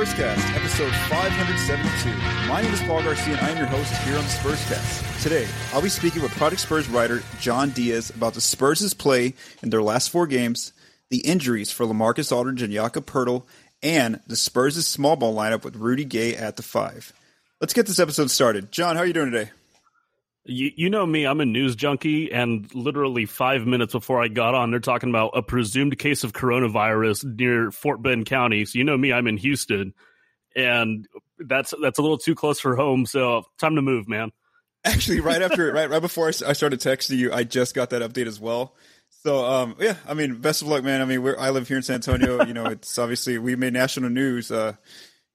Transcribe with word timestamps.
Spurscast, 0.00 0.56
episode 0.56 0.94
572. 1.10 2.48
My 2.48 2.62
name 2.62 2.72
is 2.72 2.80
Paul 2.84 3.02
Garcia, 3.02 3.36
and 3.36 3.46
I 3.46 3.50
am 3.50 3.58
your 3.58 3.66
host 3.66 3.92
here 3.96 4.16
on 4.16 4.24
the 4.24 4.30
Spurscast. 4.30 5.22
Today, 5.22 5.46
I'll 5.74 5.82
be 5.82 5.90
speaking 5.90 6.22
with 6.22 6.32
Project 6.32 6.62
Spurs 6.62 6.88
writer 6.88 7.22
John 7.38 7.68
Diaz 7.68 8.08
about 8.08 8.32
the 8.32 8.40
Spurs' 8.40 8.94
play 8.94 9.34
in 9.62 9.68
their 9.68 9.82
last 9.82 10.08
four 10.08 10.26
games, 10.26 10.72
the 11.10 11.18
injuries 11.18 11.70
for 11.70 11.84
Lamarcus 11.84 12.34
Aldridge 12.34 12.62
and 12.62 12.72
Jakob 12.72 13.04
Poeltl, 13.04 13.44
and 13.82 14.20
the 14.26 14.36
Spurs' 14.36 14.86
small 14.86 15.16
ball 15.16 15.34
lineup 15.34 15.64
with 15.64 15.76
Rudy 15.76 16.06
Gay 16.06 16.34
at 16.34 16.56
the 16.56 16.62
five. 16.62 17.12
Let's 17.60 17.74
get 17.74 17.84
this 17.84 17.98
episode 17.98 18.30
started. 18.30 18.72
John, 18.72 18.96
how 18.96 19.02
are 19.02 19.06
you 19.06 19.12
doing 19.12 19.30
today? 19.30 19.50
You, 20.44 20.70
you 20.74 20.90
know 20.90 21.04
me, 21.04 21.26
I'm 21.26 21.40
a 21.40 21.44
news 21.44 21.76
junkie, 21.76 22.32
and 22.32 22.72
literally 22.74 23.26
five 23.26 23.66
minutes 23.66 23.92
before 23.92 24.22
I 24.22 24.28
got 24.28 24.54
on, 24.54 24.70
they're 24.70 24.80
talking 24.80 25.10
about 25.10 25.32
a 25.34 25.42
presumed 25.42 25.98
case 25.98 26.24
of 26.24 26.32
coronavirus 26.32 27.36
near 27.38 27.70
Fort 27.70 28.02
Bend 28.02 28.26
County. 28.26 28.64
So 28.64 28.78
you 28.78 28.84
know 28.84 28.96
me, 28.96 29.12
I'm 29.12 29.26
in 29.26 29.36
Houston, 29.36 29.92
and 30.56 31.06
that's 31.38 31.74
that's 31.82 31.98
a 31.98 32.02
little 32.02 32.18
too 32.18 32.34
close 32.34 32.58
for 32.58 32.74
home. 32.74 33.04
So 33.04 33.44
time 33.58 33.76
to 33.76 33.82
move, 33.82 34.08
man. 34.08 34.32
Actually, 34.84 35.20
right 35.20 35.42
after, 35.42 35.72
right 35.74 35.90
right 35.90 36.02
before 36.02 36.28
I 36.28 36.30
started 36.30 36.80
texting 36.80 37.18
you, 37.18 37.32
I 37.32 37.44
just 37.44 37.74
got 37.74 37.90
that 37.90 38.02
update 38.02 38.26
as 38.26 38.40
well. 38.40 38.74
So, 39.22 39.44
um, 39.44 39.76
yeah, 39.78 39.96
I 40.08 40.14
mean, 40.14 40.36
best 40.36 40.62
of 40.62 40.68
luck, 40.68 40.82
man. 40.82 41.02
I 41.02 41.04
mean, 41.04 41.34
I 41.38 41.50
live 41.50 41.68
here 41.68 41.76
in 41.76 41.82
San 41.82 41.96
Antonio. 41.96 42.42
You 42.42 42.54
know, 42.54 42.64
it's 42.66 42.98
obviously 42.98 43.36
we 43.36 43.54
made 43.54 43.74
national 43.74 44.08
news. 44.08 44.50
Uh, 44.50 44.74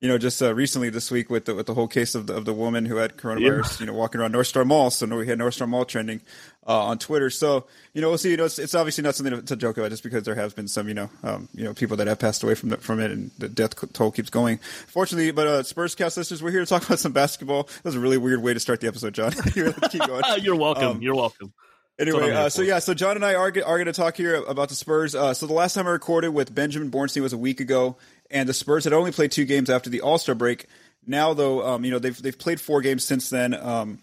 you 0.01 0.09
know, 0.09 0.17
just 0.17 0.41
uh, 0.41 0.53
recently 0.53 0.89
this 0.89 1.09
week 1.09 1.29
with 1.29 1.45
the 1.45 1.55
with 1.55 1.67
the 1.67 1.73
whole 1.73 1.88
case 1.88 2.15
of 2.15 2.27
the, 2.27 2.35
of 2.35 2.45
the 2.45 2.53
woman 2.53 2.85
who 2.85 2.97
had 2.97 3.17
coronavirus, 3.17 3.79
yeah. 3.79 3.79
you 3.79 3.85
know, 3.85 3.93
walking 3.93 4.19
around 4.19 4.33
North 4.33 4.47
Star 4.47 4.65
Mall. 4.65 4.91
So 4.91 5.07
we 5.07 5.27
had 5.27 5.38
North 5.38 5.53
Star 5.53 5.67
Mall 5.67 5.85
trending 5.85 6.21
uh, 6.67 6.85
on 6.85 6.99
Twitter. 6.99 7.29
So 7.29 7.65
you 7.93 8.01
know, 8.01 8.09
we'll 8.09 8.17
see. 8.17 8.31
You 8.31 8.38
know, 8.38 8.45
it's, 8.45 8.59
it's 8.59 8.75
obviously 8.75 9.03
not 9.03 9.16
something 9.16 9.33
to, 9.33 9.41
to, 9.41 9.55
joke 9.55 9.77
about, 9.77 9.91
just 9.91 10.03
because 10.03 10.23
there 10.23 10.35
has 10.35 10.53
been 10.53 10.67
some, 10.67 10.89
you 10.89 10.93
know, 10.93 11.09
um, 11.23 11.47
you 11.53 11.63
know, 11.63 11.73
people 11.73 11.95
that 11.97 12.07
have 12.07 12.19
passed 12.19 12.43
away 12.43 12.55
from 12.55 12.69
the, 12.69 12.77
from 12.77 12.99
it, 12.99 13.09
and 13.09 13.31
the 13.38 13.47
death 13.47 13.73
toll 13.93 14.11
keeps 14.11 14.29
going. 14.29 14.57
Fortunately, 14.88 15.31
but 15.31 15.47
uh, 15.47 15.63
Spurs 15.63 15.95
cast 15.95 16.17
listeners, 16.17 16.43
we're 16.43 16.51
here 16.51 16.59
to 16.59 16.66
talk 16.66 16.85
about 16.85 16.99
some 16.99 17.13
basketball. 17.13 17.63
That 17.63 17.85
was 17.85 17.95
a 17.95 17.99
really 17.99 18.17
weird 18.17 18.43
way 18.43 18.53
to 18.53 18.59
start 18.59 18.81
the 18.81 18.88
episode, 18.88 19.13
John. 19.13 19.31
keep 19.89 20.05
going. 20.05 20.23
You're 20.41 20.57
welcome. 20.57 20.83
Um, 20.83 21.01
You're 21.01 21.16
welcome. 21.16 21.53
Anyway, 21.97 22.29
uh, 22.31 22.49
so 22.49 22.61
yeah, 22.61 22.79
so 22.79 22.93
John 22.93 23.16
and 23.16 23.23
I 23.23 23.35
are, 23.35 23.47
are 23.47 23.51
going 23.51 23.85
to 23.85 23.93
talk 23.93 24.17
here 24.17 24.35
about 24.35 24.67
the 24.67 24.75
Spurs. 24.75 25.16
Uh, 25.16 25.33
so 25.33 25.47
the 25.47 25.53
last 25.53 25.75
time 25.75 25.88
I 25.88 25.91
recorded 25.91 26.29
with 26.29 26.53
Benjamin 26.53 26.91
Bornstein 26.91 27.21
was 27.21 27.31
a 27.31 27.38
week 27.38 27.61
ago, 27.61 27.95
and 28.30 28.48
the 28.50 28.54
Spurs 28.54 28.84
had 28.84 28.94
only 28.94 29.12
played 29.12 29.31
two 29.31 29.45
games 29.45 29.70
after 29.70 29.90
the 29.90 30.02
All 30.02 30.18
Star 30.18 30.36
break. 30.36 30.68
Now, 31.06 31.34
though, 31.34 31.66
um, 31.66 31.86
you 31.86 31.92
know 31.92 32.00
they've 32.00 32.20
they've 32.20 32.38
played 32.38 32.59
four 32.59 32.81
games 32.81 33.04
since 33.04 33.30
then. 33.30 33.54
Um, 33.54 34.00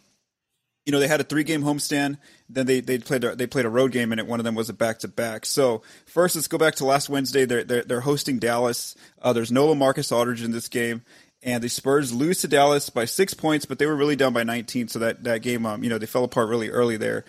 you 0.84 0.92
know 0.92 0.98
they 0.98 1.08
had 1.08 1.20
a 1.20 1.24
three 1.24 1.44
game 1.44 1.62
homestand, 1.62 2.18
then 2.48 2.66
they 2.66 2.80
they 2.80 2.98
played 2.98 3.24
a, 3.24 3.36
they 3.36 3.46
played 3.46 3.66
a 3.66 3.70
road 3.70 3.92
game, 3.92 4.12
and 4.12 4.20
it, 4.20 4.26
one 4.26 4.40
of 4.40 4.44
them 4.44 4.54
was 4.54 4.68
a 4.68 4.72
back 4.72 4.98
to 5.00 5.08
back. 5.08 5.46
So 5.46 5.82
first, 6.06 6.34
let's 6.34 6.48
go 6.48 6.58
back 6.58 6.76
to 6.76 6.84
last 6.84 7.08
Wednesday. 7.08 7.44
They're 7.44 7.64
they're, 7.64 7.84
they're 7.84 8.00
hosting 8.00 8.38
Dallas. 8.38 8.96
Uh, 9.20 9.32
there's 9.32 9.52
no 9.52 9.68
Lamarcus 9.68 10.12
Aldridge 10.12 10.42
in 10.42 10.50
this 10.50 10.68
game, 10.68 11.02
and 11.42 11.62
the 11.62 11.68
Spurs 11.68 12.12
lose 12.12 12.40
to 12.40 12.48
Dallas 12.48 12.90
by 12.90 13.04
six 13.04 13.34
points, 13.34 13.64
but 13.64 13.78
they 13.78 13.86
were 13.86 13.96
really 13.96 14.16
down 14.16 14.32
by 14.32 14.42
19. 14.42 14.88
So 14.88 14.98
that 15.00 15.24
that 15.24 15.42
game, 15.42 15.66
um, 15.66 15.84
you 15.84 15.90
know, 15.90 15.98
they 15.98 16.06
fell 16.06 16.24
apart 16.24 16.48
really 16.48 16.68
early 16.68 16.96
there. 16.96 17.24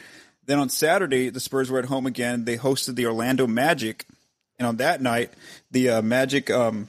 Then 0.46 0.60
on 0.60 0.70
Saturday, 0.70 1.30
the 1.30 1.40
Spurs 1.40 1.70
were 1.72 1.80
at 1.80 1.86
home 1.86 2.06
again. 2.06 2.46
They 2.46 2.58
hosted 2.58 2.96
the 2.96 3.06
Orlando 3.06 3.48
Magic, 3.48 4.06
and 4.60 4.68
on 4.68 4.78
that 4.78 5.02
night, 5.02 5.32
the 5.72 5.90
uh, 5.90 6.02
Magic 6.02 6.50
um, 6.50 6.88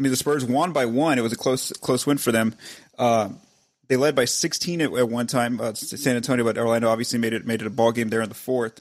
I 0.00 0.02
mean, 0.02 0.10
the 0.10 0.16
Spurs 0.16 0.46
won 0.46 0.72
by 0.72 0.86
one. 0.86 1.18
It 1.18 1.22
was 1.22 1.34
a 1.34 1.36
close 1.36 1.72
close 1.72 2.06
win 2.06 2.16
for 2.16 2.32
them. 2.32 2.54
Uh, 2.98 3.28
they 3.88 3.96
led 3.96 4.14
by 4.14 4.24
16 4.24 4.80
at, 4.80 4.92
at 4.94 5.08
one 5.10 5.26
time. 5.26 5.60
Uh, 5.60 5.74
San 5.74 6.16
Antonio, 6.16 6.42
but 6.42 6.56
Orlando 6.56 6.88
obviously 6.88 7.18
made 7.18 7.34
it 7.34 7.44
made 7.44 7.60
it 7.60 7.66
a 7.66 7.70
ball 7.70 7.92
game 7.92 8.08
there 8.08 8.22
in 8.22 8.30
the 8.30 8.34
fourth. 8.34 8.80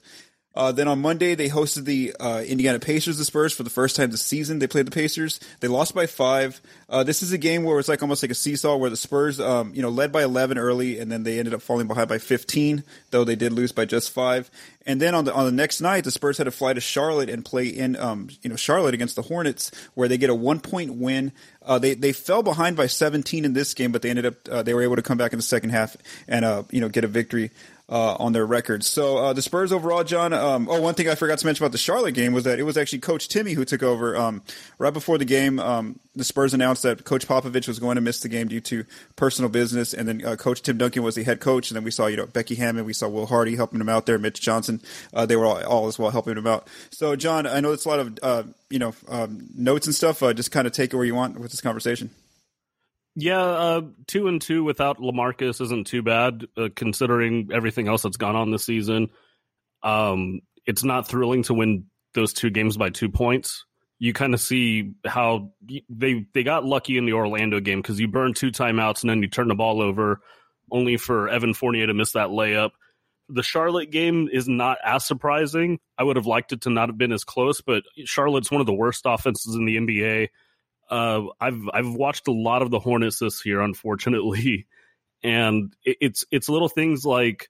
Uh, 0.56 0.72
then 0.72 0.88
on 0.88 1.00
Monday, 1.00 1.36
they 1.36 1.48
hosted 1.48 1.86
the 1.86 2.14
uh, 2.20 2.44
Indiana 2.46 2.80
Pacers, 2.80 3.18
the 3.18 3.26
Spurs, 3.26 3.54
for 3.54 3.64
the 3.64 3.70
first 3.70 3.96
time 3.96 4.10
this 4.10 4.24
season. 4.24 4.60
They 4.60 4.68
played 4.68 4.88
the 4.88 4.92
Pacers. 4.92 5.40
They 5.60 5.68
lost 5.68 5.94
by 5.94 6.08
five. 6.08 6.60
Uh, 6.90 7.04
this 7.04 7.22
is 7.22 7.32
a 7.32 7.38
game 7.38 7.64
where 7.64 7.78
it's 7.78 7.88
like 7.88 8.02
almost 8.02 8.24
like 8.24 8.32
a 8.32 8.36
seesaw, 8.36 8.76
where 8.76 8.90
the 8.90 8.98
Spurs, 8.98 9.40
um, 9.40 9.74
you 9.76 9.82
know, 9.82 9.90
led 9.90 10.12
by 10.12 10.24
11 10.24 10.58
early, 10.58 11.00
and 11.00 11.12
then 11.12 11.24
they 11.24 11.38
ended 11.38 11.54
up 11.54 11.62
falling 11.62 11.88
behind 11.88 12.10
by 12.10 12.18
15, 12.18 12.84
though 13.12 13.24
they 13.24 13.36
did 13.36 13.54
lose 13.54 13.72
by 13.72 13.86
just 13.86 14.12
five. 14.12 14.50
And 14.88 15.00
then 15.00 15.14
on 15.14 15.26
the 15.26 15.34
on 15.34 15.46
the 15.46 15.52
next 15.52 15.82
night, 15.82 16.04
the 16.04 16.12
Spurs 16.12 16.40
had 16.40 16.46
to 16.46 16.52
fly 16.52 16.74
to 16.74 16.82
Charlotte 16.82 17.30
and 17.30 17.46
play 17.46 17.68
in, 17.68 17.96
um, 17.96 18.30
you 18.42 18.50
know, 18.50 18.56
Charlotte 18.56 18.96
against 18.96 19.16
the 19.16 19.22
Hornets, 19.22 19.72
where 19.94 20.08
they 20.08 20.18
get 20.18 20.32
a 20.32 20.36
one 20.36 20.60
point 20.60 20.96
win. 20.96 21.32
Uh, 21.62 21.78
they 21.78 21.94
they 21.94 22.12
fell 22.12 22.42
behind 22.42 22.76
by 22.76 22.88
17 22.88 23.46
in 23.46 23.54
this 23.54 23.76
game, 23.76 23.92
but 23.92 24.02
they 24.02 24.10
ended 24.10 24.26
up 24.26 24.36
uh, 24.50 24.64
they 24.64 24.74
were 24.74 24.82
able 24.82 24.96
to 24.96 25.04
come 25.04 25.18
back 25.18 25.32
in 25.32 25.38
the 25.38 25.44
second 25.44 25.70
half 25.70 25.96
and 26.28 26.44
uh, 26.44 26.64
you 26.72 26.82
know 26.82 26.90
get 26.90 27.04
a 27.04 27.08
victory 27.08 27.52
uh, 27.90 28.16
on 28.20 28.34
their 28.34 28.46
records. 28.46 28.88
So 28.88 29.18
uh, 29.18 29.34
the 29.34 29.42
Spurs 29.42 29.74
overall, 29.74 30.04
John. 30.04 30.32
Um, 30.32 30.68
oh, 30.70 30.80
one 30.80 30.94
thing 30.94 31.10
I 31.10 31.16
forgot 31.16 31.40
to 31.40 31.46
mention 31.46 31.64
about 31.64 31.72
the 31.72 31.80
Charlotte 31.80 32.14
game 32.14 32.34
was 32.34 32.44
that 32.44 32.60
it 32.60 32.64
was 32.64 32.78
actually 32.78 33.00
Coach 33.00 33.28
Timmy 33.28 33.54
who 33.54 33.66
took 33.66 33.82
over. 33.82 34.16
Um, 34.16 34.44
right 34.78 34.94
before 34.94 35.18
the 35.18 35.26
game, 35.26 35.60
um, 35.60 36.00
the 36.16 36.24
Spurs 36.24 36.54
announced 36.54 36.84
that 36.84 37.04
Coach 37.04 37.28
Popovich 37.28 37.68
was 37.68 37.80
going 37.80 37.96
to 37.96 38.02
miss 38.02 38.20
the 38.20 38.30
game 38.30 38.48
due 38.48 38.62
to 38.62 38.86
personal 39.16 39.50
business, 39.50 39.94
and 39.94 40.08
then 40.08 40.24
uh, 40.24 40.36
Coach 40.36 40.62
Tim 40.62 40.78
Duncan 40.78 41.02
was 41.02 41.16
the 41.16 41.24
head 41.24 41.40
coach. 41.40 41.72
And 41.72 41.76
then 41.76 41.84
we 41.84 41.92
saw, 41.92 42.06
you 42.06 42.18
know, 42.18 42.28
Becky 42.28 42.56
Hammon, 42.56 42.86
we 42.86 42.94
saw 42.94 43.08
Will 43.08 43.26
Hardy 43.26 43.56
helping 43.56 43.82
him 43.82 43.90
out 43.90 44.06
there, 44.06 44.20
Mitch 44.20 44.40
Johnson. 44.40 44.82
Uh, 45.14 45.26
they 45.26 45.36
were 45.36 45.46
all, 45.46 45.64
all, 45.66 45.88
as 45.88 45.98
well 45.98 46.12
helping 46.12 46.38
him 46.38 46.48
out. 46.48 46.68
So, 46.92 47.16
John, 47.16 47.48
I 47.48 47.60
know 47.60 47.72
it's 47.72 47.86
a 47.86 47.90
lot 47.90 48.00
of 48.00 48.20
uh, 48.22 48.44
you 48.70 48.80
know 48.80 48.94
um, 49.08 49.48
notes 49.56 49.88
and 49.88 49.96
stuff. 49.96 50.22
Uh, 50.22 50.34
just 50.34 50.52
kind 50.52 50.68
of 50.68 50.74
take 50.74 50.94
it 50.94 50.96
where 50.96 51.06
you 51.06 51.16
want 51.16 51.40
with 51.40 51.52
this 51.52 51.62
conversation. 51.62 52.12
Yeah, 53.16 53.42
uh, 53.42 53.82
two 54.08 54.28
and 54.28 54.42
two 54.42 54.64
without 54.64 55.00
Lamarcus 55.00 55.62
isn't 55.62 55.88
too 55.88 56.02
bad, 56.02 56.46
uh, 56.56 56.70
considering 56.76 57.50
everything 57.52 57.88
else 57.88 58.04
that's 58.04 58.18
gone 58.18 58.36
on 58.36 58.52
this 58.52 58.66
season. 58.66 59.10
Um, 59.84 60.42
it's 60.66 60.84
not 60.84 61.08
thrilling 61.08 61.44
to 61.44 61.54
win 61.54 61.86
those 62.14 62.34
two 62.34 62.50
games 62.50 62.78
by 62.78 62.90
two 62.90 63.10
points. 63.10 63.66
You 63.98 64.14
kind 64.14 64.34
of 64.34 64.40
see 64.40 64.94
how 65.06 65.52
they 65.90 66.26
they 66.34 66.44
got 66.44 66.64
lucky 66.64 66.98
in 66.98 67.06
the 67.06 67.14
Orlando 67.14 67.60
game 67.60 67.82
because 67.82 68.00
you 68.00 68.08
burn 68.08 68.34
two 68.34 68.52
timeouts 68.52 69.02
and 69.02 69.10
then 69.10 69.22
you 69.22 69.28
turn 69.28 69.50
the 69.50 69.56
ball 69.56 69.82
over, 69.82 70.22
only 70.72 70.96
for 70.98 71.28
Evan 71.28 71.54
Fournier 71.54 71.88
to 71.88 71.94
miss 71.94 72.14
that 72.14 72.30
layup. 72.30 72.72
The 73.28 73.44
Charlotte 73.44 73.92
game 73.92 74.30
is 74.32 74.48
not 74.48 74.78
as 74.84 75.06
surprising. 75.06 75.80
I 75.98 76.04
would 76.04 76.16
have 76.16 76.26
liked 76.26 76.54
it 76.54 76.62
to 76.62 76.70
not 76.70 76.90
have 76.90 76.98
been 76.98 77.12
as 77.12 77.24
close, 77.24 77.62
but 77.62 77.84
Charlotte's 78.06 78.50
one 78.50 78.62
of 78.62 78.68
the 78.68 78.74
worst 78.74 79.02
offenses 79.06 79.56
in 79.56 79.66
the 79.66 79.78
NBA 79.78 80.30
uh, 80.90 81.22
I've 81.40 81.62
I've 81.74 81.94
watched 81.94 82.28
a 82.28 82.34
lot 82.34 82.62
of 82.62 82.72
the 82.72 82.80
Hornets 82.80 83.20
this 83.20 83.46
year, 83.46 83.62
unfortunately, 83.62 84.68
and 85.24 85.74
it, 85.84 85.98
it's 86.02 86.26
it's 86.32 86.50
little 86.50 86.70
things 86.70 87.06
like 87.06 87.50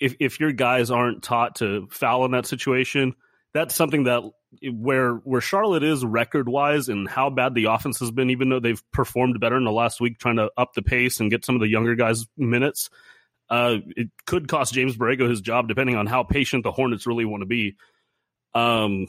if 0.00 0.16
if 0.20 0.40
your 0.40 0.52
guys 0.52 0.90
aren't 0.90 1.22
taught 1.22 1.56
to 1.56 1.88
foul 1.90 2.24
in 2.24 2.32
that 2.32 2.46
situation, 2.46 3.14
that's 3.54 3.74
something 3.74 4.04
that 4.04 4.22
where 4.70 5.14
where 5.14 5.40
Charlotte 5.40 5.84
is 5.84 6.04
record 6.04 6.48
wise 6.48 6.88
and 6.88 7.08
how 7.08 7.30
bad 7.30 7.54
the 7.54 7.66
offense 7.66 8.00
has 8.00 8.10
been, 8.10 8.30
even 8.30 8.48
though 8.48 8.60
they've 8.60 8.82
performed 8.92 9.40
better 9.40 9.56
in 9.56 9.64
the 9.64 9.72
last 9.72 10.00
week, 10.00 10.18
trying 10.18 10.36
to 10.36 10.50
up 10.56 10.74
the 10.74 10.82
pace 10.82 11.20
and 11.20 11.30
get 11.30 11.44
some 11.44 11.54
of 11.54 11.60
the 11.60 11.68
younger 11.68 11.94
guys 11.94 12.26
minutes. 12.36 12.90
Uh, 13.48 13.78
it 13.96 14.08
could 14.24 14.48
cost 14.48 14.72
James 14.72 14.96
Borrego 14.96 15.28
his 15.28 15.40
job, 15.40 15.68
depending 15.68 15.96
on 15.96 16.06
how 16.06 16.22
patient 16.22 16.64
the 16.64 16.72
Hornets 16.72 17.06
really 17.06 17.24
want 17.26 17.42
to 17.42 17.46
be. 17.46 17.76
Um, 18.54 19.06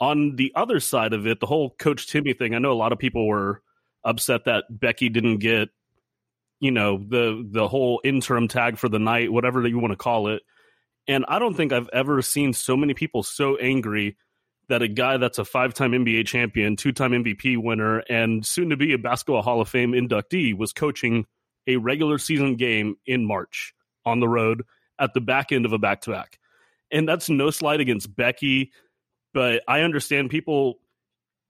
on 0.00 0.36
the 0.36 0.52
other 0.54 0.80
side 0.80 1.12
of 1.12 1.26
it, 1.26 1.40
the 1.40 1.46
whole 1.46 1.70
Coach 1.78 2.08
Timmy 2.08 2.32
thing, 2.32 2.54
I 2.54 2.58
know 2.58 2.72
a 2.72 2.74
lot 2.74 2.92
of 2.92 2.98
people 2.98 3.26
were 3.26 3.62
upset 4.04 4.44
that 4.44 4.64
Becky 4.70 5.08
didn't 5.08 5.38
get, 5.38 5.68
you 6.60 6.70
know, 6.70 6.98
the 6.98 7.46
the 7.50 7.68
whole 7.68 8.00
interim 8.04 8.48
tag 8.48 8.78
for 8.78 8.88
the 8.88 8.98
night, 8.98 9.32
whatever 9.32 9.62
that 9.62 9.70
you 9.70 9.78
want 9.78 9.92
to 9.92 9.96
call 9.96 10.28
it. 10.28 10.42
And 11.06 11.24
I 11.28 11.38
don't 11.38 11.54
think 11.54 11.72
I've 11.72 11.88
ever 11.92 12.20
seen 12.22 12.52
so 12.52 12.76
many 12.76 12.94
people 12.94 13.22
so 13.22 13.56
angry 13.56 14.16
that 14.68 14.82
a 14.82 14.88
guy 14.88 15.16
that's 15.16 15.38
a 15.38 15.44
five 15.44 15.74
time 15.74 15.92
NBA 15.92 16.26
champion, 16.26 16.76
two 16.76 16.92
time 16.92 17.12
MVP 17.12 17.56
winner, 17.56 17.98
and 18.08 18.44
soon 18.44 18.70
to 18.70 18.76
be 18.76 18.92
a 18.92 18.98
Basketball 18.98 19.42
Hall 19.42 19.60
of 19.60 19.68
Fame 19.68 19.92
inductee 19.92 20.56
was 20.56 20.72
coaching 20.72 21.26
a 21.66 21.76
regular 21.76 22.18
season 22.18 22.56
game 22.56 22.96
in 23.06 23.26
March 23.26 23.74
on 24.04 24.20
the 24.20 24.28
road 24.28 24.62
at 24.98 25.14
the 25.14 25.20
back 25.20 25.52
end 25.52 25.64
of 25.64 25.72
a 25.72 25.78
back 25.78 26.02
to 26.02 26.10
back. 26.10 26.38
And 26.90 27.08
that's 27.08 27.28
no 27.28 27.50
slight 27.50 27.80
against 27.80 28.14
Becky 28.14 28.72
but 29.38 29.62
I 29.68 29.82
understand 29.82 30.30
people 30.30 30.80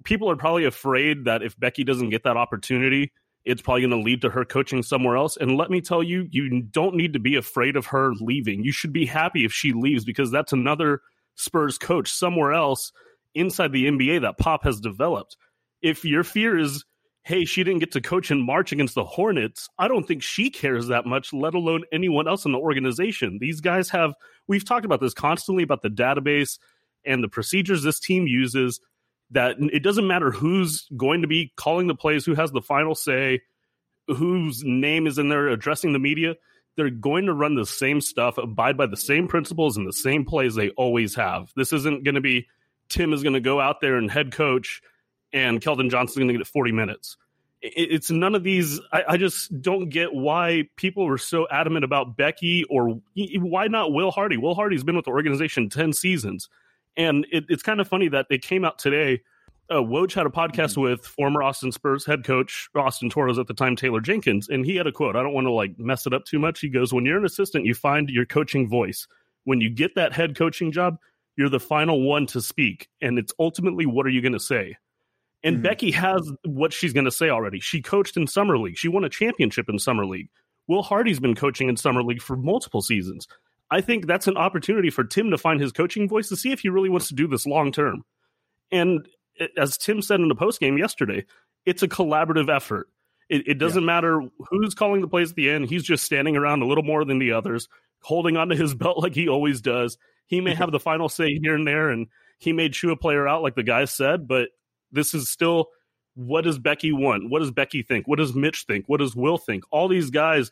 people 0.04 0.30
are 0.30 0.36
probably 0.36 0.66
afraid 0.66 1.24
that 1.24 1.42
if 1.42 1.58
Becky 1.58 1.84
doesn't 1.84 2.10
get 2.10 2.22
that 2.24 2.36
opportunity, 2.36 3.12
it's 3.46 3.62
probably 3.62 3.80
going 3.80 3.92
to 3.92 4.04
lead 4.04 4.20
to 4.20 4.28
her 4.28 4.44
coaching 4.44 4.82
somewhere 4.82 5.16
else. 5.16 5.38
And 5.38 5.56
let 5.56 5.70
me 5.70 5.80
tell 5.80 6.02
you, 6.02 6.28
you 6.30 6.60
don't 6.60 6.96
need 6.96 7.14
to 7.14 7.18
be 7.18 7.34
afraid 7.34 7.76
of 7.76 7.86
her 7.86 8.12
leaving. 8.20 8.62
You 8.62 8.72
should 8.72 8.92
be 8.92 9.06
happy 9.06 9.46
if 9.46 9.54
she 9.54 9.72
leaves 9.72 10.04
because 10.04 10.30
that's 10.30 10.52
another 10.52 11.00
Spurs 11.36 11.78
coach 11.78 12.12
somewhere 12.12 12.52
else 12.52 12.92
inside 13.34 13.72
the 13.72 13.86
NBA 13.86 14.20
that 14.20 14.36
Pop 14.36 14.64
has 14.64 14.80
developed. 14.80 15.38
If 15.80 16.04
your 16.04 16.24
fear 16.24 16.58
is, 16.58 16.84
hey, 17.22 17.46
she 17.46 17.64
didn't 17.64 17.80
get 17.80 17.92
to 17.92 18.02
coach 18.02 18.30
in 18.30 18.44
March 18.44 18.70
against 18.70 18.96
the 18.96 19.04
Hornets, 19.04 19.66
I 19.78 19.88
don't 19.88 20.06
think 20.06 20.22
she 20.22 20.50
cares 20.50 20.88
that 20.88 21.06
much, 21.06 21.32
let 21.32 21.54
alone 21.54 21.84
anyone 21.90 22.28
else 22.28 22.44
in 22.44 22.52
the 22.52 22.58
organization. 22.58 23.38
These 23.40 23.62
guys 23.62 23.88
have, 23.88 24.12
we've 24.46 24.66
talked 24.66 24.84
about 24.84 25.00
this 25.00 25.14
constantly 25.14 25.62
about 25.62 25.80
the 25.80 25.88
database 25.88 26.58
and 27.04 27.22
the 27.22 27.28
procedures 27.28 27.82
this 27.82 28.00
team 28.00 28.26
uses 28.26 28.80
that 29.30 29.56
it 29.58 29.82
doesn't 29.82 30.06
matter 30.06 30.30
who's 30.30 30.88
going 30.96 31.22
to 31.22 31.28
be 31.28 31.52
calling 31.56 31.86
the 31.86 31.94
plays, 31.94 32.24
who 32.24 32.34
has 32.34 32.50
the 32.50 32.62
final 32.62 32.94
say, 32.94 33.42
whose 34.06 34.62
name 34.64 35.06
is 35.06 35.18
in 35.18 35.28
there 35.28 35.48
addressing 35.48 35.92
the 35.92 35.98
media. 35.98 36.36
They're 36.76 36.90
going 36.90 37.26
to 37.26 37.34
run 37.34 37.56
the 37.56 37.66
same 37.66 38.00
stuff, 38.00 38.38
abide 38.38 38.76
by 38.76 38.86
the 38.86 38.96
same 38.96 39.28
principles 39.28 39.76
and 39.76 39.86
the 39.86 39.92
same 39.92 40.24
plays 40.24 40.54
they 40.54 40.70
always 40.70 41.16
have. 41.16 41.52
This 41.56 41.72
isn't 41.72 42.04
going 42.04 42.14
to 42.14 42.20
be 42.20 42.46
Tim 42.88 43.12
is 43.12 43.22
going 43.22 43.34
to 43.34 43.40
go 43.40 43.60
out 43.60 43.80
there 43.80 43.96
and 43.96 44.10
head 44.10 44.32
coach 44.32 44.80
and 45.32 45.60
Keldon 45.60 45.90
Johnson's 45.90 46.16
going 46.16 46.28
to 46.28 46.38
get 46.38 46.46
40 46.46 46.72
minutes. 46.72 47.16
It's 47.60 48.10
none 48.10 48.36
of 48.36 48.44
these. 48.44 48.80
I, 48.92 49.04
I, 49.08 49.16
just 49.16 49.60
don't 49.60 49.88
get 49.88 50.14
why 50.14 50.68
people 50.76 51.06
were 51.06 51.18
so 51.18 51.48
adamant 51.50 51.84
about 51.84 52.16
Becky 52.16 52.62
or 52.70 53.00
why 53.16 53.66
not 53.66 53.92
Will 53.92 54.12
Hardy. 54.12 54.36
Will 54.36 54.54
Hardy's 54.54 54.84
been 54.84 54.94
with 54.94 55.06
the 55.06 55.10
organization 55.10 55.68
10 55.68 55.92
seasons. 55.92 56.48
And 56.98 57.26
it, 57.32 57.44
it's 57.48 57.62
kind 57.62 57.80
of 57.80 57.88
funny 57.88 58.08
that 58.08 58.26
they 58.28 58.38
came 58.38 58.64
out 58.64 58.78
today. 58.78 59.22
Uh, 59.70 59.76
Woj 59.76 60.12
had 60.12 60.26
a 60.26 60.30
podcast 60.30 60.72
mm-hmm. 60.72 60.80
with 60.82 61.06
former 61.06 61.42
Austin 61.42 61.72
Spurs 61.72 62.04
head 62.04 62.24
coach 62.24 62.68
Austin 62.74 63.08
Toros 63.08 63.38
at 63.38 63.46
the 63.46 63.54
time, 63.54 63.76
Taylor 63.76 64.00
Jenkins, 64.00 64.48
and 64.48 64.66
he 64.66 64.76
had 64.76 64.86
a 64.86 64.92
quote. 64.92 65.14
I 65.14 65.22
don't 65.22 65.34
want 65.34 65.46
to 65.46 65.52
like 65.52 65.78
mess 65.78 66.06
it 66.06 66.12
up 66.12 66.24
too 66.24 66.38
much. 66.38 66.60
He 66.60 66.68
goes, 66.68 66.92
"When 66.92 67.04
you're 67.04 67.18
an 67.18 67.24
assistant, 67.24 67.66
you 67.66 67.74
find 67.74 68.08
your 68.10 68.26
coaching 68.26 68.68
voice. 68.68 69.06
When 69.44 69.60
you 69.60 69.70
get 69.70 69.94
that 69.94 70.12
head 70.12 70.36
coaching 70.36 70.72
job, 70.72 70.98
you're 71.36 71.48
the 71.48 71.60
final 71.60 72.02
one 72.02 72.26
to 72.28 72.40
speak, 72.40 72.88
and 73.00 73.18
it's 73.18 73.32
ultimately 73.38 73.86
what 73.86 74.06
are 74.06 74.10
you 74.10 74.20
going 74.20 74.32
to 74.32 74.40
say." 74.40 74.76
And 75.44 75.56
mm-hmm. 75.56 75.62
Becky 75.62 75.90
has 75.92 76.32
what 76.44 76.72
she's 76.72 76.92
going 76.92 77.04
to 77.04 77.12
say 77.12 77.28
already. 77.28 77.60
She 77.60 77.80
coached 77.80 78.16
in 78.16 78.26
summer 78.26 78.58
league. 78.58 78.76
She 78.76 78.88
won 78.88 79.04
a 79.04 79.08
championship 79.08 79.68
in 79.68 79.78
summer 79.78 80.04
league. 80.04 80.30
Will 80.66 80.82
Hardy's 80.82 81.20
been 81.20 81.34
coaching 81.34 81.68
in 81.68 81.76
summer 81.76 82.02
league 82.02 82.22
for 82.22 82.36
multiple 82.36 82.82
seasons. 82.82 83.28
I 83.70 83.80
think 83.80 84.06
that's 84.06 84.26
an 84.26 84.36
opportunity 84.36 84.90
for 84.90 85.04
Tim 85.04 85.30
to 85.30 85.38
find 85.38 85.60
his 85.60 85.72
coaching 85.72 86.08
voice 86.08 86.28
to 86.28 86.36
see 86.36 86.52
if 86.52 86.60
he 86.60 86.68
really 86.68 86.88
wants 86.88 87.08
to 87.08 87.14
do 87.14 87.26
this 87.26 87.46
long 87.46 87.72
term. 87.72 88.04
And 88.70 89.06
as 89.56 89.76
Tim 89.76 90.02
said 90.02 90.20
in 90.20 90.28
the 90.28 90.34
post 90.34 90.60
game 90.60 90.78
yesterday, 90.78 91.24
it's 91.66 91.82
a 91.82 91.88
collaborative 91.88 92.54
effort. 92.54 92.88
It, 93.28 93.46
it 93.46 93.58
doesn't 93.58 93.82
yeah. 93.82 93.86
matter 93.86 94.22
who's 94.50 94.74
calling 94.74 95.02
the 95.02 95.08
plays 95.08 95.30
at 95.30 95.36
the 95.36 95.50
end. 95.50 95.68
He's 95.68 95.84
just 95.84 96.04
standing 96.04 96.36
around 96.36 96.62
a 96.62 96.66
little 96.66 96.84
more 96.84 97.04
than 97.04 97.18
the 97.18 97.32
others, 97.32 97.68
holding 98.02 98.36
onto 98.36 98.56
his 98.56 98.74
belt 98.76 99.02
like 99.02 99.14
he 99.14 99.28
always 99.28 99.60
does. 99.60 99.98
He 100.26 100.40
may 100.40 100.54
have 100.54 100.72
the 100.72 100.80
final 100.80 101.08
say 101.08 101.38
here 101.42 101.54
and 101.54 101.66
there, 101.66 101.90
and 101.90 102.06
he 102.38 102.52
may 102.52 102.68
chew 102.68 102.90
a 102.90 102.96
player 102.96 103.26
out 103.26 103.42
like 103.42 103.54
the 103.54 103.62
guy 103.62 103.84
said, 103.84 104.28
but 104.28 104.48
this 104.92 105.14
is 105.14 105.28
still 105.28 105.68
what 106.14 106.42
does 106.42 106.58
Becky 106.58 106.92
want? 106.92 107.30
What 107.30 107.38
does 107.38 107.52
Becky 107.52 107.82
think? 107.82 108.08
What 108.08 108.18
does 108.18 108.34
Mitch 108.34 108.64
think? 108.66 108.86
What 108.88 108.98
does 108.98 109.14
Will 109.14 109.38
think? 109.38 109.62
All 109.70 109.86
these 109.86 110.10
guys. 110.10 110.50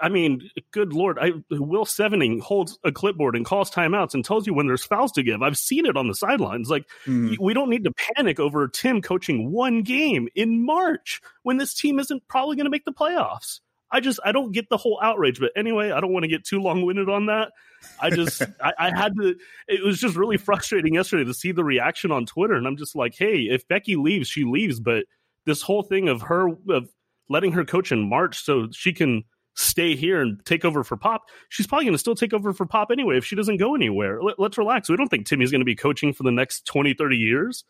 I 0.00 0.08
mean, 0.08 0.48
good 0.70 0.92
lord! 0.92 1.18
I, 1.20 1.32
Will 1.50 1.84
Sevening 1.84 2.40
holds 2.40 2.78
a 2.84 2.92
clipboard 2.92 3.34
and 3.34 3.44
calls 3.44 3.70
timeouts 3.70 4.14
and 4.14 4.24
tells 4.24 4.46
you 4.46 4.54
when 4.54 4.66
there's 4.66 4.84
fouls 4.84 5.12
to 5.12 5.22
give. 5.22 5.42
I've 5.42 5.58
seen 5.58 5.86
it 5.86 5.96
on 5.96 6.08
the 6.08 6.14
sidelines. 6.14 6.70
Like 6.70 6.84
mm. 7.04 7.36
we 7.40 7.52
don't 7.52 7.70
need 7.70 7.84
to 7.84 7.92
panic 7.92 8.38
over 8.38 8.68
Tim 8.68 9.02
coaching 9.02 9.50
one 9.50 9.82
game 9.82 10.28
in 10.34 10.64
March 10.64 11.20
when 11.42 11.56
this 11.56 11.74
team 11.74 11.98
isn't 11.98 12.26
probably 12.28 12.56
going 12.56 12.66
to 12.66 12.70
make 12.70 12.84
the 12.84 12.92
playoffs. 12.92 13.60
I 13.92 14.00
just 14.00 14.20
I 14.24 14.32
don't 14.32 14.52
get 14.52 14.68
the 14.70 14.76
whole 14.76 14.98
outrage. 15.02 15.38
But 15.38 15.52
anyway, 15.56 15.90
I 15.90 16.00
don't 16.00 16.12
want 16.12 16.24
to 16.24 16.28
get 16.28 16.44
too 16.44 16.60
long 16.60 16.84
winded 16.84 17.08
on 17.08 17.26
that. 17.26 17.52
I 18.00 18.10
just 18.10 18.42
I, 18.62 18.72
I, 18.78 18.96
had 18.96 19.14
to. 19.16 19.36
It 19.68 19.84
was 19.84 20.00
just 20.00 20.16
really 20.16 20.38
frustrating 20.38 20.94
yesterday 20.94 21.24
to 21.24 21.34
see 21.34 21.52
the 21.52 21.64
reaction 21.64 22.10
on 22.10 22.24
Twitter, 22.24 22.54
and 22.54 22.66
I'm 22.66 22.76
just 22.76 22.96
like, 22.96 23.14
hey, 23.16 23.48
if 23.50 23.68
Becky 23.68 23.96
leaves, 23.96 24.28
she 24.28 24.44
leaves. 24.44 24.80
But 24.80 25.04
this 25.44 25.62
whole 25.62 25.82
thing 25.82 26.08
of 26.08 26.22
her 26.22 26.48
of 26.70 26.88
letting 27.28 27.52
her 27.52 27.64
coach 27.64 27.92
in 27.92 28.08
March 28.08 28.42
so 28.42 28.68
she 28.72 28.92
can 28.92 29.24
stay 29.54 29.96
here 29.96 30.20
and 30.20 30.44
take 30.44 30.64
over 30.64 30.84
for 30.84 30.96
Pop, 30.96 31.22
she's 31.48 31.66
probably 31.66 31.84
going 31.84 31.94
to 31.94 31.98
still 31.98 32.14
take 32.14 32.32
over 32.32 32.52
for 32.52 32.66
Pop 32.66 32.90
anyway 32.90 33.18
if 33.18 33.24
she 33.24 33.36
doesn't 33.36 33.58
go 33.58 33.74
anywhere. 33.74 34.20
Let, 34.22 34.38
us 34.38 34.58
relax. 34.58 34.88
We 34.88 34.96
don't 34.96 35.08
think 35.08 35.26
Timmy's 35.26 35.50
going 35.50 35.60
to 35.60 35.66
be 35.66 35.76
coaching 35.76 36.12
for 36.12 36.22
the 36.22 36.32
next 36.32 36.66
20, 36.66 36.94
30 36.94 37.16
years. 37.16 37.64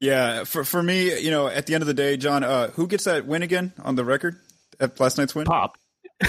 Yeah, 0.00 0.44
for 0.44 0.64
for 0.64 0.82
me, 0.82 1.20
you 1.20 1.30
know, 1.30 1.46
at 1.46 1.66
the 1.66 1.74
end 1.74 1.82
of 1.82 1.86
the 1.86 1.92
day, 1.92 2.16
John, 2.16 2.42
uh, 2.42 2.68
who 2.70 2.86
gets 2.86 3.04
that 3.04 3.26
win 3.26 3.42
again 3.42 3.74
on 3.84 3.96
the 3.96 4.04
record? 4.04 4.36
at 4.80 4.98
last 4.98 5.18
night's 5.18 5.34
win? 5.34 5.44
Pop. 5.44 5.76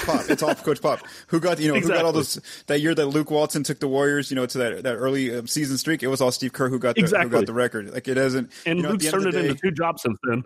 Pop. 0.05 0.29
It's 0.29 0.43
all 0.43 0.55
Coach 0.55 0.81
Pop. 0.81 0.99
Who 1.27 1.39
got 1.39 1.59
you 1.59 1.67
know 1.67 1.75
exactly. 1.75 1.97
who 1.97 1.99
got 1.99 2.05
all 2.05 2.13
those 2.13 2.39
that 2.67 2.79
year 2.79 2.95
that 2.95 3.07
Luke 3.07 3.29
Walton 3.29 3.63
took 3.63 3.79
the 3.79 3.87
Warriors 3.87 4.31
you 4.31 4.35
know 4.35 4.45
to 4.45 4.57
that 4.59 4.83
that 4.83 4.95
early 4.95 5.35
um, 5.35 5.47
season 5.47 5.77
streak. 5.77 6.03
It 6.03 6.07
was 6.07 6.21
all 6.21 6.31
Steve 6.31 6.53
Kerr 6.53 6.69
who 6.69 6.79
got 6.79 6.95
the, 6.95 7.01
exactly. 7.01 7.29
who 7.29 7.37
got 7.37 7.45
the 7.45 7.53
record. 7.53 7.91
Like 7.91 8.07
it 8.07 8.17
hasn't. 8.17 8.51
And 8.65 8.77
you 8.77 8.83
know, 8.83 8.91
Luke's 8.91 9.09
turned 9.09 9.25
it 9.25 9.31
day, 9.31 9.49
into 9.49 9.55
two 9.55 9.71
jobs 9.71 10.01
since 10.03 10.17
then. 10.23 10.43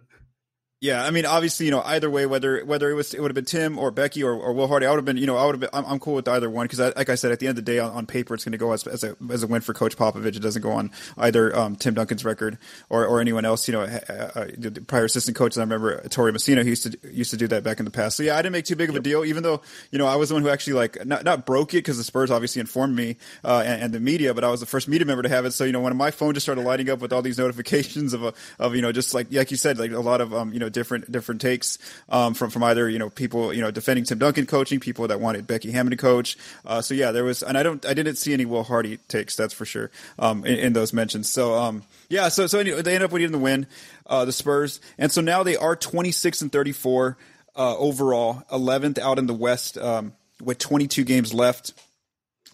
Yeah, 0.85 1.03
I 1.03 1.09
mean, 1.09 1.25
obviously, 1.25 1.65
you 1.65 1.71
know, 1.71 1.81
either 1.81 2.11
way, 2.11 2.27
whether 2.27 2.63
whether 2.63 2.91
it 2.91 2.93
was 2.93 3.15
it 3.15 3.19
would 3.19 3.31
have 3.31 3.35
been 3.35 3.45
Tim 3.45 3.79
or 3.79 3.89
Becky 3.89 4.21
or, 4.21 4.33
or 4.33 4.53
Will 4.53 4.67
Hardy, 4.67 4.85
I 4.85 4.91
would 4.91 4.97
have 4.97 5.05
been, 5.05 5.17
you 5.17 5.25
know, 5.25 5.35
I 5.35 5.43
would 5.43 5.55
have 5.55 5.59
been. 5.59 5.71
I'm, 5.73 5.83
I'm 5.85 5.99
cool 5.99 6.13
with 6.13 6.27
either 6.27 6.47
one 6.47 6.65
because, 6.65 6.77
like 6.95 7.09
I 7.09 7.15
said, 7.15 7.31
at 7.31 7.39
the 7.39 7.47
end 7.47 7.57
of 7.57 7.65
the 7.65 7.71
day, 7.71 7.79
on, 7.79 7.91
on 7.91 8.05
paper, 8.05 8.35
it's 8.35 8.45
going 8.45 8.51
to 8.51 8.59
go 8.59 8.71
as, 8.71 8.85
as 8.85 9.03
a 9.03 9.17
as 9.31 9.41
a 9.41 9.47
win 9.47 9.61
for 9.61 9.73
Coach 9.73 9.97
Popovich. 9.97 10.35
It 10.35 10.41
doesn't 10.41 10.61
go 10.61 10.71
on 10.73 10.91
either 11.17 11.57
um, 11.57 11.75
Tim 11.75 11.95
Duncan's 11.95 12.23
record 12.23 12.59
or, 12.89 13.03
or 13.03 13.19
anyone 13.19 13.45
else. 13.45 13.67
You 13.67 13.71
know, 13.71 13.81
uh, 13.81 14.11
uh, 14.13 14.45
the 14.55 14.83
prior 14.85 15.05
assistant 15.05 15.35
coaches. 15.35 15.57
I 15.57 15.61
remember 15.61 16.07
Tori 16.09 16.31
Messina 16.31 16.61
who 16.61 16.69
used 16.69 16.83
to 16.83 16.95
used 17.11 17.31
to 17.31 17.37
do 17.37 17.47
that 17.47 17.63
back 17.63 17.79
in 17.79 17.85
the 17.85 17.91
past. 17.91 18.17
So 18.17 18.21
yeah, 18.21 18.35
I 18.35 18.43
didn't 18.43 18.53
make 18.53 18.65
too 18.65 18.75
big 18.75 18.89
of 18.89 18.95
a 18.95 18.99
deal, 18.99 19.25
even 19.25 19.41
though 19.41 19.61
you 19.89 19.97
know 19.97 20.05
I 20.05 20.17
was 20.17 20.29
the 20.29 20.35
one 20.35 20.43
who 20.43 20.49
actually 20.49 20.73
like 20.73 21.03
not 21.03 21.23
not 21.23 21.47
broke 21.47 21.73
it 21.73 21.77
because 21.77 21.97
the 21.97 22.03
Spurs 22.03 22.29
obviously 22.29 22.59
informed 22.59 22.95
me 22.95 23.17
uh, 23.43 23.63
and, 23.65 23.81
and, 23.85 23.93
the 23.93 23.99
media, 23.99 24.35
but 24.35 24.43
I 24.43 24.51
was 24.51 24.59
the 24.59 24.67
first 24.67 24.87
media 24.87 25.07
member 25.07 25.23
to 25.23 25.29
have 25.29 25.45
it. 25.45 25.51
So 25.51 25.63
you 25.63 25.71
know, 25.71 25.81
when 25.81 25.97
my 25.97 26.11
phone 26.11 26.35
just 26.35 26.45
started 26.45 26.61
lighting 26.61 26.91
up 26.91 26.99
with 26.99 27.11
all 27.11 27.23
these 27.23 27.37
notifications 27.45 28.13
of 28.13 28.23
a, 28.23 28.33
of 28.59 28.75
you 28.75 28.83
know 28.83 28.91
just 28.91 29.15
like 29.15 29.33
like 29.33 29.49
you 29.49 29.57
said, 29.57 29.79
like 29.79 29.91
a 29.91 29.99
lot 29.99 30.21
of 30.21 30.31
um, 30.31 30.53
you 30.53 30.59
know 30.59 30.69
different 30.75 31.11
different 31.11 31.41
takes 31.41 31.79
um, 32.09 32.35
from 32.35 32.51
from 32.51 32.63
either 32.63 32.87
you 32.87 32.99
know 32.99 33.09
people 33.09 33.51
you 33.51 33.61
know 33.61 33.71
defending 33.71 34.05
Tim 34.05 34.19
Duncan 34.19 34.45
coaching, 34.45 34.79
people 34.79 35.07
that 35.07 35.19
wanted 35.19 35.47
Becky 35.47 35.71
Hammon 35.71 35.91
to 35.91 35.97
coach. 35.97 36.37
Uh, 36.65 36.81
so 36.81 36.93
yeah, 36.93 37.11
there 37.11 37.23
was, 37.23 37.41
and 37.41 37.57
I 37.57 37.63
don't, 37.63 37.83
I 37.85 37.93
didn't 37.93 38.17
see 38.17 38.33
any 38.33 38.45
Will 38.45 38.63
Hardy 38.63 38.97
takes, 39.07 39.35
that's 39.35 39.53
for 39.53 39.65
sure, 39.65 39.89
um, 40.19 40.45
in, 40.45 40.59
in, 40.59 40.73
those 40.73 40.93
mentions. 40.93 41.31
So 41.31 41.55
um, 41.55 41.83
yeah, 42.09 42.27
so 42.29 42.45
so 42.45 42.59
anyway, 42.59 42.81
they 42.83 42.93
end 42.93 43.03
up 43.03 43.11
winning 43.11 43.31
the 43.31 43.39
win, 43.39 43.65
uh, 44.05 44.25
the 44.25 44.33
Spurs, 44.33 44.79
and 44.97 45.11
so 45.11 45.21
now 45.21 45.41
they 45.41 45.55
are 45.55 45.75
twenty 45.75 46.11
six 46.11 46.41
and 46.41 46.51
thirty 46.51 46.73
four 46.73 47.17
uh, 47.55 47.75
overall, 47.77 48.43
eleventh 48.51 48.99
out 48.99 49.17
in 49.17 49.25
the 49.25 49.33
West 49.33 49.77
um, 49.77 50.13
with 50.43 50.59
twenty 50.59 50.87
two 50.87 51.03
games 51.03 51.33
left. 51.33 51.73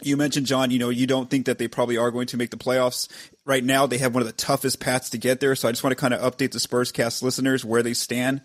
You 0.04 0.18
mentioned 0.18 0.48
John. 0.48 0.72
You 0.72 0.80
know, 0.80 0.90
you 0.90 1.08
don't 1.08 1.30
think 1.30 1.46
that 1.48 1.58
they 1.58 1.68
probably 1.68 1.98
are 1.98 2.12
going 2.12 2.28
to 2.28 2.38
make 2.38 2.50
the 2.50 2.58
playoffs 2.58 3.08
right 3.46 3.64
now. 3.64 3.88
They 3.88 3.98
have 3.98 4.14
one 4.14 4.22
of 4.22 4.28
the 4.28 4.34
toughest 4.34 4.80
paths 4.80 5.10
to 5.12 5.18
get 5.18 5.40
there. 5.40 5.56
So 5.56 5.68
I 5.68 5.72
just 5.72 5.84
want 5.84 5.92
to 5.92 6.00
kind 6.00 6.14
of 6.14 6.22
update 6.22 6.52
the 6.52 6.60
Spurs 6.60 6.92
cast 6.92 7.24
listeners 7.24 7.66
where 7.66 7.84
they 7.84 7.94
stand. 7.94 8.42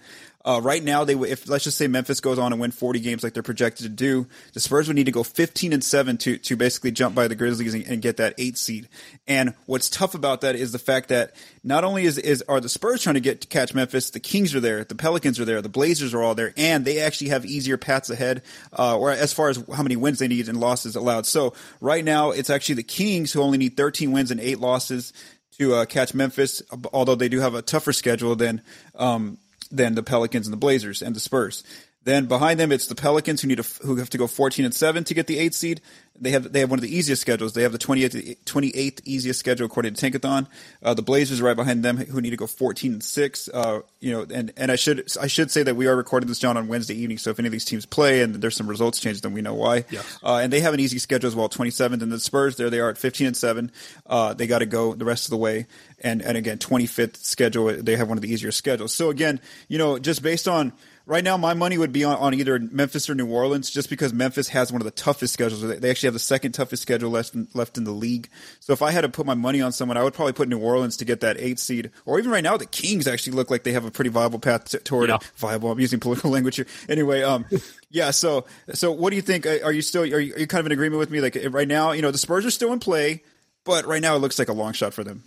Uh, 0.47 0.61
right 0.63 0.85
now, 0.85 1.03
they 1.03 1.15
if 1.15 1.49
let's 1.49 1.65
just 1.65 1.77
say 1.77 1.89
Memphis 1.89 2.21
goes 2.21 2.39
on 2.39 2.53
and 2.53 2.61
win 2.61 2.71
40 2.71 3.01
games 3.01 3.25
like 3.25 3.35
they're 3.35 3.43
projected 3.43 3.83
to 3.83 3.91
do, 3.91 4.29
the 4.53 4.61
Spurs 4.61 4.87
would 4.87 4.95
need 4.95 5.07
to 5.07 5.13
go 5.13 5.25
15 5.25 5.73
and 5.73 5.83
seven 5.83 6.17
to 6.19 6.39
to 6.39 6.57
basically 6.57 6.93
jump 6.93 7.17
by 7.17 7.27
the 7.27 7.35
Grizzlies 7.35 7.75
and, 7.75 7.85
and, 7.85 8.01
get 8.01 8.19
that 8.19 8.35
eight 8.39 8.57
seed. 8.57 8.89
And 9.27 9.55
what's 9.67 9.91
tough 9.91 10.15
about 10.15 10.43
that 10.43 10.55
is 10.55 10.71
the 10.71 10.79
fact 10.79 11.09
that 11.09 11.35
not 11.65 11.83
only 11.83 12.05
is 12.05 12.17
is 12.17 12.43
are 12.43 12.61
the 12.61 12.69
Spurs 12.69 13.03
trying 13.03 13.15
to 13.15 13.21
get 13.21 13.41
to 13.41 13.49
catch 13.49 13.75
Memphis, 13.75 14.11
the 14.11 14.21
Kings 14.21 14.55
are 14.55 14.61
there, 14.61 14.85
the 14.85 14.95
Pelicans 14.95 15.41
are 15.41 15.45
there, 15.45 15.61
the 15.61 15.69
Blazers 15.69 16.15
are 16.15 16.23
all 16.23 16.37
there, 16.37 16.55
and 16.57 16.85
they 16.85 17.01
actually 17.01 17.31
have 17.31 17.45
easier 17.45 17.77
paths 17.77 18.09
ahead, 18.09 18.43
uh, 18.79 18.97
or 18.97 19.11
as 19.11 19.33
far 19.33 19.49
as 19.49 19.61
how 19.75 19.83
many 19.83 19.97
wins 19.97 20.21
they 20.21 20.29
need 20.29 20.49
and 20.49 20.61
losses 20.61 20.95
allowed. 20.95 21.27
So 21.27 21.55
right 21.81 22.05
now, 22.05 22.31
it's 22.31 22.51
actually 22.51 22.77
the 22.77 22.85
Kings 22.85 23.33
who 23.33 23.43
only 23.43 23.59
need 23.59 23.77
13 23.77 24.13
wins 24.13 24.31
and 24.31 24.39
eight 24.39 24.61
losses 24.61 25.13
to 25.59 25.75
uh, 25.75 25.85
catch 25.87 26.15
Memphis, 26.15 26.63
although 26.93 27.17
they 27.17 27.29
do 27.29 27.41
have 27.41 27.55
a 27.55 27.63
tougher 27.63 27.93
schedule 27.93 28.37
than 28.37 28.63
um, 28.95 29.39
than 29.69 29.95
the 29.95 30.03
Pelicans 30.03 30.47
and 30.47 30.53
the 30.53 30.59
Blazers 30.59 31.03
and 31.03 31.15
the 31.15 31.21
Spurs. 31.21 31.65
Then 32.07 32.27
behind 32.27 32.61
them, 32.61 32.71
it's 32.71 32.87
the 32.87 32.95
Pelicans 32.95 33.43
who 33.43 33.49
need 33.49 33.61
to, 33.61 33.85
who 33.85 33.97
have 33.97 34.11
to 34.11 34.19
go 34.19 34.29
14 34.29 34.65
and 34.65 34.73
seven 34.73 35.03
to 35.03 35.13
get 35.13 35.27
the 35.27 35.41
eighth 35.41 35.57
seed. 35.57 35.81
They 36.19 36.31
have 36.31 36.53
they 36.53 36.61
have 36.61 36.71
one 36.71 36.79
of 36.79 36.85
the 36.85 36.97
easiest 36.97 37.21
schedules. 37.21 37.53
They 37.53 37.63
have 37.63 37.73
the 37.73 37.79
28th, 37.79 38.45
28th 38.45 39.01
easiest 39.05 39.41
schedule 39.41 39.67
according 39.67 39.93
to 39.93 40.11
Tankathon. 40.11 40.47
Uh, 40.81 40.95
the 40.95 41.03
Blazers 41.03 41.41
are 41.41 41.45
right 41.45 41.57
behind 41.57 41.85
them 41.85 41.97
who 41.97 42.21
need 42.21 42.31
to 42.31 42.37
go 42.37 42.47
14 42.47 42.93
and 42.93 43.03
six. 43.03 43.49
Uh, 43.53 43.81
you 43.99 44.13
know, 44.13 44.25
and 44.33 44.53
and 44.57 44.71
I 44.71 44.77
should 44.77 45.05
I 45.21 45.27
should 45.27 45.51
say 45.51 45.65
that 45.65 45.75
we 45.75 45.89
are 45.89 45.97
recording 45.97 46.29
this 46.29 46.39
John 46.39 46.57
on 46.57 46.69
Wednesday 46.69 46.95
evening. 46.95 47.19
So 47.19 47.31
if 47.31 47.41
any 47.41 47.49
of 47.49 47.53
these 47.53 47.65
teams 47.65 47.87
play 47.87 48.23
and 48.23 48.37
there's 48.37 48.57
some 48.57 48.69
results 48.69 49.01
change, 49.01 49.23
then 49.23 49.33
we 49.33 49.43
know 49.43 49.55
why. 49.55 49.85
Yes. 49.91 50.19
Uh, 50.23 50.37
and 50.37 50.53
they 50.53 50.61
have 50.61 50.75
an 50.75 50.81
easy 50.81 50.99
schedule 50.99 51.27
as 51.27 51.35
well. 51.35 51.49
27th 51.49 52.03
and 52.03 52.13
the 52.13 52.21
Spurs 52.21 52.57
there 52.57 52.71
they 52.71 52.79
are 52.79 52.89
at 52.89 52.99
15 52.99 53.27
and 53.27 53.37
seven. 53.37 53.73
Uh, 54.07 54.33
they 54.33 54.47
got 54.47 54.61
to 54.61 54.67
go 54.67 54.95
the 54.95 55.05
rest 55.05 55.27
of 55.27 55.31
the 55.31 55.39
way. 55.39 55.67
And 56.05 56.23
and 56.23 56.39
again 56.39 56.59
25th 56.59 57.17
schedule. 57.17 57.83
They 57.83 57.97
have 57.97 58.09
one 58.09 58.17
of 58.17 58.23
the 58.23 58.33
easier 58.33 58.53
schedules. 58.53 58.95
So 58.95 59.11
again, 59.11 59.41
you 59.67 59.77
know, 59.77 59.99
just 59.99 60.23
based 60.23 60.47
on 60.47 60.73
Right 61.09 61.23
now, 61.23 61.37
my 61.37 61.55
money 61.55 61.79
would 61.79 61.93
be 61.93 62.03
on, 62.03 62.17
on 62.17 62.35
either 62.35 62.59
Memphis 62.59 63.09
or 63.09 63.15
New 63.15 63.29
Orleans, 63.29 63.71
just 63.71 63.89
because 63.89 64.13
Memphis 64.13 64.49
has 64.49 64.73
one 64.73 64.81
of 64.81 64.87
the 64.87 64.91
toughest 64.91 65.35
schedules. 65.35 65.63
They 65.63 65.89
actually 65.89 66.09
have 66.09 66.15
the 66.15 66.19
second 66.19 66.51
toughest 66.51 66.83
schedule 66.83 67.11
left 67.11 67.33
in, 67.33 67.47
left 67.55 67.79
in 67.79 67.85
the 67.85 67.93
league. 67.93 68.29
So 68.59 68.73
if 68.73 68.83
I 68.83 68.91
had 68.91 69.03
to 69.03 69.09
put 69.09 69.25
my 69.25 69.35
money 69.35 69.63
on 69.63 69.71
someone, 69.71 69.97
I 69.97 70.03
would 70.03 70.15
probably 70.15 70.33
put 70.33 70.49
New 70.49 70.59
Orleans 70.59 70.97
to 70.97 71.05
get 71.05 71.21
that 71.21 71.37
eight 71.39 71.61
seed. 71.61 71.93
Or 72.07 72.19
even 72.19 72.33
right 72.33 72.43
now, 72.43 72.57
the 72.57 72.67
Kings 72.67 73.07
actually 73.07 73.35
look 73.35 73.53
like 73.53 73.63
they 73.63 73.71
have 73.71 73.85
a 73.85 73.91
pretty 73.93 74.11
viable 74.11 74.41
path 74.41 74.83
toward 74.83 75.11
yeah. 75.11 75.19
viable. 75.37 75.71
I'm 75.71 75.79
using 75.79 76.01
political 76.01 76.31
language 76.33 76.57
here. 76.57 76.67
Anyway, 76.89 77.23
um, 77.23 77.45
yeah. 77.91 78.11
So 78.11 78.45
so 78.75 78.91
what 78.91 79.11
do 79.11 79.17
you 79.17 79.23
think? 79.23 79.47
Are 79.47 79.73
you 79.73 79.83
still 79.83 80.03
are 80.03 80.07
you, 80.07 80.35
are 80.35 80.39
you 80.41 80.47
kind 80.49 80.59
of 80.59 80.67
in 80.67 80.73
agreement 80.73 80.99
with 80.99 81.11
me? 81.11 81.21
Like 81.21 81.39
right 81.51 81.69
now, 81.69 81.93
you 81.93 82.03
know, 82.03 82.11
the 82.11 82.19
Spurs 82.19 82.45
are 82.45 82.51
still 82.51 82.73
in 82.73 82.81
play, 82.81 83.23
but 83.65 83.87
right 83.87 84.03
now 84.03 84.17
it 84.17 84.19
looks 84.19 84.41
like 84.41 84.49
a 84.49 84.53
long 84.53 84.73
shot 84.73 84.93
for 84.93 85.05
them. 85.05 85.23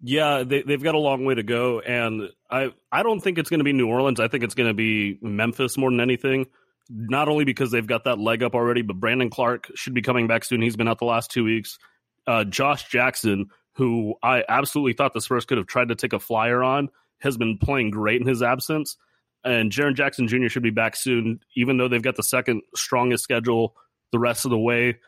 Yeah, 0.00 0.44
they, 0.44 0.62
they've 0.62 0.82
got 0.82 0.94
a 0.94 0.98
long 0.98 1.24
way 1.24 1.34
to 1.34 1.42
go, 1.42 1.80
and 1.80 2.30
I 2.50 2.72
I 2.92 3.02
don't 3.02 3.20
think 3.20 3.38
it's 3.38 3.50
going 3.50 3.58
to 3.58 3.64
be 3.64 3.72
New 3.72 3.88
Orleans. 3.88 4.20
I 4.20 4.28
think 4.28 4.44
it's 4.44 4.54
going 4.54 4.68
to 4.68 4.74
be 4.74 5.18
Memphis 5.20 5.76
more 5.76 5.90
than 5.90 6.00
anything. 6.00 6.46
Not 6.88 7.28
only 7.28 7.44
because 7.44 7.70
they've 7.70 7.86
got 7.86 8.04
that 8.04 8.18
leg 8.18 8.42
up 8.42 8.54
already, 8.54 8.82
but 8.82 9.00
Brandon 9.00 9.28
Clarke 9.28 9.70
should 9.74 9.94
be 9.94 10.02
coming 10.02 10.26
back 10.26 10.44
soon. 10.44 10.62
He's 10.62 10.76
been 10.76 10.88
out 10.88 10.98
the 10.98 11.04
last 11.04 11.30
two 11.30 11.44
weeks. 11.44 11.78
Uh, 12.26 12.44
Josh 12.44 12.88
Jackson, 12.88 13.46
who 13.72 14.14
I 14.22 14.44
absolutely 14.48 14.92
thought 14.92 15.14
the 15.14 15.20
Spurs 15.20 15.44
could 15.44 15.58
have 15.58 15.66
tried 15.66 15.88
to 15.88 15.94
take 15.94 16.12
a 16.12 16.18
flyer 16.18 16.62
on, 16.62 16.88
has 17.20 17.36
been 17.36 17.58
playing 17.58 17.90
great 17.90 18.20
in 18.20 18.26
his 18.26 18.42
absence. 18.42 18.96
And 19.44 19.70
Jaren 19.70 19.94
Jackson 19.94 20.28
Jr. 20.28 20.48
should 20.48 20.62
be 20.62 20.70
back 20.70 20.96
soon, 20.96 21.40
even 21.56 21.76
though 21.76 21.88
they've 21.88 22.02
got 22.02 22.16
the 22.16 22.22
second 22.22 22.62
strongest 22.74 23.24
schedule 23.24 23.74
the 24.12 24.18
rest 24.18 24.44
of 24.44 24.50
the 24.50 24.58
way 24.58 24.98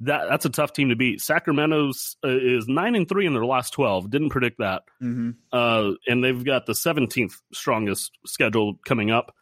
that 0.00 0.28
that's 0.28 0.44
a 0.44 0.50
tough 0.50 0.72
team 0.72 0.88
to 0.88 0.96
beat. 0.96 1.20
Sacramento's 1.20 2.16
uh, 2.24 2.28
is 2.28 2.66
nine 2.68 2.94
and 2.94 3.08
three 3.08 3.26
in 3.26 3.34
their 3.34 3.44
last 3.44 3.72
twelve. 3.72 4.10
Didn't 4.10 4.30
predict 4.30 4.58
that. 4.58 4.82
Mm-hmm. 5.02 5.30
Uh, 5.52 5.92
and 6.06 6.24
they've 6.24 6.44
got 6.44 6.66
the 6.66 6.74
seventeenth 6.74 7.40
strongest 7.52 8.12
schedule 8.26 8.74
coming 8.84 9.10
up. 9.10 9.34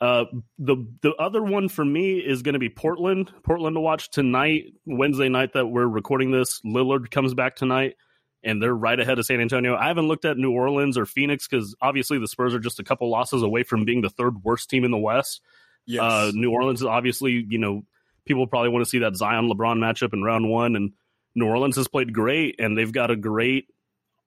Uh, 0.00 0.24
the 0.58 0.76
the 1.02 1.14
other 1.14 1.42
one 1.42 1.68
for 1.68 1.84
me 1.84 2.18
is 2.18 2.42
going 2.42 2.52
to 2.52 2.58
be 2.58 2.68
Portland. 2.68 3.32
Portland 3.42 3.76
to 3.76 3.80
watch 3.80 4.10
tonight, 4.10 4.74
Wednesday 4.84 5.28
night 5.28 5.54
that 5.54 5.66
we're 5.66 5.86
recording 5.86 6.30
this. 6.30 6.60
Lillard 6.60 7.10
comes 7.10 7.32
back 7.32 7.56
tonight, 7.56 7.94
and 8.42 8.62
they're 8.62 8.74
right 8.74 8.98
ahead 9.00 9.18
of 9.18 9.24
San 9.24 9.40
Antonio. 9.40 9.74
I 9.74 9.86
haven't 9.86 10.08
looked 10.08 10.26
at 10.26 10.36
New 10.36 10.52
Orleans 10.52 10.98
or 10.98 11.06
Phoenix 11.06 11.48
because 11.48 11.74
obviously 11.80 12.18
the 12.18 12.28
Spurs 12.28 12.54
are 12.54 12.60
just 12.60 12.80
a 12.80 12.84
couple 12.84 13.10
losses 13.10 13.42
away 13.42 13.62
from 13.62 13.84
being 13.84 14.02
the 14.02 14.10
third 14.10 14.42
worst 14.42 14.68
team 14.68 14.84
in 14.84 14.90
the 14.90 14.98
West. 14.98 15.40
Yes. 15.86 16.02
Uh, 16.02 16.32
New 16.34 16.50
Orleans 16.50 16.80
is 16.80 16.86
obviously, 16.86 17.44
you 17.48 17.58
know, 17.58 17.84
people 18.24 18.46
probably 18.46 18.70
want 18.70 18.84
to 18.84 18.88
see 18.88 19.00
that 19.00 19.16
Zion 19.16 19.48
LeBron 19.48 19.78
matchup 19.78 20.12
in 20.12 20.22
round 20.22 20.48
one, 20.48 20.76
and 20.76 20.92
New 21.34 21.46
Orleans 21.46 21.76
has 21.76 21.88
played 21.88 22.12
great, 22.12 22.56
and 22.58 22.76
they've 22.76 22.92
got 22.92 23.10
a 23.10 23.16
great, 23.16 23.66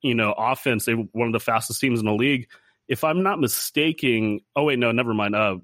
you 0.02 0.16
know, 0.16 0.34
offense. 0.38 0.86
They're 0.86 0.96
one 0.96 1.28
of 1.28 1.34
the 1.34 1.40
fastest 1.40 1.82
teams 1.82 2.00
in 2.00 2.06
the 2.06 2.14
league. 2.14 2.48
If 2.88 3.04
I'm 3.04 3.24
not 3.24 3.40
mistaken, 3.40 4.42
oh 4.56 4.66
wait, 4.66 4.80
no, 4.80 4.92
never 4.92 5.14
mind. 5.14 5.36
Uh, 5.36 5.58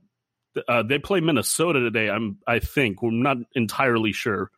uh, 0.67 0.83
they 0.83 0.99
play 0.99 1.19
Minnesota 1.19 1.79
today. 1.79 2.09
I'm, 2.09 2.37
I 2.45 2.59
think, 2.59 3.01
we're 3.01 3.11
not 3.11 3.37
entirely 3.55 4.11
sure. 4.11 4.51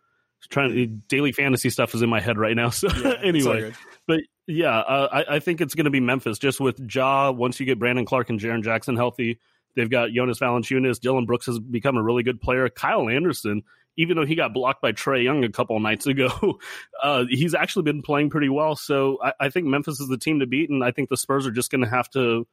Trying 0.49 0.73
to, 0.73 0.85
daily 0.85 1.31
fantasy 1.31 1.71
stuff 1.71 1.95
is 1.95 2.03
in 2.03 2.09
my 2.09 2.19
head 2.19 2.37
right 2.37 2.55
now. 2.55 2.69
So 2.71 2.87
Yeah, 2.89 3.13
anyway, 3.23 3.73
but 4.07 4.19
yeah, 4.47 4.77
uh, 4.77 5.07
I, 5.11 5.35
I 5.35 5.39
think 5.39 5.59
it's 5.59 5.73
going 5.73 5.85
to 5.85 5.91
be 5.91 5.99
Memphis 5.99 6.37
just 6.37 6.59
with 6.59 6.79
Ja. 6.93 7.31
Once 7.31 7.59
you 7.59 7.65
get 7.65 7.79
Brandon 7.79 8.05
Clarke 8.05 8.29
and 8.29 8.39
Jaren 8.39 8.63
Jackson 8.63 8.95
healthy, 8.95 9.39
they've 9.75 9.89
got 9.89 10.11
Jonas 10.11 10.39
Valanciunas. 10.39 10.99
Dillon 10.99 11.25
Brooks 11.25 11.45
has 11.47 11.59
become 11.59 11.97
a 11.97 12.03
really 12.03 12.23
good 12.23 12.41
player. 12.41 12.69
Kyle 12.69 13.09
Anderson, 13.09 13.63
even 13.97 14.17
though 14.17 14.25
he 14.25 14.35
got 14.35 14.53
blocked 14.53 14.81
by 14.81 14.91
Trae 14.91 15.23
Young 15.23 15.43
a 15.43 15.49
couple 15.49 15.79
nights 15.79 16.05
ago, 16.07 16.59
uh, 17.01 17.25
he's 17.29 17.53
actually 17.55 17.83
been 17.83 18.01
playing 18.01 18.29
pretty 18.29 18.49
well. 18.49 18.75
So 18.75 19.19
I, 19.23 19.33
I 19.39 19.49
think 19.49 19.67
Memphis 19.67 19.99
is 19.99 20.07
the 20.07 20.17
team 20.17 20.39
to 20.39 20.47
beat, 20.47 20.69
and 20.69 20.83
I 20.83 20.91
think 20.91 21.09
the 21.09 21.17
Spurs 21.17 21.45
are 21.47 21.51
just 21.51 21.71
going 21.71 21.81
to 21.83 21.89
have 21.89 22.09
to 22.11 22.47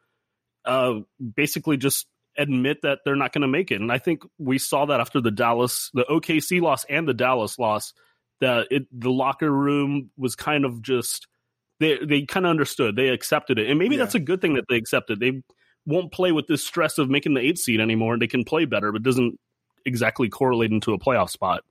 uh, 0.65 0.95
basically 1.37 1.77
just 1.77 2.07
admit 2.39 2.79
that 2.83 3.01
they're 3.05 3.17
not 3.17 3.33
going 3.33 3.43
to 3.43 3.49
make 3.49 3.71
it. 3.71 3.81
And 3.81 3.93
I 3.93 3.99
think 3.99 4.23
we 4.39 4.59
saw 4.59 4.87
that 4.87 5.01
after 5.01 5.21
the 5.21 5.31
Dallas, 5.31 5.91
the 5.93 6.05
OKC 6.05 6.61
loss 6.61 6.85
and 6.89 7.07
the 7.07 7.15
Dallas 7.15 7.59
loss, 7.59 7.93
that 8.41 8.69
it, 8.71 8.85
the 8.91 9.11
locker 9.11 9.51
room 9.51 10.11
was 10.17 10.35
kind 10.35 10.65
of 10.65 10.83
just 10.83 11.29
they 11.79 11.99
they 12.05 12.23
kind 12.23 12.47
of 12.47 12.51
understood, 12.51 12.97
they 12.97 13.09
accepted 13.09 13.59
it, 13.59 13.69
and 13.69 13.79
maybe 13.79 13.97
Yeah. 13.97 14.05
that's 14.05 14.15
a 14.15 14.21
good 14.21 14.41
thing 14.41 14.55
that 14.55 14.65
they 14.69 14.77
accepted. 14.77 15.21
They 15.21 15.43
won't 15.87 16.13
play 16.13 16.33
with 16.33 16.47
this 16.47 16.65
stress 16.65 16.99
of 16.99 17.11
making 17.11 17.35
the 17.35 17.41
eight 17.41 17.59
seed 17.59 17.81
anymore. 17.81 18.19
They 18.19 18.27
can 18.27 18.45
play 18.45 18.65
better, 18.65 18.93
but 18.93 19.03
doesn't 19.03 19.39
exactly 19.85 20.29
correlate 20.29 20.71
into 20.71 20.93
a 20.93 20.99
playoff 20.99 21.31
spot. 21.31 21.63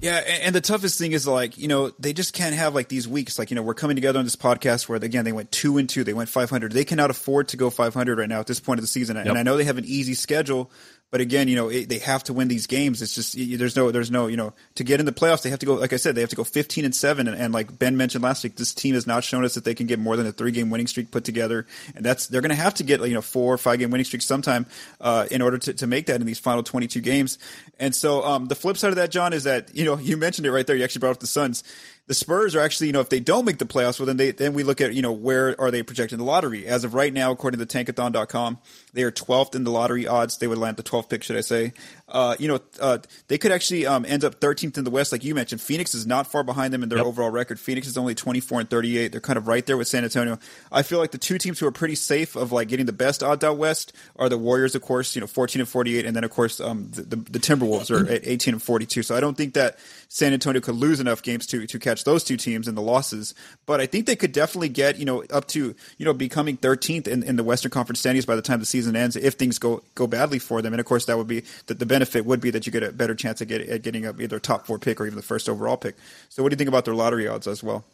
Yeah, 0.00 0.16
and, 0.16 0.52
the 0.52 0.60
toughest 0.60 0.98
thing 0.98 1.12
is 1.12 1.24
like 1.24 1.56
you 1.56 1.68
know 1.68 1.90
they 2.00 2.12
just 2.12 2.34
can't 2.34 2.54
have 2.54 2.74
like 2.74 2.88
these 2.88 3.06
weeks. 3.06 3.38
Like 3.38 3.50
you 3.50 3.54
know 3.54 3.62
we're 3.62 3.74
coming 3.74 3.94
together 3.94 4.18
on 4.18 4.24
this 4.24 4.34
podcast 4.34 4.88
where 4.88 4.96
again 4.96 5.24
they 5.24 5.32
went 5.32 5.52
two 5.52 5.78
and 5.78 5.88
two, 5.88 6.02
they 6.02 6.12
went 6.12 6.28
five 6.28 6.50
hundred. 6.50 6.72
They 6.72 6.84
cannot 6.84 7.10
afford 7.10 7.48
to 7.48 7.56
go 7.56 7.70
five 7.70 7.94
hundred 7.94 8.18
right 8.18 8.28
now 8.28 8.40
at 8.40 8.48
this 8.48 8.58
point 8.58 8.78
of 8.78 8.82
the 8.82 8.88
season. 8.88 9.16
Yep. 9.16 9.26
And 9.26 9.38
I 9.38 9.44
know 9.44 9.56
they 9.56 9.64
have 9.64 9.78
an 9.78 9.84
easy 9.84 10.14
schedule, 10.14 10.72
but 11.14 11.20
again 11.20 11.46
you 11.46 11.54
know 11.54 11.68
it, 11.68 11.88
they 11.88 12.00
have 12.00 12.24
to 12.24 12.32
win 12.32 12.48
these 12.48 12.66
games. 12.66 13.00
It's 13.00 13.14
just 13.14 13.36
there's 13.38 13.76
no 13.76 13.92
there's 13.92 14.10
no 14.10 14.26
you 14.26 14.36
know 14.36 14.52
to 14.74 14.82
get 14.82 14.98
in 14.98 15.06
the 15.06 15.12
playoffs 15.12 15.42
they 15.42 15.50
have 15.50 15.60
to 15.60 15.66
go 15.66 15.74
like 15.74 15.92
I 15.92 15.96
said 15.96 16.16
they 16.16 16.20
have 16.22 16.30
to 16.30 16.34
go 16.34 16.42
fifteen 16.42 16.84
and 16.84 16.92
seven. 16.92 17.28
And, 17.28 17.40
and 17.40 17.54
like 17.54 17.78
Ben 17.78 17.96
mentioned 17.96 18.24
last 18.24 18.42
week, 18.42 18.56
this 18.56 18.74
team 18.74 18.94
has 18.96 19.06
not 19.06 19.22
shown 19.22 19.44
us 19.44 19.54
that 19.54 19.62
they 19.62 19.76
can 19.76 19.86
get 19.86 20.00
more 20.00 20.16
than 20.16 20.26
a 20.26 20.32
three 20.32 20.50
game 20.50 20.70
winning 20.70 20.88
streak 20.88 21.12
put 21.12 21.22
together. 21.22 21.68
And 21.94 22.04
that's 22.04 22.26
they're 22.26 22.40
going 22.40 22.50
to 22.50 22.56
have 22.56 22.74
to 22.74 22.82
get 22.82 23.00
you 23.02 23.14
know 23.14 23.22
four 23.22 23.54
or 23.54 23.58
five 23.58 23.78
game 23.78 23.92
winning 23.92 24.04
streaks 24.04 24.24
sometime 24.24 24.66
uh, 25.00 25.28
in 25.30 25.40
order 25.40 25.56
to, 25.56 25.74
to 25.74 25.86
make 25.86 26.06
that 26.06 26.20
in 26.20 26.26
these 26.26 26.40
final 26.40 26.64
twenty 26.64 26.88
two 26.88 27.00
games. 27.00 27.38
And 27.78 27.94
so 27.94 28.24
um, 28.24 28.46
the 28.46 28.56
flip 28.56 28.76
side 28.76 28.90
of 28.90 28.96
that, 28.96 29.12
John, 29.12 29.32
is 29.32 29.44
that 29.44 29.72
you 29.72 29.84
know 29.84 29.98
you 30.00 30.16
mentioned 30.16 30.48
it 30.48 30.50
right 30.50 30.66
there. 30.66 30.74
You 30.74 30.82
actually 30.82 30.98
brought 30.98 31.12
up 31.12 31.20
the 31.20 31.28
Suns. 31.28 31.62
The 32.06 32.14
Spurs 32.14 32.54
are 32.54 32.60
actually, 32.60 32.88
you 32.88 32.92
know, 32.92 33.00
if 33.00 33.08
they 33.08 33.20
don't 33.20 33.46
make 33.46 33.56
the 33.56 33.64
playoffs, 33.64 33.98
well, 33.98 34.06
then 34.06 34.18
they 34.18 34.30
then 34.30 34.52
we 34.52 34.62
look 34.62 34.82
at, 34.82 34.94
you 34.94 35.00
know, 35.00 35.12
where 35.12 35.58
are 35.58 35.70
they 35.70 35.82
projected 35.82 36.18
in 36.18 36.18
the 36.18 36.30
lottery? 36.30 36.66
As 36.66 36.84
of 36.84 36.92
right 36.92 37.12
now, 37.12 37.30
according 37.30 37.64
to 37.64 37.66
Tankathon.com, 37.66 38.58
they 38.92 39.02
are 39.04 39.10
12th 39.10 39.54
in 39.54 39.64
the 39.64 39.70
lottery 39.70 40.06
odds. 40.06 40.36
They 40.36 40.46
would 40.46 40.58
land 40.58 40.76
the 40.76 40.82
12th 40.82 41.08
pick, 41.08 41.22
should 41.22 41.36
I 41.36 41.40
say? 41.40 41.72
Uh, 42.14 42.36
you 42.38 42.46
know, 42.46 42.60
uh, 42.80 42.98
they 43.26 43.36
could 43.38 43.50
actually 43.50 43.84
um, 43.86 44.04
end 44.06 44.24
up 44.24 44.38
13th 44.40 44.78
in 44.78 44.84
the 44.84 44.90
West, 44.90 45.10
like 45.10 45.24
you 45.24 45.34
mentioned. 45.34 45.60
Phoenix 45.60 45.94
is 45.94 46.06
not 46.06 46.30
far 46.30 46.44
behind 46.44 46.72
them 46.72 46.84
in 46.84 46.88
their 46.88 46.98
Yep. 46.98 47.06
overall 47.08 47.30
record. 47.30 47.58
Phoenix 47.58 47.88
is 47.88 47.98
only 47.98 48.14
24 48.14 48.60
and 48.60 48.70
38. 48.70 49.10
They're 49.10 49.20
kind 49.20 49.36
of 49.36 49.48
right 49.48 49.66
there 49.66 49.76
with 49.76 49.88
San 49.88 50.04
Antonio. 50.04 50.38
I 50.70 50.82
feel 50.82 51.00
like 51.00 51.10
the 51.10 51.18
two 51.18 51.38
teams 51.38 51.58
who 51.58 51.66
are 51.66 51.72
pretty 51.72 51.96
safe 51.96 52.36
of 52.36 52.52
like 52.52 52.68
getting 52.68 52.86
the 52.86 52.92
best 52.92 53.24
odds 53.24 53.42
out 53.42 53.58
west 53.58 53.92
are 54.16 54.28
the 54.28 54.38
Warriors, 54.38 54.76
of 54.76 54.82
course, 54.82 55.16
you 55.16 55.20
know, 55.20 55.26
14 55.26 55.60
and 55.60 55.68
48, 55.68 56.06
and 56.06 56.14
then 56.14 56.22
of 56.22 56.30
course 56.30 56.60
um, 56.60 56.88
the, 56.92 57.02
the, 57.02 57.16
the 57.16 57.38
Timberwolves 57.40 57.90
are 57.90 58.08
at 58.08 58.20
18 58.24 58.54
and 58.54 58.62
42. 58.62 59.02
So 59.02 59.16
I 59.16 59.20
don't 59.20 59.36
think 59.36 59.54
that 59.54 59.76
San 60.08 60.32
Antonio 60.32 60.60
could 60.60 60.76
lose 60.76 61.00
enough 61.00 61.20
games 61.20 61.48
to 61.48 61.66
to 61.66 61.78
catch 61.80 62.04
those 62.04 62.22
two 62.22 62.36
teams 62.36 62.68
in 62.68 62.76
the 62.76 62.82
losses. 62.82 63.34
But 63.66 63.80
I 63.80 63.86
think 63.86 64.06
they 64.06 64.14
could 64.14 64.30
definitely 64.30 64.68
get 64.68 65.00
you 65.00 65.04
know 65.04 65.24
up 65.32 65.48
to 65.48 65.74
you 65.98 66.04
know 66.04 66.14
becoming 66.14 66.58
13th 66.58 67.08
in, 67.08 67.24
in 67.24 67.34
the 67.34 67.42
Western 67.42 67.72
Conference 67.72 67.98
standings 67.98 68.24
by 68.24 68.36
the 68.36 68.42
time 68.42 68.60
the 68.60 68.66
season 68.66 68.94
ends 68.94 69.16
if 69.16 69.34
things 69.34 69.58
go 69.58 69.82
go 69.96 70.06
badly 70.06 70.38
for 70.38 70.62
them. 70.62 70.72
And 70.72 70.78
of 70.78 70.86
course 70.86 71.06
that 71.06 71.18
would 71.18 71.26
be 71.26 71.42
that 71.66 71.80
the 71.80 71.86
benefit 71.86 72.03
would 72.12 72.40
be 72.40 72.50
that 72.50 72.66
you 72.66 72.72
get 72.72 72.82
a 72.82 72.92
better 72.92 73.14
chance 73.14 73.40
at, 73.40 73.48
get, 73.48 73.62
at 73.62 73.82
getting 73.82 74.06
up 74.06 74.20
either 74.20 74.36
a 74.36 74.40
top 74.40 74.66
four 74.66 74.78
pick 74.78 75.00
or 75.00 75.06
even 75.06 75.16
the 75.16 75.22
first 75.22 75.48
overall 75.48 75.76
pick. 75.76 75.96
So 76.28 76.42
what 76.42 76.50
do 76.50 76.54
you 76.54 76.58
think 76.58 76.68
about 76.68 76.84
their 76.84 76.94
lottery 76.94 77.26
odds 77.28 77.46
as 77.46 77.62
well? 77.62 77.84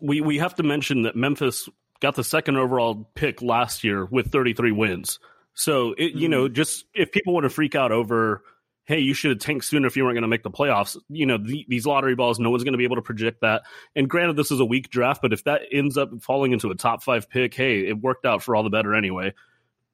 we 0.00 0.20
we 0.20 0.38
have 0.38 0.54
to 0.56 0.62
mention 0.62 1.02
that 1.02 1.16
Memphis 1.16 1.68
got 2.00 2.14
the 2.14 2.24
second 2.24 2.56
overall 2.56 3.08
pick 3.14 3.40
last 3.40 3.84
year 3.84 4.04
with 4.04 4.30
33 4.30 4.72
wins. 4.72 5.18
So 5.54 5.94
it, 5.96 6.14
you 6.14 6.28
know, 6.28 6.44
mm-hmm. 6.44 6.54
just 6.54 6.84
if 6.94 7.12
people 7.12 7.32
want 7.32 7.44
to 7.44 7.50
freak 7.50 7.74
out 7.74 7.92
over, 7.92 8.42
hey, 8.84 8.98
you 8.98 9.14
should 9.14 9.30
have 9.30 9.38
tanked 9.38 9.64
sooner 9.64 9.86
if 9.86 9.96
you 9.96 10.04
weren't 10.04 10.16
going 10.16 10.22
to 10.22 10.28
make 10.28 10.42
the 10.42 10.50
playoffs. 10.50 10.96
You 11.08 11.26
know, 11.26 11.38
the, 11.38 11.64
these 11.68 11.86
lottery 11.86 12.14
balls, 12.14 12.38
no 12.38 12.50
one's 12.50 12.64
going 12.64 12.72
to 12.72 12.78
be 12.78 12.84
able 12.84 12.96
to 12.96 13.02
project 13.02 13.40
that. 13.40 13.62
And 13.96 14.10
granted, 14.10 14.36
this 14.36 14.50
is 14.50 14.60
a 14.60 14.64
weak 14.64 14.90
draft, 14.90 15.22
but 15.22 15.32
if 15.32 15.44
that 15.44 15.62
ends 15.72 15.96
up 15.96 16.10
falling 16.22 16.52
into 16.52 16.70
a 16.70 16.74
top 16.74 17.02
five 17.02 17.30
pick, 17.30 17.54
hey, 17.54 17.86
it 17.86 17.98
worked 17.98 18.26
out 18.26 18.42
for 18.42 18.54
all 18.54 18.64
the 18.64 18.70
better 18.70 18.94
anyway. 18.94 19.32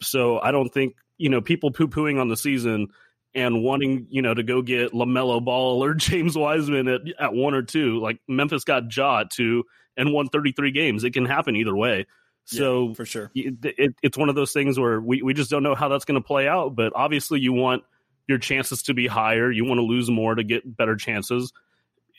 So 0.03 0.41
I 0.41 0.51
don't 0.51 0.71
think 0.71 0.97
you 1.19 1.29
know 1.29 1.43
people 1.43 1.71
poo 1.71 1.89
pooing 1.89 2.21
on 2.21 2.29
the 2.29 2.37
season 2.37 2.89
and 3.35 3.63
wanting 3.63 4.07
you 4.11 4.23
know 4.23 4.35
to 4.35 4.43
go 4.43 4.63
get 4.63 4.93
Lamelo 4.93 5.45
Ball 5.45 5.83
or 5.85 5.95
James 5.95 6.37
Wiseman 6.37 6.89
at 6.89 7.01
at 7.19 7.33
one 7.35 7.55
or 7.55 7.63
two. 7.63 8.01
Like 8.01 8.21
Memphis 8.29 8.65
got 8.65 8.95
Ja 8.95 9.21
at 9.21 9.31
two 9.31 9.65
and 9.97 10.13
won 10.13 10.29
33 10.29 10.73
games. 10.73 11.05
It 11.05 11.13
can 11.13 11.27
happen 11.27 11.57
either 11.57 11.77
way. 11.77 12.07
So 12.47 12.89
Yeah, 12.89 12.95
for 12.95 13.05
sure. 13.05 13.31
it, 13.35 13.55
it, 13.63 13.95
it's 14.03 14.19
one 14.19 14.29
of 14.29 14.35
those 14.35 14.53
things 14.53 14.79
where 14.79 15.01
we, 15.01 15.23
we 15.23 15.35
just 15.35 15.51
don't 15.51 15.63
know 15.63 15.75
how 15.75 15.89
that's 15.89 16.05
going 16.05 16.21
to 16.21 16.27
play 16.27 16.49
out. 16.49 16.75
But 16.75 16.93
obviously, 16.97 17.39
you 17.41 17.53
want 17.53 17.85
your 18.27 18.39
chances 18.39 18.83
to 18.85 18.95
be 18.95 19.07
higher. 19.07 19.51
You 19.51 19.65
want 19.65 19.79
to 19.79 19.85
lose 19.85 20.11
more 20.11 20.35
to 20.35 20.43
get 20.43 20.77
better 20.77 20.97
chances. 20.97 21.53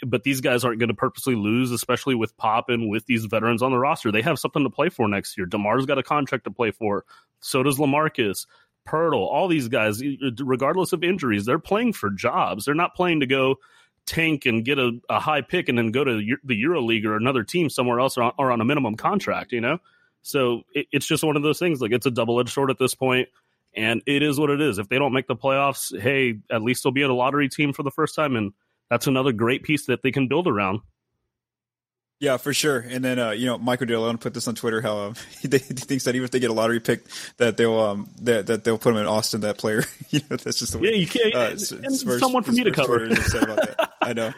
But 0.06 0.24
these 0.24 0.42
guys 0.42 0.64
aren't 0.64 0.80
going 0.80 0.90
to 0.90 0.96
purposely 0.96 1.36
lose, 1.36 1.72
especially 1.72 2.16
with 2.16 2.36
Pop 2.38 2.70
and 2.70 2.90
with 2.90 3.06
these 3.06 3.26
veterans 3.26 3.62
on 3.62 3.72
the 3.72 3.78
roster. 3.78 4.12
They 4.12 4.22
have 4.22 4.40
something 4.40 4.64
to 4.64 4.70
play 4.70 4.90
for 4.90 5.08
next 5.08 5.38
year. 5.38 5.46
Demar's 5.46 5.86
got 5.86 6.00
a 6.00 6.04
contract 6.04 6.46
to 6.46 6.52
play 6.52 6.72
for. 6.72 7.06
So 7.40 7.62
does 7.62 7.78
Lamarcus, 7.78 8.46
Poeltl, 8.88 9.14
all 9.14 9.48
these 9.48 9.68
guys. 9.68 10.02
Regardless 10.40 10.94
of 10.94 11.04
injuries, 11.04 11.46
they're 11.46 11.60
playing 11.60 11.94
for 11.94 12.10
jobs. 12.10 12.66
They're 12.66 12.76
not 12.76 12.96
playing 12.96 13.22
to 13.22 13.28
go 13.28 13.56
tank 14.06 14.46
and 14.46 14.66
get 14.66 14.80
a, 14.80 15.00
a 15.10 15.20
high 15.20 15.42
pick 15.42 15.70
and 15.70 15.78
then 15.78 15.92
go 15.92 16.04
to 16.04 16.22
the 16.44 16.56
Euro 16.56 16.82
League 16.82 17.06
or 17.06 17.16
another 17.16 17.44
team 17.44 17.70
somewhere 17.70 18.00
else 18.00 18.18
or 18.18 18.24
on, 18.24 18.34
or 18.38 18.52
on 18.52 18.62
a 18.62 18.66
minimum 18.66 18.96
contract. 18.96 19.52
You 19.52 19.62
know, 19.62 19.78
so 20.22 20.64
it, 20.74 20.88
it's 20.92 21.06
just 21.06 21.24
one 21.24 21.36
of 21.36 21.44
those 21.44 21.60
things. 21.60 21.82
Like 21.82 21.92
it's 21.92 22.06
a 22.06 22.12
double 22.12 22.40
edged 22.40 22.50
sword 22.50 22.72
at 22.72 22.80
this 22.80 22.96
point, 22.96 23.30
and 23.76 24.02
it 24.06 24.24
is 24.24 24.40
what 24.40 24.50
it 24.50 24.62
is. 24.62 24.78
If 24.78 24.90
they 24.90 25.00
don't 25.00 25.14
make 25.14 25.28
the 25.28 25.36
playoffs, 25.36 25.98
hey, 26.00 26.40
at 26.50 26.62
least 26.62 26.84
they'll 26.84 26.92
be 26.92 27.04
at 27.04 27.10
a 27.10 27.14
lottery 27.14 27.50
team 27.50 27.74
for 27.74 27.84
the 27.84 27.92
first 27.92 28.16
time, 28.16 28.36
and 28.36 28.54
that's 28.90 29.08
another 29.08 29.32
great 29.32 29.64
piece 29.64 29.86
that 29.86 30.02
they 30.02 30.12
can 30.12 30.28
build 30.28 30.48
around. 30.48 30.82
Yeah, 32.22 32.38
for 32.38 32.54
sure. 32.54 32.78
And 32.78 33.04
then 33.04 33.18
uh, 33.18 33.32
you 33.32 33.48
know, 33.48 33.58
Michael 33.58 33.88
DeLeon 33.88 34.20
put 34.20 34.36
this 34.36 34.48
on 34.48 34.54
Twitter 34.54 34.80
how 34.80 34.98
um, 35.00 35.16
he, 35.42 35.48
he 35.50 35.58
thinks 35.58 36.04
that 36.04 36.14
even 36.14 36.24
if 36.24 36.30
they 36.30 36.40
get 36.40 36.52
a 36.52 36.54
lottery 36.54 36.80
pick, 36.80 37.04
that 37.38 37.58
they'll 37.58 37.80
um 37.80 38.10
that, 38.22 38.46
that 38.46 38.64
they'll 38.64 38.78
put 38.78 38.94
him 38.94 38.98
in 39.02 39.08
Austin. 39.08 39.42
That 39.42 39.58
player, 39.58 39.84
you 40.12 40.20
know, 40.30 40.38
that's 40.38 40.60
just 40.60 40.74
the 40.74 40.78
way. 40.78 40.90
Yeah, 40.92 40.96
you 40.98 41.08
can't. 41.08 41.34
uh, 41.34 41.58
Spurs- 41.58 42.20
someone 42.20 42.44
for 42.44 42.52
me 42.52 42.64
to 42.64 42.72
cover. 42.72 43.00
Twitter 43.00 43.14
is 43.20 43.34
upset 43.34 43.44
about 43.44 43.56
that. 43.58 43.92
I 44.04 44.14
know. 44.14 44.32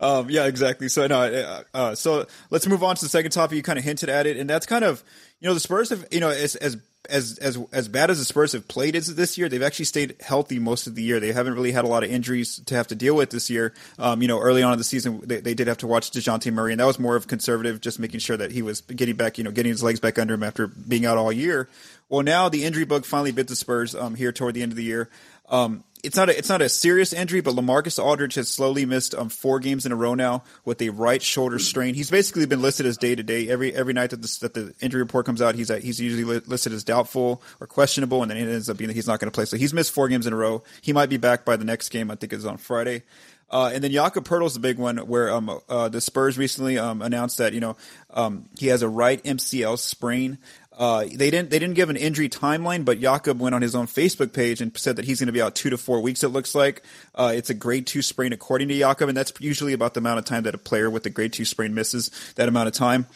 Um, 0.00 0.28
yeah, 0.28 0.44
exactly. 0.46 0.88
So 0.88 1.06
no, 1.06 1.18
uh, 1.18 1.62
uh, 1.72 1.94
so 1.94 2.26
let's 2.50 2.66
move 2.66 2.82
on 2.82 2.96
to 2.96 3.02
the 3.04 3.08
second 3.08 3.30
topic. 3.30 3.56
You 3.56 3.62
kind 3.62 3.78
of 3.78 3.84
hinted 3.86 4.10
at 4.10 4.26
it, 4.26 4.36
and 4.36 4.48
that's 4.48 4.66
kind 4.66 4.84
of 4.84 5.02
you 5.40 5.48
know 5.48 5.54
the 5.54 5.60
Spurs 5.60 5.88
have 5.88 6.06
you 6.10 6.20
know 6.20 6.28
as 6.28 6.56
as 6.56 6.76
as 7.08 7.38
as 7.38 7.58
as 7.72 7.88
bad 7.88 8.10
as 8.10 8.18
the 8.18 8.24
Spurs 8.24 8.52
have 8.52 8.68
played 8.68 8.94
as 8.94 9.14
this 9.14 9.38
year, 9.38 9.48
they've 9.48 9.62
actually 9.62 9.86
stayed 9.86 10.16
healthy 10.20 10.58
most 10.58 10.86
of 10.86 10.94
the 10.94 11.02
year. 11.02 11.18
They 11.18 11.32
haven't 11.32 11.54
really 11.54 11.72
had 11.72 11.84
a 11.84 11.88
lot 11.88 12.04
of 12.04 12.10
injuries 12.10 12.60
to 12.66 12.74
have 12.74 12.88
to 12.88 12.94
deal 12.94 13.14
with 13.16 13.30
this 13.30 13.48
year. 13.48 13.72
Um, 13.98 14.20
you 14.20 14.28
know, 14.28 14.38
early 14.38 14.62
on 14.62 14.72
in 14.72 14.78
the 14.78 14.84
season, 14.84 15.22
they, 15.24 15.40
they 15.40 15.54
did 15.54 15.66
have 15.66 15.78
to 15.78 15.86
watch 15.86 16.10
Dejounte 16.10 16.52
Murray, 16.52 16.72
and 16.72 16.80
that 16.80 16.86
was 16.86 16.98
more 16.98 17.16
of 17.16 17.26
conservative, 17.26 17.80
just 17.80 17.98
making 17.98 18.20
sure 18.20 18.36
that 18.36 18.52
he 18.52 18.62
was 18.62 18.82
getting 18.82 19.16
back, 19.16 19.38
you 19.38 19.44
know, 19.44 19.50
getting 19.50 19.70
his 19.70 19.82
legs 19.82 20.00
back 20.00 20.18
under 20.18 20.34
him 20.34 20.42
after 20.42 20.66
being 20.66 21.06
out 21.06 21.16
all 21.16 21.32
year. 21.32 21.68
Well, 22.08 22.22
now 22.22 22.48
the 22.48 22.64
injury 22.64 22.84
bug 22.84 23.04
finally 23.04 23.32
bit 23.32 23.48
the 23.48 23.56
Spurs 23.56 23.94
um, 23.94 24.16
here 24.16 24.32
toward 24.32 24.54
the 24.54 24.62
end 24.62 24.72
of 24.72 24.76
the 24.76 24.84
year. 24.84 25.08
Um, 25.50 25.84
it's 26.02 26.16
not 26.16 26.28
a, 26.28 26.38
it's 26.38 26.48
not 26.48 26.62
a 26.62 26.68
serious 26.68 27.12
injury, 27.12 27.40
but 27.40 27.54
Lamarcus 27.54 28.02
Aldridge 28.02 28.34
has 28.34 28.48
slowly 28.48 28.86
missed 28.86 29.14
um, 29.14 29.28
four 29.28 29.60
games 29.60 29.84
in 29.84 29.92
a 29.92 29.96
row 29.96 30.14
now 30.14 30.44
with 30.64 30.80
a 30.80 30.90
right 30.90 31.22
shoulder 31.22 31.58
strain. 31.58 31.94
He's 31.94 32.10
basically 32.10 32.46
been 32.46 32.62
listed 32.62 32.86
as 32.86 32.96
day 32.96 33.14
to 33.14 33.22
day 33.22 33.48
every 33.48 33.74
every 33.74 33.92
night 33.92 34.10
that 34.10 34.22
the, 34.22 34.38
that 34.40 34.54
the 34.54 34.74
injury 34.80 35.02
report 35.02 35.26
comes 35.26 35.42
out. 35.42 35.54
He's 35.54 35.68
he's 35.68 36.00
usually 36.00 36.24
li- 36.24 36.42
listed 36.46 36.72
as 36.72 36.84
doubtful 36.84 37.42
or 37.60 37.66
questionable, 37.66 38.22
and 38.22 38.30
then 38.30 38.38
it 38.38 38.50
ends 38.50 38.70
up 38.70 38.76
being 38.76 38.88
that 38.88 38.94
he's 38.94 39.06
not 39.06 39.20
going 39.20 39.30
to 39.30 39.34
play. 39.34 39.44
So 39.44 39.56
he's 39.56 39.74
missed 39.74 39.92
four 39.92 40.08
games 40.08 40.26
in 40.26 40.32
a 40.32 40.36
row. 40.36 40.62
He 40.80 40.92
might 40.92 41.10
be 41.10 41.18
back 41.18 41.44
by 41.44 41.56
the 41.56 41.64
next 41.64 41.90
game. 41.90 42.10
I 42.10 42.14
think 42.14 42.32
it's 42.32 42.44
on 42.44 42.56
Friday. 42.56 43.02
Uh, 43.50 43.72
and 43.74 43.82
then 43.82 43.90
Jakob 43.90 44.24
Poeltl's 44.24 44.54
the 44.54 44.60
big 44.60 44.78
one, 44.78 44.96
where 44.98 45.30
um, 45.30 45.60
uh, 45.68 45.88
the 45.88 46.00
Spurs 46.00 46.38
recently 46.38 46.78
um, 46.78 47.02
announced 47.02 47.38
that 47.38 47.52
you 47.52 47.60
know 47.60 47.76
um, 48.10 48.48
he 48.58 48.68
has 48.68 48.82
a 48.82 48.88
right 48.88 49.22
MCL 49.24 49.78
sprain. 49.78 50.38
Uh, 50.80 51.02
they 51.02 51.30
didn't 51.30 51.50
they 51.50 51.58
didn't 51.58 51.74
give 51.74 51.90
an 51.90 51.96
injury 51.96 52.30
timeline, 52.30 52.86
but 52.86 52.98
Jakob 52.98 53.38
went 53.38 53.54
on 53.54 53.60
his 53.60 53.74
own 53.74 53.86
Facebook 53.86 54.32
page 54.32 54.62
and 54.62 54.74
said 54.78 54.96
that 54.96 55.04
he's 55.04 55.20
going 55.20 55.26
to 55.26 55.32
be 55.32 55.42
out 55.42 55.54
two 55.54 55.68
to 55.68 55.76
four 55.76 56.00
weeks. 56.00 56.24
It 56.24 56.28
looks 56.28 56.54
like 56.54 56.82
uh, 57.14 57.34
it's 57.36 57.50
a 57.50 57.54
grade 57.54 57.86
two 57.86 58.00
sprain 58.00 58.32
according 58.32 58.68
to 58.68 58.78
Jakob, 58.78 59.10
and 59.10 59.16
that's 59.16 59.30
usually 59.40 59.74
about 59.74 59.92
the 59.92 60.00
amount 60.00 60.20
of 60.20 60.24
time 60.24 60.44
that 60.44 60.54
a 60.54 60.58
player 60.58 60.88
with 60.88 61.04
a 61.04 61.10
grade 61.10 61.34
two 61.34 61.44
sprain 61.44 61.74
misses 61.74 62.10
that 62.36 62.48
amount 62.48 62.68
of 62.68 62.72
time. 62.72 63.06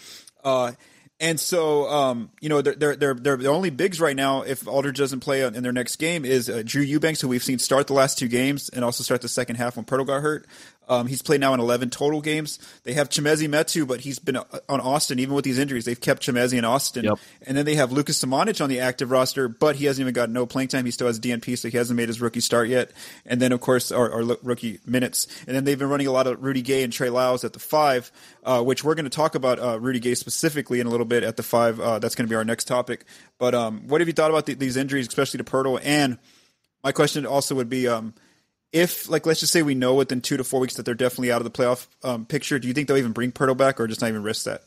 Uh, 0.44 0.73
and 1.21 1.40
so, 1.40 1.88
um, 1.88 2.30
you 2.40 2.49
know, 2.49 2.61
they're, 2.61 2.97
they're, 2.97 3.14
they're, 3.14 3.37
the 3.37 3.49
only 3.49 3.71
bigs 3.71 4.00
right 4.00 4.16
now, 4.16 4.42
if 4.42 4.66
Aldridge 4.66 4.99
doesn't 4.99 5.21
play 5.21 5.42
in 5.42 5.62
their 5.62 5.73
next 5.73 5.97
game, 5.97 6.25
is 6.25 6.50
uh, 6.50 6.62
Drew 6.64 6.83
Eubanks, 6.83 7.21
who 7.21 7.28
we've 7.28 7.42
seen 7.42 7.59
start 7.59 7.87
the 7.87 7.94
last 7.94 8.18
two 8.18 8.28
games 8.28 8.68
and 8.68 8.85
also 8.85 9.04
start 9.04 9.23
the 9.23 9.28
second 9.28 9.56
half 9.56 9.76
when 9.76 9.87
Poeltl 9.87 10.06
got 10.06 10.23
hurt. 10.23 10.47
Um, 10.88 11.06
he's 11.06 11.22
played 11.22 11.40
now 11.40 11.54
in 11.54 11.60
11 11.60 11.90
total 11.90 12.20
games. 12.20 12.58
They 12.82 12.92
have 12.94 13.08
Chimezie 13.08 13.48
Metu, 13.48 13.86
but 13.86 14.00
he's 14.00 14.18
been 14.18 14.36
uh, 14.36 14.44
on 14.68 14.80
Austin 14.80 15.18
even 15.18 15.34
with 15.34 15.44
these 15.44 15.58
injuries. 15.58 15.84
They've 15.84 16.00
kept 16.00 16.22
Chimezie 16.22 16.58
in 16.58 16.64
Austin. 16.64 17.04
Yep. 17.04 17.18
And 17.46 17.56
then 17.56 17.64
they 17.64 17.74
have 17.74 17.92
Lucas 17.92 18.22
Samanic 18.22 18.62
on 18.62 18.68
the 18.68 18.80
active 18.80 19.10
roster, 19.10 19.48
but 19.48 19.76
he 19.76 19.86
hasn't 19.86 20.02
even 20.02 20.14
got 20.14 20.30
no 20.30 20.46
playing 20.46 20.68
time. 20.68 20.84
He 20.84 20.90
still 20.90 21.06
has 21.06 21.18
DNP, 21.18 21.56
so 21.58 21.68
he 21.68 21.76
hasn't 21.76 21.96
made 21.96 22.08
his 22.08 22.20
rookie 22.20 22.40
start 22.40 22.68
yet. 22.68 22.90
And 23.24 23.40
then, 23.40 23.52
of 23.52 23.60
course, 23.60 23.90
our, 23.92 24.12
our 24.12 24.36
rookie 24.42 24.80
minutes. 24.86 25.26
And 25.46 25.56
then 25.56 25.64
they've 25.64 25.78
been 25.78 25.88
running 25.88 26.06
a 26.06 26.12
lot 26.12 26.26
of 26.26 26.42
Rudy 26.42 26.62
Gay 26.62 26.82
and 26.82 26.92
Trey 26.92 27.10
Lyles 27.10 27.44
at 27.44 27.52
the 27.52 27.58
five, 27.58 28.10
uh, 28.44 28.62
which 28.62 28.84
we're 28.84 28.94
going 28.94 29.04
to 29.04 29.10
talk 29.10 29.34
about 29.34 29.58
uh, 29.58 29.78
Rudy 29.80 30.00
Gay 30.00 30.14
specifically 30.14 30.80
in 30.80 30.86
a 30.86 30.90
little 30.90 31.06
bit 31.06 31.22
at 31.22 31.36
the 31.36 31.42
five. 31.42 31.80
Uh, 31.80 31.98
that's 31.98 32.14
going 32.14 32.26
to 32.26 32.30
be 32.30 32.36
our 32.36 32.44
next 32.44 32.64
topic. 32.66 33.04
But 33.38 33.54
um, 33.54 33.88
what 33.88 34.00
have 34.00 34.08
you 34.08 34.14
thought 34.14 34.30
about 34.30 34.46
the, 34.46 34.54
these 34.54 34.76
injuries, 34.76 35.08
especially 35.08 35.38
to 35.38 35.44
Poeltl? 35.44 35.80
And 35.82 36.18
my 36.82 36.92
question 36.92 37.26
also 37.26 37.54
would 37.54 37.70
be, 37.70 37.88
um, 37.88 38.14
if 38.75 39.09
like 39.09 39.25
let's 39.25 39.38
just 39.38 39.52
say 39.52 39.62
we 39.62 39.76
know 39.76 39.95
within 39.95 40.21
two 40.21 40.37
to 40.37 40.45
four 40.45 40.59
weeks 40.59 40.75
that 40.75 40.85
they're 40.85 40.95
definitely 40.95 41.31
out 41.31 41.40
of 41.40 41.45
the 41.45 41.50
playoff 41.50 41.87
um, 42.02 42.26
picture, 42.26 42.59
do 42.59 42.66
you 42.66 42.75
think 42.75 42.88
they'll 42.88 42.97
even 42.97 43.12
bring 43.12 43.31
Poeltl 43.31 43.57
back 43.57 43.81
or 43.81 43.87
just 43.87 44.00
not 44.00 44.09
even 44.09 44.25
risk 44.25 44.45
that? 44.45 44.62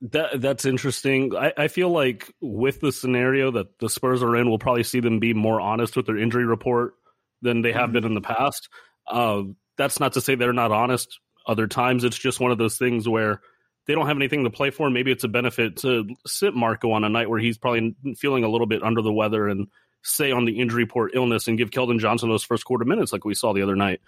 That 0.00 0.40
that's 0.40 0.64
interesting. 0.64 1.36
I, 1.36 1.52
I 1.56 1.68
feel 1.68 1.90
like 1.90 2.32
with 2.40 2.80
the 2.80 2.90
scenario 2.90 3.50
that 3.50 3.78
the 3.78 3.90
Spurs 3.90 4.22
are 4.22 4.34
in, 4.34 4.48
we'll 4.48 4.58
probably 4.58 4.82
see 4.82 5.00
them 5.00 5.18
be 5.18 5.34
more 5.34 5.60
honest 5.60 5.94
with 5.94 6.06
their 6.06 6.16
injury 6.16 6.46
report 6.46 6.94
than 7.42 7.60
they 7.60 7.72
have 7.72 7.84
mm-hmm. 7.84 7.92
been 7.92 8.04
in 8.04 8.14
the 8.14 8.22
past. 8.22 8.70
Uh, 9.06 9.42
that's 9.76 10.00
not 10.00 10.14
to 10.14 10.22
say 10.22 10.34
they're 10.34 10.52
not 10.54 10.72
honest. 10.72 11.20
Other 11.46 11.66
times, 11.66 12.02
it's 12.02 12.18
just 12.18 12.40
one 12.40 12.50
of 12.50 12.58
those 12.58 12.78
things 12.78 13.06
where 13.06 13.42
they 13.86 13.94
don't 13.94 14.06
have 14.06 14.16
anything 14.16 14.44
to 14.44 14.50
play 14.50 14.70
for. 14.70 14.88
Maybe 14.88 15.12
it's 15.12 15.24
a 15.24 15.28
benefit 15.28 15.76
to 15.78 16.06
sit 16.26 16.54
Marco 16.54 16.92
on 16.92 17.04
a 17.04 17.08
night 17.08 17.28
where 17.28 17.40
he's 17.40 17.58
probably 17.58 17.94
feeling 18.16 18.44
a 18.44 18.48
little 18.48 18.66
bit 18.66 18.82
under 18.82 19.02
the 19.02 19.12
weather 19.12 19.48
and 19.48 19.66
say 20.08 20.32
on 20.32 20.44
the 20.44 20.60
injury 20.60 20.84
report 20.84 21.12
illness 21.14 21.48
and 21.48 21.58
give 21.58 21.70
Keldon 21.70 22.00
Johnson 22.00 22.28
those 22.28 22.44
first 22.44 22.64
quarter 22.64 22.84
minutes 22.84 23.12
like 23.12 23.24
we 23.24 23.34
saw 23.34 23.52
the 23.52 23.62
other 23.62 23.76
night. 23.76 24.00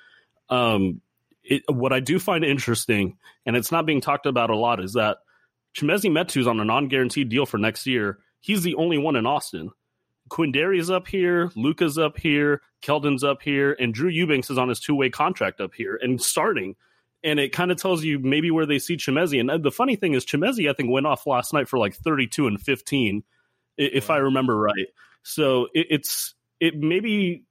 Um, 0.49 1.00
it, 1.42 1.62
what 1.69 1.92
I 1.92 2.00
do 2.00 2.19
find 2.19 2.45
interesting, 2.45 3.19
and 3.47 3.57
it's 3.57 3.73
not 3.73 3.87
being 3.87 4.00
talked 4.00 4.26
about 4.26 4.50
a 4.50 4.57
lot, 4.57 4.83
is 4.83 4.95
that 4.95 5.19
Chimezie 5.75 6.11
Metu's 6.11 6.47
on 6.47 6.61
a 6.61 6.64
non-guaranteed 6.64 7.28
deal 7.28 7.47
for 7.47 7.59
next 7.59 7.87
year. 7.87 8.19
He's 8.40 8.62
the 8.62 8.75
only 8.75 8.99
one 8.99 9.16
in 9.16 9.26
Austin. 9.26 9.71
Quinndary's 10.30 10.90
up 10.90 11.09
here, 11.09 11.50
Luka's 11.57 11.99
up 11.99 12.16
here, 12.16 12.62
Keldon's 12.83 13.25
up 13.25 13.42
here, 13.42 13.76
and 13.78 13.92
Drew 13.92 14.09
Eubanks 14.09 14.50
is 14.50 14.59
on 14.59 14.69
his 14.69 14.80
two-way 14.80 15.11
contract 15.11 15.61
up 15.61 15.75
here 15.75 15.99
and 16.00 16.23
starting. 16.23 16.76
And 17.23 17.38
it 17.38 17.52
kind 17.52 17.71
of 17.71 17.76
tells 17.76 18.04
you 18.04 18.19
maybe 18.19 18.50
where 18.50 18.64
they 18.64 18.78
see 18.78 18.97
Chimezie. 18.97 19.40
And 19.40 19.62
the 19.62 19.71
funny 19.71 19.97
thing 19.97 20.14
is, 20.14 20.25
Chimezie 20.25 20.71
I 20.71 20.73
think 20.73 20.90
went 20.90 21.07
off 21.07 21.26
last 21.26 21.52
night 21.52 21.69
for 21.69 21.78
like 21.78 21.95
32 21.95 22.47
and 22.47 22.60
15, 22.60 23.25
if 23.76 24.08
I 24.08 24.19
remember 24.19 24.56
right. 24.56 24.86
So 25.23 25.69
it, 25.75 25.87
it's 25.91 26.35
it 26.61 26.76
maybe 26.76 27.45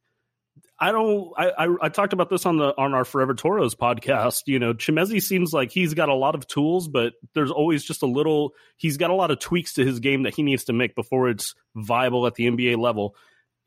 I 0.79 0.91
don't. 0.91 1.31
I, 1.37 1.49
I, 1.49 1.75
I 1.81 1.89
talked 1.89 2.13
about 2.13 2.29
this 2.29 2.45
on 2.45 2.57
the 2.57 2.73
on 2.77 2.93
our 2.93 3.03
Forever 3.03 3.33
Toros 3.33 3.75
podcast. 3.75 4.43
You 4.45 4.59
know, 4.59 4.73
Chimezie 4.73 5.21
seems 5.21 5.51
like 5.51 5.71
he's 5.71 5.93
got 5.93 6.07
a 6.07 6.13
lot 6.13 6.35
of 6.35 6.47
tools, 6.47 6.87
but 6.87 7.13
there's 7.33 7.51
always 7.51 7.83
just 7.83 8.01
a 8.01 8.05
little. 8.05 8.53
He's 8.77 8.95
got 8.95 9.09
a 9.09 9.15
lot 9.15 9.29
of 9.29 9.39
tweaks 9.39 9.73
to 9.73 9.85
his 9.85 9.99
game 9.99 10.23
that 10.23 10.35
he 10.35 10.41
needs 10.41 10.65
to 10.65 10.73
make 10.73 10.95
before 10.95 11.29
it's 11.29 11.53
viable 11.75 12.25
at 12.27 12.35
the 12.35 12.47
NBA 12.47 12.77
level. 12.77 13.15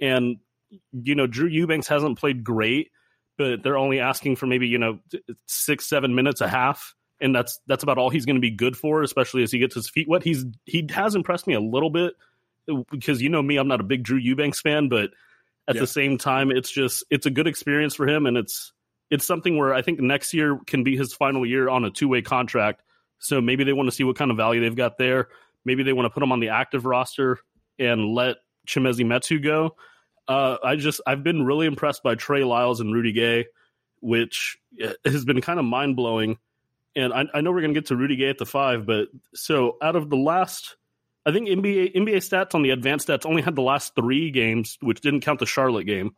And 0.00 0.38
you 0.92 1.14
know, 1.14 1.26
Drew 1.26 1.48
Eubanks 1.48 1.88
hasn't 1.88 2.18
played 2.18 2.44
great, 2.44 2.90
but 3.36 3.62
they're 3.62 3.76
only 3.76 4.00
asking 4.00 4.36
for 4.36 4.46
maybe 4.46 4.68
you 4.68 4.78
know 4.78 5.00
six 5.46 5.86
seven 5.86 6.14
minutes 6.14 6.40
a 6.40 6.48
half, 6.48 6.94
and 7.20 7.34
that's 7.34 7.60
that's 7.66 7.82
about 7.82 7.98
all 7.98 8.08
he's 8.08 8.24
going 8.24 8.36
to 8.36 8.40
be 8.40 8.50
good 8.50 8.74
for, 8.74 9.02
especially 9.02 9.42
as 9.42 9.52
he 9.52 9.58
gets 9.58 9.74
his 9.74 9.90
feet 9.90 10.08
wet. 10.08 10.22
He's 10.22 10.46
he 10.64 10.88
has 10.94 11.14
impressed 11.14 11.46
me 11.46 11.52
a 11.52 11.60
little 11.60 11.90
bit 11.90 12.14
because 12.90 13.20
you 13.20 13.28
know 13.28 13.42
me, 13.42 13.56
I'm 13.56 13.68
not 13.68 13.80
a 13.80 13.84
big 13.84 14.02
Drew 14.02 14.18
Eubanks 14.18 14.60
fan, 14.60 14.88
but 14.88 15.10
at 15.68 15.76
yeah. 15.76 15.80
the 15.80 15.86
same 15.86 16.18
time, 16.18 16.50
it's 16.50 16.70
just 16.70 17.04
it's 17.10 17.26
a 17.26 17.30
good 17.30 17.46
experience 17.46 17.94
for 17.94 18.06
him, 18.06 18.26
and 18.26 18.36
it's 18.36 18.72
it's 19.10 19.26
something 19.26 19.56
where 19.56 19.74
I 19.74 19.82
think 19.82 20.00
next 20.00 20.34
year 20.34 20.58
can 20.66 20.84
be 20.84 20.96
his 20.96 21.12
final 21.12 21.44
year 21.44 21.68
on 21.68 21.84
a 21.84 21.90
two 21.90 22.08
way 22.08 22.22
contract. 22.22 22.82
So 23.18 23.40
maybe 23.40 23.62
they 23.62 23.72
want 23.72 23.88
to 23.88 23.94
see 23.94 24.04
what 24.04 24.16
kind 24.16 24.30
of 24.30 24.36
value 24.36 24.60
they've 24.60 24.74
got 24.74 24.98
there. 24.98 25.28
Maybe 25.64 25.82
they 25.84 25.92
want 25.92 26.06
to 26.06 26.10
put 26.10 26.22
him 26.22 26.32
on 26.32 26.40
the 26.40 26.48
active 26.48 26.84
roster 26.84 27.38
and 27.78 28.14
let 28.14 28.38
Chimezie 28.66 29.06
Metu 29.06 29.42
go. 29.42 29.76
Uh, 30.26 30.56
I 30.64 30.76
just 30.76 31.00
I've 31.06 31.22
been 31.22 31.44
really 31.44 31.66
impressed 31.66 32.02
by 32.02 32.14
Trey 32.14 32.42
Lyles 32.42 32.80
and 32.80 32.92
Rudy 32.92 33.12
Gay, 33.12 33.46
which 34.00 34.58
uh, 34.82 34.92
has 35.04 35.24
been 35.24 35.40
kind 35.40 35.58
of 35.58 35.64
mind 35.64 35.94
blowing. 35.94 36.38
And 36.96 37.12
I, 37.12 37.24
I 37.34 37.40
know 37.40 37.52
we're 37.52 37.60
gonna 37.60 37.74
get 37.74 37.86
to 37.86 37.96
Rudy 37.96 38.16
Gay 38.16 38.28
at 38.28 38.38
the 38.38 38.46
five, 38.46 38.86
but 38.86 39.08
so 39.34 39.76
out 39.80 39.94
of 39.94 40.10
the 40.10 40.16
last 40.16 40.76
I 41.24 41.32
think 41.32 41.48
NBA 41.48 41.94
NBA 41.94 42.16
stats 42.16 42.54
on 42.54 42.62
the 42.62 42.70
advanced 42.70 43.08
stats 43.08 43.26
only 43.26 43.42
had 43.42 43.54
the 43.54 43.62
last 43.62 43.94
three 43.94 44.30
games, 44.30 44.76
which 44.80 45.00
didn't 45.00 45.20
count 45.20 45.38
the 45.38 45.46
Charlotte 45.46 45.84
game. 45.84 46.12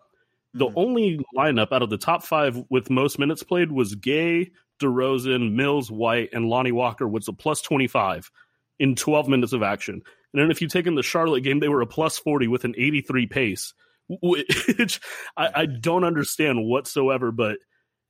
The 0.55 0.67
mm-hmm. 0.67 0.79
only 0.79 1.21
lineup 1.37 1.73
out 1.73 1.83
of 1.83 1.90
the 1.90 1.99
top 1.99 2.23
five 2.25 2.62
with 2.71 2.90
most 2.90 3.19
minutes 3.19 3.43
played 3.43 3.73
was 3.73 3.95
Gay, 3.97 4.53
DeRozan, 4.81 5.53
Mills, 5.53 5.90
White, 5.90 6.31
and 6.33 6.49
Lonnie 6.49 6.73
Walker 6.73 7.07
was 7.07 7.29
a 7.29 7.33
plus 7.33 7.61
twenty 7.61 7.87
five 7.87 8.31
in 8.79 8.95
twelve 8.95 9.29
minutes 9.29 9.53
of 9.53 9.62
action. 9.62 10.01
And 10.33 10.43
then 10.43 10.51
if 10.51 10.62
you 10.62 10.69
take 10.69 10.87
in 10.87 10.95
the 10.95 11.03
Charlotte 11.03 11.43
game, 11.43 11.61
they 11.61 11.69
were 11.69 11.83
a 11.83 11.87
plus 11.87 12.19
forty 12.19 12.49
with 12.49 12.64
an 12.64 12.75
eighty 12.79 13.03
three 13.03 13.27
pace, 13.27 13.75
which 14.09 15.01
I, 15.37 15.51
I, 15.55 15.67
don't 15.67 16.05
understand 16.05 16.64
whatsoever. 16.64 17.31
But 17.31 17.59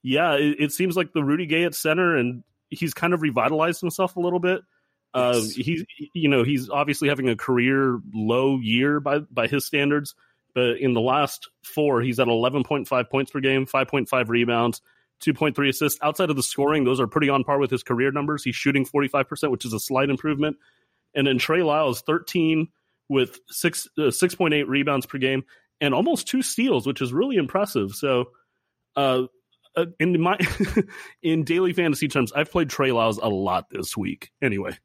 yeah, 0.02 0.35
it, 0.35 0.57
it 0.61 0.72
seems 0.72 0.96
like 0.96 1.12
the 1.12 1.24
Rudy 1.24 1.46
Gay 1.46 1.64
at 1.64 1.74
center, 1.74 2.16
and 2.16 2.44
he's 2.68 2.94
kind 2.94 3.14
of 3.14 3.22
revitalized 3.22 3.80
himself 3.80 4.16
a 4.16 4.20
little 4.20 4.40
bit. 4.40 4.61
Uh, 5.14 5.40
he's 5.55 5.85
you 6.12 6.29
know 6.29 6.42
he's 6.42 6.68
obviously 6.68 7.09
having 7.09 7.29
a 7.29 7.37
career 7.37 8.00
low 8.12 8.59
year 8.59 8.98
by 8.98 9.20
by 9.20 9.46
his 9.46 9.64
standards, 9.64 10.14
but 10.55 10.79
in 10.79 10.92
the 10.92 11.00
last 11.00 11.48
four 11.62 12.03
he's 12.03 12.18
at 12.18 12.27
11.5 12.27 13.11
points 13.11 13.31
per 13.31 13.38
game, 13.38 13.64
5.5 13.64 14.29
rebounds, 14.29 14.83
2.3 15.24 15.68
assists. 15.68 16.00
Outside 16.03 16.31
of 16.31 16.37
the 16.37 16.42
scoring, 16.42 16.83
those 16.83 16.98
are 16.98 17.07
pretty 17.07 17.29
on 17.29 17.44
par 17.44 17.61
with 17.61 17.70
his 17.70 17.85
career 17.85 18.11
numbers. 18.11 18.42
He's 18.42 18.57
shooting 18.57 18.85
45%, 18.85 19.50
which 19.50 19.64
is 19.64 19.72
a 19.72 19.79
slight 19.79 20.11
improvement. 20.11 20.57
And 21.14 21.29
then 21.29 21.38
Trey 21.38 21.62
Lyles 21.62 22.03
13 22.03 22.66
with 23.09 23.38
six 23.48 23.87
uh, 23.96 24.11
6.8 24.11 24.66
rebounds 24.66 25.07
per 25.07 25.18
game 25.18 25.44
and 25.81 25.94
almost 25.94 26.27
two 26.27 26.42
steals, 26.42 26.88
which 26.88 27.00
is 27.00 27.12
really 27.12 27.37
impressive. 27.37 27.92
So. 27.92 28.31
Uh, 28.96 29.24
uh 29.77 29.87
in 29.98 30.20
my 30.20 30.38
in 31.22 31.42
daily 31.42 31.72
fantasy 31.72 32.07
terms, 32.07 32.33
I've 32.33 32.53
played 32.53 32.70
Trey 32.70 32.92
Lyles 32.92 33.18
a 33.18 33.29
lot 33.29 33.70
this 33.70 33.96
week. 33.96 34.31
Anyway, 34.40 34.79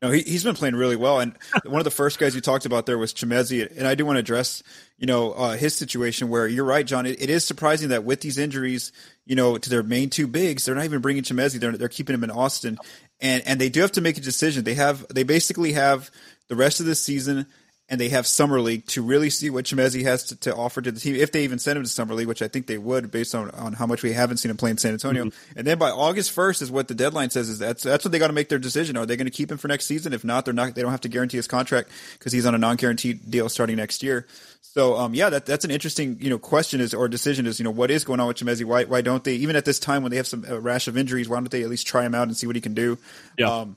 no, 0.00 0.10
he, 0.10 0.22
he's 0.22 0.44
been 0.44 0.54
playing 0.54 0.76
really 0.76 0.96
well. 0.96 1.20
And 1.20 1.36
one 1.64 1.80
of 1.80 1.84
the 1.84 1.90
first 1.90 2.18
guys 2.18 2.34
you 2.34 2.40
talked 2.40 2.66
about 2.66 2.86
there 2.86 2.98
was 2.98 3.12
Chimezie. 3.12 3.76
And 3.76 3.86
I 3.86 3.94
do 3.94 4.06
want 4.06 4.16
to 4.16 4.20
address, 4.20 4.62
you 4.96 5.06
know, 5.06 5.32
uh, 5.32 5.56
his 5.56 5.74
situation 5.74 6.28
where 6.28 6.46
you're 6.46 6.64
right, 6.64 6.86
John. 6.86 7.06
It, 7.06 7.20
it 7.20 7.30
is 7.30 7.44
surprising 7.44 7.88
that 7.88 8.04
with 8.04 8.20
these 8.20 8.38
injuries, 8.38 8.92
you 9.26 9.34
know, 9.34 9.58
to 9.58 9.70
their 9.70 9.82
main 9.82 10.10
two 10.10 10.26
bigs, 10.26 10.64
they're 10.64 10.74
not 10.74 10.84
even 10.84 11.00
bringing 11.00 11.22
Chimezie. 11.22 11.58
They're, 11.58 11.76
they're 11.76 11.88
keeping 11.88 12.14
him 12.14 12.24
in 12.24 12.30
Austin. 12.30 12.78
And, 13.20 13.42
and 13.46 13.60
they 13.60 13.68
do 13.68 13.80
have 13.80 13.92
to 13.92 14.00
make 14.00 14.16
a 14.16 14.20
decision. 14.20 14.64
They 14.64 14.74
have, 14.74 15.06
they 15.08 15.24
basically 15.24 15.72
have 15.72 16.10
the 16.46 16.56
rest 16.56 16.80
of 16.80 16.86
the 16.86 16.94
season 16.94 17.46
and 17.90 18.00
they 18.00 18.10
have 18.10 18.26
summer 18.26 18.60
league 18.60 18.84
to 18.86 19.02
really 19.02 19.30
see 19.30 19.48
what 19.48 19.64
Chimezie 19.64 20.02
has 20.02 20.24
to, 20.24 20.36
to, 20.36 20.54
offer 20.54 20.82
to 20.82 20.92
the 20.92 21.00
team 21.00 21.14
if 21.14 21.32
they 21.32 21.44
even 21.44 21.58
send 21.58 21.78
him 21.78 21.84
to 21.84 21.88
summer 21.88 22.14
league, 22.14 22.28
which 22.28 22.42
I 22.42 22.48
think 22.48 22.66
they 22.66 22.76
would 22.76 23.10
based 23.10 23.34
on, 23.34 23.50
on 23.52 23.72
how 23.72 23.86
much 23.86 24.02
we 24.02 24.12
haven't 24.12 24.36
seen 24.38 24.50
him 24.50 24.58
play 24.58 24.70
in 24.70 24.76
San 24.76 24.92
Antonio. 24.92 25.24
Mm-hmm. 25.24 25.58
And 25.58 25.66
then 25.66 25.78
by 25.78 25.90
August 25.90 26.32
first 26.32 26.60
is 26.60 26.70
what 26.70 26.88
the 26.88 26.94
deadline 26.94 27.30
says 27.30 27.48
is 27.48 27.58
that's 27.58 27.82
that's 27.82 28.04
what 28.04 28.12
they 28.12 28.18
got 28.18 28.26
to 28.26 28.32
make 28.34 28.50
their 28.50 28.58
decision. 28.58 28.96
Are 28.96 29.06
they 29.06 29.16
going 29.16 29.26
to 29.26 29.30
keep 29.30 29.50
him 29.50 29.56
for 29.56 29.68
next 29.68 29.86
season? 29.86 30.12
If 30.12 30.24
not, 30.24 30.44
they're 30.44 30.54
not. 30.54 30.74
They 30.74 30.82
don't 30.82 30.90
have 30.90 31.00
to 31.02 31.08
guarantee 31.08 31.38
his 31.38 31.46
contract 31.46 31.90
because 32.18 32.32
he's 32.32 32.44
on 32.44 32.54
a 32.54 32.58
non 32.58 32.76
guaranteed 32.76 33.30
deal 33.30 33.48
starting 33.48 33.76
next 33.76 34.02
year. 34.02 34.26
So 34.60 34.96
um, 34.96 35.14
yeah, 35.14 35.30
that 35.30 35.46
that's 35.46 35.64
an 35.64 35.70
interesting 35.70 36.18
you 36.20 36.28
know 36.28 36.38
question 36.38 36.80
is 36.80 36.92
or 36.92 37.08
decision 37.08 37.46
is 37.46 37.58
you 37.58 37.64
know 37.64 37.70
what 37.70 37.90
is 37.90 38.04
going 38.04 38.20
on 38.20 38.28
with 38.28 38.36
Chimezie? 38.36 38.64
Why 38.64 38.84
why 38.84 39.00
don't 39.00 39.24
they 39.24 39.34
even 39.36 39.56
at 39.56 39.64
this 39.64 39.78
time 39.78 40.02
when 40.02 40.10
they 40.10 40.16
have 40.16 40.26
some 40.26 40.42
rash 40.42 40.88
of 40.88 40.98
injuries? 40.98 41.28
Why 41.28 41.36
don't 41.36 41.50
they 41.50 41.62
at 41.62 41.70
least 41.70 41.86
try 41.86 42.04
him 42.04 42.14
out 42.14 42.28
and 42.28 42.36
see 42.36 42.46
what 42.46 42.54
he 42.54 42.60
can 42.60 42.74
do? 42.74 42.98
Yeah. 43.38 43.50
Um, 43.50 43.76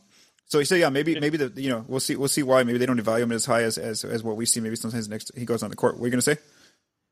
so 0.51 0.59
he 0.59 0.65
said, 0.65 0.81
yeah, 0.81 0.89
maybe 0.89 1.17
maybe 1.17 1.37
the 1.37 1.61
you 1.61 1.69
know 1.69 1.85
we'll 1.87 2.01
see 2.01 2.17
we'll 2.17 2.27
see 2.27 2.43
why 2.43 2.61
maybe 2.63 2.77
they 2.77 2.85
don't 2.85 2.99
value 2.99 3.23
him 3.23 3.31
as 3.31 3.45
high 3.45 3.63
as 3.63 3.77
as, 3.77 4.03
as 4.03 4.21
what 4.21 4.35
we 4.35 4.45
see. 4.45 4.59
Maybe 4.59 4.75
sometimes 4.75 5.07
next 5.07 5.31
he 5.33 5.45
goes 5.45 5.63
on 5.63 5.69
the 5.69 5.77
court. 5.77 5.95
What 5.95 6.03
are 6.03 6.07
you 6.07 6.11
gonna 6.11 6.21
say? 6.21 6.37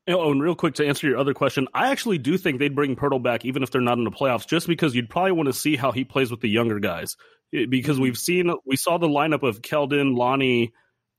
Oh, 0.08 0.30
and 0.30 0.42
real 0.42 0.54
quick 0.54 0.74
to 0.74 0.86
answer 0.86 1.08
your 1.08 1.16
other 1.16 1.32
question, 1.32 1.66
I 1.72 1.90
actually 1.90 2.18
do 2.18 2.36
think 2.36 2.58
they'd 2.58 2.74
bring 2.74 2.96
Poeltl 2.96 3.22
back 3.22 3.46
even 3.46 3.62
if 3.62 3.70
they're 3.70 3.80
not 3.80 3.96
in 3.96 4.04
the 4.04 4.10
playoffs, 4.10 4.46
just 4.46 4.66
because 4.66 4.94
you'd 4.94 5.08
probably 5.08 5.32
want 5.32 5.46
to 5.46 5.54
see 5.54 5.76
how 5.76 5.90
he 5.90 6.04
plays 6.04 6.30
with 6.30 6.40
the 6.40 6.50
younger 6.50 6.80
guys. 6.80 7.16
Because 7.50 7.98
we've 7.98 8.18
seen 8.18 8.52
we 8.66 8.76
saw 8.76 8.98
the 8.98 9.08
lineup 9.08 9.42
of 9.42 9.62
Keldon, 9.62 10.16
Lonnie, 10.16 10.74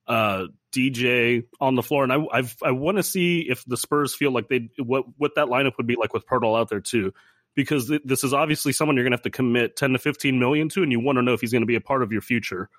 uh, 0.06 0.46
DJ 0.72 1.46
on 1.60 1.74
the 1.74 1.82
floor, 1.82 2.04
and 2.04 2.14
I 2.14 2.24
I've, 2.32 2.56
i 2.62 2.70
want 2.70 2.98
to 2.98 3.04
see 3.04 3.48
if 3.50 3.66
the 3.66 3.78
Spurs 3.78 4.14
feel 4.14 4.32
like 4.32 4.48
they 4.48 4.70
what 4.78 5.06
what 5.18 5.36
that 5.38 5.48
lineup 5.48 5.78
would 5.78 5.88
be 5.88 5.96
like 5.96 6.14
with 6.14 6.28
Poeltl 6.28 6.60
out 6.60 6.70
there 6.70 6.82
too, 6.82 7.14
because 7.56 7.88
th- 7.88 8.02
this 8.06 8.24
is 8.24 8.34
obviously 8.34 8.72
someone 8.72 8.96
you're 8.96 9.04
going 9.04 9.12
to 9.12 9.18
have 9.18 9.24
to 9.24 9.30
commit 9.30 9.76
ten 9.76 9.92
to 9.92 10.00
fifteen 10.00 10.40
million 10.40 10.70
to, 10.70 10.84
and 10.84 10.92
you 10.92 11.00
want 11.00 11.18
to 11.18 11.22
know 11.22 11.34
if 11.34 11.42
he's 11.42 11.52
going 11.52 11.64
to 11.64 11.68
be 11.68 11.76
a 11.76 11.82
part 11.82 12.04
of 12.04 12.12
your 12.12 12.22
future. 12.22 12.70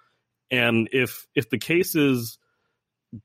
And 0.51 0.89
if 0.93 1.27
if 1.35 1.51
the 1.51 1.59
case 1.59 1.95
is 1.95 2.39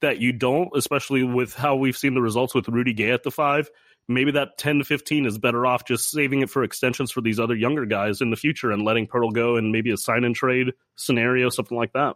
that 0.02 0.20
you 0.20 0.34
don't, 0.34 0.70
especially 0.76 1.24
with 1.24 1.54
how 1.54 1.76
we've 1.76 1.98
seen 1.98 2.14
the 2.14 2.22
results 2.22 2.54
with 2.54 2.68
Rudy 2.68 2.94
Gay 2.94 3.12
at 3.12 3.24
the 3.24 3.32
five, 3.32 3.70
maybe 4.08 4.32
that 4.32 4.58
10 4.58 4.80
to 4.80 4.84
15 4.84 5.26
is 5.26 5.38
better 5.38 5.66
off 5.66 5.86
just 5.86 6.12
saving 6.12 6.42
it 6.42 6.50
for 6.50 6.64
extensions 6.64 7.12
for 7.12 7.22
these 7.22 7.40
other 7.40 7.56
younger 7.56 7.86
guys 7.86 8.22
in 8.22 8.30
the 8.30 8.36
future 8.36 8.72
and 8.72 8.84
letting 8.84 9.08
Poeltl 9.08 9.34
go 9.34 9.56
and 9.56 9.72
maybe 9.72 9.92
a 9.92 9.98
sign 9.98 10.24
and 10.24 10.36
trade 10.36 10.74
scenario, 10.96 11.50
something 11.50 11.78
like 11.78 11.94
that. 11.94 12.16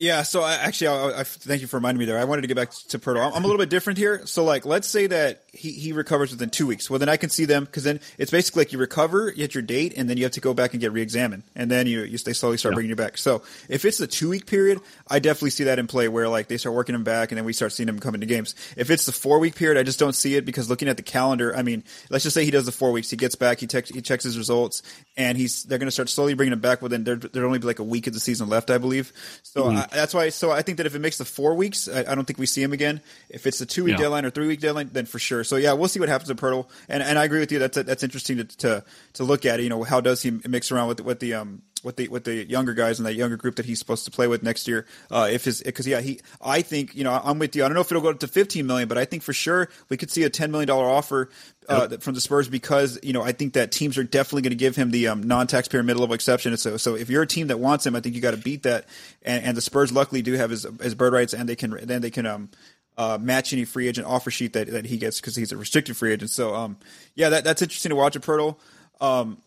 Yeah, 0.00 0.22
so 0.22 0.40
I, 0.42 0.54
actually, 0.54 0.86
I, 0.86 1.20
I, 1.20 1.24
thank 1.24 1.60
you 1.60 1.66
for 1.66 1.76
reminding 1.76 1.98
me 1.98 2.06
there. 2.06 2.18
I 2.18 2.24
wanted 2.24 2.40
to 2.40 2.48
get 2.48 2.56
back 2.56 2.70
to 2.70 2.98
Poeltl. 2.98 3.20
I'm, 3.22 3.34
I'm 3.34 3.44
a 3.44 3.46
little 3.46 3.58
bit 3.58 3.68
different 3.68 3.98
here. 3.98 4.26
So, 4.26 4.44
like, 4.44 4.64
let's 4.64 4.88
say 4.88 5.06
that 5.06 5.42
he, 5.52 5.72
he 5.72 5.92
recovers 5.92 6.30
within 6.30 6.48
two 6.48 6.66
weeks. 6.66 6.88
Well, 6.88 6.98
then 6.98 7.10
I 7.10 7.18
can 7.18 7.28
see 7.28 7.44
them 7.44 7.66
because 7.66 7.84
then 7.84 8.00
it's 8.16 8.30
basically 8.30 8.62
like 8.62 8.72
you 8.72 8.78
recover, 8.78 9.28
you 9.28 9.42
hit 9.42 9.54
your 9.54 9.62
date, 9.62 9.92
and 9.98 10.08
then 10.08 10.16
you 10.16 10.22
have 10.22 10.32
to 10.32 10.40
go 10.40 10.54
back 10.54 10.72
and 10.72 10.80
get 10.80 10.92
re-examined, 10.92 11.42
and 11.54 11.70
then 11.70 11.86
you 11.86 12.00
you 12.00 12.16
they 12.16 12.32
slowly 12.32 12.56
start 12.56 12.72
yeah. 12.72 12.76
bringing 12.76 12.88
you 12.88 12.96
back. 12.96 13.18
So, 13.18 13.42
if 13.68 13.84
it's 13.84 13.98
the 13.98 14.06
two 14.06 14.30
week 14.30 14.46
period, 14.46 14.80
I 15.06 15.18
definitely 15.18 15.50
see 15.50 15.64
that 15.64 15.78
in 15.78 15.86
play 15.86 16.08
where 16.08 16.30
like 16.30 16.48
they 16.48 16.56
start 16.56 16.74
working 16.74 16.94
him 16.94 17.04
back, 17.04 17.30
and 17.30 17.36
then 17.36 17.44
we 17.44 17.52
start 17.52 17.72
seeing 17.72 17.88
him 17.90 17.98
come 17.98 18.14
into 18.14 18.26
games. 18.26 18.54
If 18.78 18.88
it's 18.88 19.04
the 19.04 19.12
four 19.12 19.38
week 19.38 19.54
period, 19.54 19.78
I 19.78 19.82
just 19.82 19.98
don't 19.98 20.14
see 20.14 20.34
it 20.34 20.46
because 20.46 20.70
looking 20.70 20.88
at 20.88 20.96
the 20.96 21.02
calendar, 21.02 21.54
I 21.54 21.60
mean, 21.60 21.84
let's 22.08 22.24
just 22.24 22.32
say 22.32 22.46
he 22.46 22.50
does 22.50 22.64
the 22.64 22.72
four 22.72 22.90
weeks, 22.90 23.10
he 23.10 23.18
gets 23.18 23.34
back, 23.34 23.60
he, 23.60 23.66
tex- 23.66 23.90
he 23.90 24.00
checks 24.00 24.24
his 24.24 24.38
results, 24.38 24.82
and 25.18 25.36
he's 25.36 25.64
they're 25.64 25.78
going 25.78 25.88
to 25.88 25.92
start 25.92 26.08
slowly 26.08 26.32
bringing 26.32 26.54
him 26.54 26.60
back. 26.60 26.80
Within 26.80 27.04
there 27.04 27.16
there 27.16 27.44
only 27.44 27.58
be 27.58 27.66
like 27.66 27.80
a 27.80 27.84
week 27.84 28.06
of 28.06 28.14
the 28.14 28.20
season 28.20 28.48
left, 28.48 28.70
I 28.70 28.78
believe. 28.78 29.12
So 29.42 29.64
mm-hmm. 29.64 29.76
I, 29.76 29.89
that's 29.92 30.14
why. 30.14 30.28
So 30.30 30.50
I 30.50 30.62
think 30.62 30.78
that 30.78 30.86
if 30.86 30.94
it 30.94 31.00
makes 31.00 31.18
the 31.18 31.24
four 31.24 31.54
weeks, 31.54 31.88
I, 31.88 32.00
I 32.00 32.14
don't 32.14 32.24
think 32.24 32.38
we 32.38 32.46
see 32.46 32.62
him 32.62 32.72
again. 32.72 33.00
If 33.28 33.46
it's 33.46 33.58
the 33.58 33.66
two 33.66 33.84
week 33.84 33.92
yeah. 33.92 34.04
deadline 34.04 34.24
or 34.24 34.30
three 34.30 34.46
week 34.46 34.60
deadline, 34.60 34.90
then 34.92 35.06
for 35.06 35.18
sure. 35.18 35.44
So 35.44 35.56
yeah, 35.56 35.72
we'll 35.72 35.88
see 35.88 36.00
what 36.00 36.08
happens 36.08 36.28
to 36.28 36.34
Poeltl. 36.34 36.68
And 36.88 37.02
and 37.02 37.18
I 37.18 37.24
agree 37.24 37.40
with 37.40 37.52
you. 37.52 37.58
That's 37.58 37.76
that's 37.76 38.02
interesting 38.02 38.38
to, 38.38 38.44
to 38.44 38.84
to 39.14 39.24
look 39.24 39.44
at. 39.46 39.62
You 39.62 39.68
know, 39.68 39.82
how 39.82 40.00
does 40.00 40.22
he 40.22 40.30
mix 40.48 40.70
around 40.70 40.88
with 40.88 41.00
with 41.00 41.20
the 41.20 41.34
um 41.34 41.62
with 41.82 41.96
the 41.96 42.08
with 42.08 42.24
the 42.24 42.48
younger 42.48 42.74
guys 42.74 42.98
and 42.98 43.06
that 43.06 43.14
younger 43.14 43.36
group 43.36 43.56
that 43.56 43.66
he's 43.66 43.78
supposed 43.78 44.04
to 44.04 44.10
play 44.10 44.26
with 44.26 44.42
next 44.42 44.68
year. 44.68 44.86
Uh, 45.10 45.28
if 45.30 45.44
his 45.44 45.62
because 45.62 45.86
yeah, 45.86 46.00
he 46.00 46.20
I 46.40 46.62
think 46.62 46.94
you 46.94 47.04
know 47.04 47.20
I'm 47.22 47.38
with 47.38 47.56
you. 47.56 47.64
I 47.64 47.68
don't 47.68 47.74
know 47.74 47.80
if 47.80 47.90
it'll 47.90 48.02
go 48.02 48.10
up 48.10 48.20
to 48.20 48.28
15 48.28 48.66
million, 48.66 48.88
but 48.88 48.98
I 48.98 49.04
think 49.04 49.22
for 49.22 49.32
sure 49.32 49.68
we 49.88 49.96
could 49.96 50.10
see 50.10 50.24
a 50.24 50.30
10 50.30 50.50
million 50.50 50.68
dollar 50.68 50.88
offer 50.88 51.30
uh, 51.68 51.88
yep. 51.90 52.02
from 52.02 52.14
the 52.14 52.20
Spurs 52.20 52.48
because 52.48 52.98
you 53.02 53.12
know 53.12 53.22
I 53.22 53.32
think 53.32 53.54
that 53.54 53.72
teams 53.72 53.98
are 53.98 54.04
definitely 54.04 54.42
going 54.42 54.50
to 54.50 54.56
give 54.56 54.76
him 54.76 54.90
the 54.90 55.08
um, 55.08 55.22
non-taxpayer 55.22 55.82
mid-level 55.82 56.14
exception. 56.14 56.56
So 56.56 56.76
so 56.76 56.96
if 56.96 57.10
you're 57.10 57.22
a 57.22 57.26
team 57.26 57.48
that 57.48 57.58
wants 57.58 57.86
him, 57.86 57.96
I 57.96 58.00
think 58.00 58.14
you 58.14 58.20
got 58.20 58.32
to 58.32 58.36
beat 58.36 58.64
that. 58.64 58.86
And, 59.22 59.44
and 59.44 59.56
the 59.56 59.62
Spurs 59.62 59.92
luckily 59.92 60.22
do 60.22 60.34
have 60.34 60.50
his 60.50 60.66
his 60.82 60.94
bird 60.94 61.12
rights, 61.12 61.34
and 61.34 61.48
they 61.48 61.56
can 61.56 61.78
then 61.82 62.02
they 62.02 62.10
can 62.10 62.26
um 62.26 62.50
uh, 62.98 63.18
match 63.18 63.52
any 63.52 63.64
free 63.64 63.88
agent 63.88 64.06
offer 64.06 64.30
sheet 64.30 64.52
that, 64.52 64.66
that 64.66 64.84
he 64.84 64.98
gets 64.98 65.20
because 65.20 65.34
he's 65.34 65.52
a 65.52 65.56
restricted 65.56 65.96
free 65.96 66.12
agent. 66.12 66.30
So 66.30 66.54
um 66.54 66.76
yeah, 67.14 67.30
that, 67.30 67.44
that's 67.44 67.62
interesting 67.62 67.90
to 67.90 67.96
watch 67.96 68.16
at 68.16 68.22
Poeltl. 68.22 68.56
Um, 69.00 69.38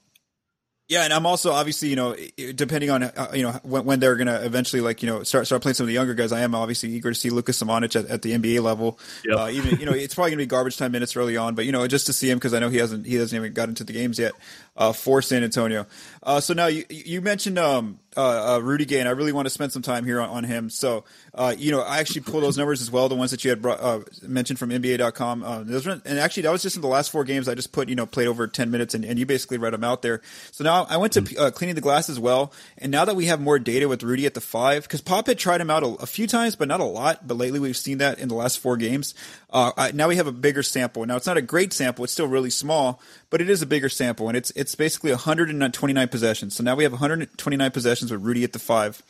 yeah, 0.89 1.04
and 1.04 1.13
I'm 1.13 1.26
also 1.26 1.52
obviously 1.52 1.89
you 1.89 1.96
know 1.96 2.15
depending 2.56 2.89
on 2.89 3.04
uh, 3.04 3.32
you 3.34 3.43
know 3.43 3.52
when, 3.63 3.86
when 3.86 4.00
they're 4.00 4.15
gonna 4.15 4.41
eventually 4.43 4.82
like 4.82 5.02
you 5.02 5.10
know 5.10 5.24
start 5.24 5.46
start 5.46 5.62
playing 5.62 5.76
some 5.76 5.86
of 5.86 5.88
the 5.88 5.93
younger 5.93 6.13
guys. 6.13 6.32
I 6.32 6.41
am 6.41 6.54
obviously 6.54 6.89
eager 6.89 7.10
to 7.10 7.15
see 7.15 7.30
Lucas 7.30 7.62
Samanic 7.62 7.96
at, 7.96 8.10
at 8.10 8.22
the 8.22 8.32
NBA 8.32 8.62
level. 8.62 9.00
Yep. 9.26 9.38
Uh, 9.38 9.50
even 9.50 9.80
you 9.80 9.86
know 9.86 9.93
it's 9.93 10.13
probably 10.13 10.32
gonna 10.32 10.41
be 10.41 10.46
garbage 10.46 10.78
time 10.78 10.91
minutes 10.91 11.15
early 11.15 11.38
on, 11.38 11.56
but 11.56 11.65
you 11.65 11.72
know 11.72 11.88
just 11.88 12.08
to 12.08 12.13
see 12.13 12.30
him 12.30 12.38
because 12.38 12.54
I 12.54 12.60
know 12.60 12.69
he 12.69 12.78
hasn't 12.78 13.06
he 13.06 13.15
hasn't 13.15 13.39
even 13.39 13.54
got 13.54 13.69
into 13.69 13.84
the 13.84 13.93
games 13.93 14.19
yet 14.19 14.34
uh, 14.76 14.94
for 14.94 15.22
San 15.22 15.44
Antonio. 15.44 15.86
Uh, 16.22 16.40
so 16.40 16.54
now 16.54 16.68
you 16.68 16.86
you 16.90 17.22
mentioned 17.22 17.60
um, 17.60 18.00
uh, 18.16 18.56
uh, 18.56 18.60
Rudy 18.60 18.86
Gay, 18.86 19.00
and 19.00 19.10
I 19.10 19.12
really 19.12 19.32
want 19.32 19.46
to 19.46 19.50
spend 19.50 19.72
some 19.72 19.82
time 19.82 20.06
here 20.06 20.22
on, 20.22 20.30
on 20.30 20.44
him. 20.44 20.70
So 20.70 21.04
uh, 21.34 21.54
you 21.58 21.72
know 21.72 21.82
I 21.82 22.00
actually 22.00 22.22
pulled 22.22 22.44
those 22.44 22.58
numbers 22.58 22.82
as 22.82 22.90
well, 22.90 23.10
the 23.10 23.16
ones 23.16 23.32
that 23.32 23.44
you 23.44 23.50
had 23.50 23.62
brought, 23.62 23.80
uh, 23.82 24.00
mentioned 24.22 24.60
from 24.60 24.70
NBA.com. 24.70 25.44
Uh, 25.44 25.64
those 25.64 25.86
were, 25.86 26.02
and 26.06 26.20
actually 26.20 26.44
that 26.44 26.52
was 26.52 26.62
just 26.62 26.76
in 26.76 26.82
the 26.82 26.88
last 26.88 27.12
four 27.12 27.24
games. 27.24 27.48
I 27.48 27.56
just 27.56 27.72
put 27.72 27.90
you 27.90 27.96
know 27.96 28.06
played 28.06 28.28
over 28.28 28.48
ten 28.48 28.72
minutes, 28.72 28.94
and, 28.94 29.04
and 29.04 29.20
you 29.20 29.26
basically 29.26 29.58
read 29.58 29.74
them 29.74 29.84
out 29.84 30.02
there. 30.02 30.22
So 30.52 30.64
now 30.64 30.86
I 30.90 30.98
went 30.98 31.14
to 31.14 31.22
mm-hmm. 31.22 31.42
uh, 31.42 31.52
cleaning 31.52 31.76
the 31.76 31.82
glass 31.82 32.10
as 32.10 32.20
well, 32.20 32.54
and 32.78 32.92
now 32.92 33.06
that 33.06 33.16
we 33.16 33.26
have 33.26 33.42
more 33.42 33.60
data 33.60 33.88
with 33.88 34.02
Rudy 34.02 34.26
at 34.26 34.34
the 34.34 34.42
five, 34.42 34.84
because 34.84 35.02
Pop 35.02 35.28
had 35.28 35.38
tried 35.38 35.62
him 35.62 35.70
out 35.70 35.84
a, 35.84 35.88
a, 35.88 36.06
few 36.06 36.28
times, 36.28 36.56
but 36.56 36.68
not 36.68 36.80
a 36.80 36.86
lot. 36.86 37.28
But 37.28 37.38
lately 37.38 37.60
we've 37.60 37.78
seen 37.78 37.98
that 37.98 38.20
in 38.20 38.30
the 38.30 38.36
last 38.36 38.60
four 38.60 38.78
games. 38.78 39.14
Uh, 39.50 39.92
now 39.94 40.08
we 40.08 40.16
have 40.16 40.28
a 40.28 40.32
bigger 40.32 40.64
sample. 40.64 41.06
Now 41.06 41.16
it's 41.18 41.28
not 41.28 41.38
a 41.38 41.42
great 41.42 41.74
sample; 41.74 42.04
it's 42.04 42.14
still 42.14 42.28
really 42.28 42.50
small, 42.50 43.02
but 43.34 43.41
it 43.41 43.50
is 43.50 43.63
a 43.63 43.65
bigger 43.65 43.89
sample, 43.89 44.28
and 44.28 44.38
it's 44.38 44.52
it's 44.52 44.76
basically 44.76 45.10
129 45.10 46.08
possessions. 46.10 46.56
So 46.56 46.63
now 46.63 46.76
we 46.76 46.84
have 46.84 46.91
129 46.91 47.72
possessions 47.72 48.12
with 48.12 48.22
Rudy 48.22 48.43
at 48.43 48.54
the 48.54 48.60
five. 48.60 49.02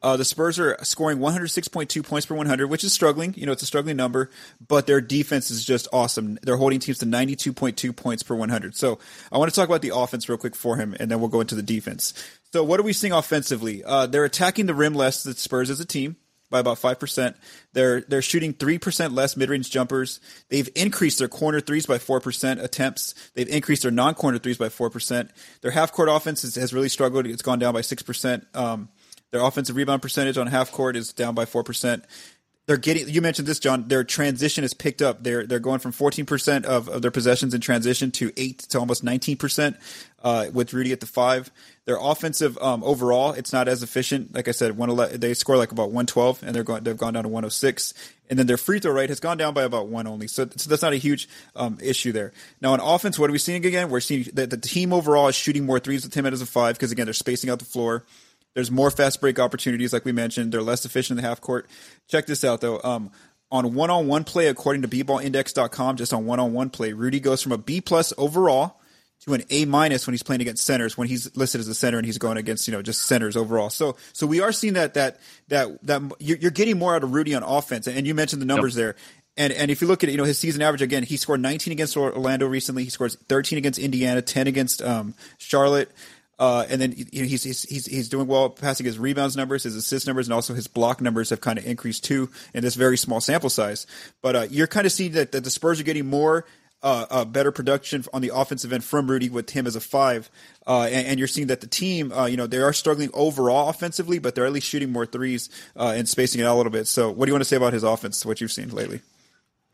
Uh, 0.00 0.16
the 0.16 0.24
Spurs 0.24 0.60
are 0.60 0.76
scoring 0.84 1.18
106.2 1.18 2.04
points 2.04 2.24
per 2.24 2.36
100, 2.36 2.68
which 2.68 2.84
is 2.84 2.92
struggling. 2.92 3.34
You 3.36 3.46
know, 3.46 3.50
it's 3.50 3.64
a 3.64 3.66
struggling 3.66 3.96
number, 3.96 4.30
but 4.64 4.86
their 4.86 5.00
defense 5.00 5.50
is 5.50 5.64
just 5.64 5.88
awesome. 5.92 6.38
They're 6.42 6.56
holding 6.56 6.78
teams 6.78 6.98
to 6.98 7.06
92.2 7.06 7.96
points 7.96 8.22
per 8.22 8.36
100. 8.36 8.76
So 8.76 9.00
I 9.32 9.38
want 9.38 9.50
to 9.50 9.56
talk 9.56 9.68
about 9.68 9.82
the 9.82 9.92
offense 9.92 10.28
real 10.28 10.38
quick 10.38 10.54
for 10.54 10.76
him, 10.76 10.94
and 11.00 11.10
then 11.10 11.18
we'll 11.18 11.28
go 11.28 11.40
into 11.40 11.56
the 11.56 11.64
defense. 11.64 12.14
So 12.52 12.62
what 12.62 12.78
are 12.78 12.84
we 12.84 12.92
seeing 12.92 13.12
offensively? 13.12 13.82
Uh, 13.82 14.06
they're 14.06 14.24
attacking 14.24 14.66
the 14.66 14.74
rim 14.74 14.94
less 14.94 15.24
than 15.24 15.34
Spurs 15.34 15.68
as 15.68 15.80
a 15.80 15.84
team 15.84 16.14
by 16.52 16.60
about 16.60 16.78
five 16.78 17.00
percent. 17.00 17.36
They're 17.72 18.02
they're 18.02 18.22
shooting 18.22 18.52
three 18.52 18.78
percent 18.78 19.12
less 19.12 19.36
mid 19.36 19.50
range 19.50 19.70
jumpers. 19.70 20.20
They've 20.48 20.68
increased 20.76 21.18
their 21.18 21.26
corner 21.26 21.60
threes 21.60 21.86
by 21.86 21.98
four 21.98 22.20
percent 22.20 22.60
attempts. 22.60 23.14
They've 23.34 23.48
increased 23.48 23.82
their 23.82 23.90
non 23.90 24.14
corner 24.14 24.38
threes 24.38 24.58
by 24.58 24.68
four 24.68 24.90
percent. 24.90 25.32
Their 25.62 25.72
half 25.72 25.90
court 25.90 26.08
offense 26.08 26.42
has, 26.42 26.72
really 26.72 26.88
struggled. 26.88 27.26
It's 27.26 27.42
gone 27.42 27.58
down 27.58 27.74
by 27.74 27.80
six 27.80 28.02
percent. 28.02 28.46
Um, 28.54 28.88
their 29.32 29.40
offensive 29.40 29.76
rebound 29.76 30.02
percentage 30.02 30.36
on 30.36 30.46
half 30.46 30.70
court 30.70 30.94
is 30.94 31.12
down 31.12 31.34
by 31.34 31.46
four 31.46 31.64
percent 31.64 32.04
they're 32.66 32.76
getting 32.76 33.08
you 33.08 33.20
mentioned 33.20 33.48
this 33.48 33.58
john 33.58 33.88
their 33.88 34.04
transition 34.04 34.64
is 34.64 34.74
picked 34.74 35.02
up. 35.02 35.22
They're 35.22 35.46
they're 35.46 35.58
going 35.58 35.80
from 35.80 35.92
14% 35.92 36.64
of, 36.64 36.88
of 36.88 37.02
their 37.02 37.10
possessions 37.10 37.54
in 37.54 37.60
transition 37.60 38.10
to 38.12 38.32
8 38.36 38.58
to 38.70 38.78
almost 38.78 39.04
19% 39.04 39.76
uh, 40.22 40.46
with 40.52 40.72
rudy 40.72 40.92
at 40.92 41.00
the 41.00 41.06
5 41.06 41.50
their 41.84 41.98
offensive 42.00 42.56
um, 42.58 42.84
overall 42.84 43.32
it's 43.32 43.52
not 43.52 43.68
as 43.68 43.82
efficient. 43.82 44.34
Like 44.34 44.48
i 44.48 44.52
said 44.52 44.76
they 45.20 45.34
score 45.34 45.56
like 45.56 45.72
about 45.72 45.88
112 45.88 46.42
and 46.42 46.54
they're 46.54 46.62
going 46.62 46.84
they've 46.84 46.96
gone 46.96 47.14
down 47.14 47.24
to 47.24 47.28
106 47.28 47.94
and 48.30 48.38
then 48.38 48.46
their 48.46 48.56
free 48.56 48.78
throw 48.78 48.92
rate 48.92 49.10
has 49.10 49.20
gone 49.20 49.36
down 49.36 49.52
by 49.54 49.64
about 49.64 49.88
one 49.88 50.06
only. 50.06 50.26
So, 50.28 50.48
so 50.56 50.70
that's 50.70 50.82
not 50.82 50.92
a 50.92 50.96
huge 50.96 51.28
um, 51.56 51.78
issue 51.82 52.12
there. 52.12 52.32
Now 52.60 52.72
on 52.72 52.80
offense 52.80 53.18
what 53.18 53.28
are 53.28 53.32
we 53.32 53.38
seeing 53.38 53.64
again? 53.66 53.90
We're 53.90 54.00
seeing 54.00 54.24
that 54.34 54.50
the 54.50 54.56
team 54.56 54.92
overall 54.92 55.28
is 55.28 55.34
shooting 55.34 55.66
more 55.66 55.80
threes 55.80 56.04
with 56.04 56.14
him 56.14 56.26
at 56.26 56.32
as 56.32 56.42
a 56.42 56.46
5 56.46 56.76
because 56.76 56.92
again 56.92 57.06
they're 57.06 57.14
spacing 57.14 57.50
out 57.50 57.58
the 57.58 57.64
floor 57.64 58.04
there's 58.54 58.70
more 58.70 58.90
fast 58.90 59.20
break 59.20 59.38
opportunities, 59.38 59.92
like 59.92 60.04
we 60.04 60.12
mentioned. 60.12 60.52
They're 60.52 60.62
less 60.62 60.84
efficient 60.84 61.18
in 61.18 61.22
the 61.22 61.28
half 61.28 61.40
court. 61.40 61.68
Check 62.08 62.26
this 62.26 62.44
out, 62.44 62.60
though. 62.60 62.80
Um, 62.82 63.10
on 63.50 63.74
one 63.74 63.90
on 63.90 64.06
one 64.06 64.24
play, 64.24 64.48
according 64.48 64.82
to 64.82 64.88
bballindex.com, 64.88 65.96
just 65.96 66.12
on 66.12 66.24
one 66.24 66.40
on 66.40 66.52
one 66.52 66.70
play, 66.70 66.92
Rudy 66.92 67.20
goes 67.20 67.42
from 67.42 67.52
a 67.52 67.58
B 67.58 67.80
plus 67.80 68.12
overall 68.16 68.80
to 69.24 69.34
an 69.34 69.42
A 69.50 69.64
minus 69.66 70.06
when 70.06 70.14
he's 70.14 70.22
playing 70.22 70.40
against 70.40 70.64
centers 70.64 70.98
when 70.98 71.06
he's 71.06 71.34
listed 71.36 71.60
as 71.60 71.68
a 71.68 71.74
center 71.74 71.96
and 71.96 72.04
he's 72.04 72.18
going 72.18 72.36
against 72.36 72.66
you 72.66 72.72
know 72.72 72.82
just 72.82 73.02
centers 73.02 73.36
overall. 73.36 73.70
So 73.70 73.96
so 74.12 74.26
we 74.26 74.40
are 74.40 74.52
seeing 74.52 74.74
that 74.74 74.94
that 74.94 75.20
that 75.48 75.80
that 75.86 76.02
you're, 76.18 76.50
getting 76.50 76.78
more 76.78 76.96
out 76.96 77.04
of 77.04 77.12
Rudy 77.12 77.34
on 77.34 77.42
offense, 77.42 77.86
and 77.86 78.06
you 78.06 78.14
mentioned 78.14 78.42
the 78.42 78.46
numbers 78.46 78.74
yep. 78.76 78.82
there. 78.82 78.94
And 79.36 79.52
and 79.52 79.70
if 79.70 79.80
you 79.80 79.86
look 79.86 80.02
at 80.02 80.10
you 80.10 80.16
know 80.16 80.24
his 80.24 80.38
season 80.38 80.62
average 80.62 80.82
again, 80.82 81.02
he 81.04 81.16
scored 81.16 81.40
19 81.40 81.72
against 81.72 81.96
Orlando 81.96 82.46
recently. 82.46 82.84
He 82.84 82.90
scores 82.90 83.16
13 83.28 83.58
against 83.58 83.78
Indiana, 83.78 84.22
10 84.22 84.46
against 84.46 84.82
um, 84.82 85.14
Charlotte. 85.38 85.90
Uh, 86.42 86.66
and 86.68 86.80
then 86.80 86.92
you 87.12 87.22
know, 87.22 87.28
he's, 87.28 87.44
he's 87.44 87.86
he's 87.86 88.08
doing 88.08 88.26
well 88.26 88.50
passing 88.50 88.84
his 88.84 88.98
rebounds 88.98 89.36
numbers, 89.36 89.62
his 89.62 89.76
assist 89.76 90.08
numbers, 90.08 90.26
and 90.26 90.34
also 90.34 90.54
his 90.54 90.66
block 90.66 91.00
numbers 91.00 91.30
have 91.30 91.40
kind 91.40 91.56
of 91.56 91.64
increased 91.64 92.02
too 92.02 92.28
in 92.52 92.64
this 92.64 92.74
very 92.74 92.96
small 92.96 93.20
sample 93.20 93.48
size. 93.48 93.86
But 94.22 94.34
uh, 94.34 94.46
you're 94.50 94.66
kind 94.66 94.84
of 94.84 94.90
seeing 94.90 95.12
that, 95.12 95.30
that 95.30 95.44
the 95.44 95.50
Spurs 95.50 95.78
are 95.78 95.84
getting 95.84 96.06
more 96.06 96.44
uh, 96.82 97.06
uh, 97.10 97.24
better 97.24 97.52
production 97.52 98.04
on 98.12 98.22
the 98.22 98.32
offensive 98.34 98.72
end 98.72 98.82
from 98.82 99.08
Rudy 99.08 99.28
with 99.28 99.50
him 99.50 99.68
as 99.68 99.76
a 99.76 99.80
five, 99.80 100.28
uh, 100.66 100.88
and, 100.90 101.06
and, 101.06 101.18
you're 101.20 101.28
seeing 101.28 101.46
that 101.46 101.60
the 101.60 101.68
team, 101.68 102.10
uh, 102.10 102.26
you 102.26 102.36
know, 102.36 102.48
they 102.48 102.58
are 102.58 102.72
struggling 102.72 103.10
overall 103.14 103.68
offensively, 103.68 104.18
but 104.18 104.34
they're 104.34 104.44
at 104.46 104.52
least 104.52 104.66
shooting 104.66 104.90
more 104.90 105.06
threes 105.06 105.48
uh, 105.76 105.94
and 105.96 106.08
spacing 106.08 106.40
it 106.40 106.44
out 106.44 106.54
a 106.54 106.58
little 106.58 106.72
bit. 106.72 106.88
So, 106.88 107.08
what 107.08 107.26
do 107.26 107.30
you 107.30 107.34
want 107.34 107.42
to 107.42 107.48
say 107.48 107.56
about 107.56 107.72
his 107.72 107.84
offense? 107.84 108.26
What 108.26 108.40
you've 108.40 108.50
seen 108.50 108.70
lately? 108.70 109.00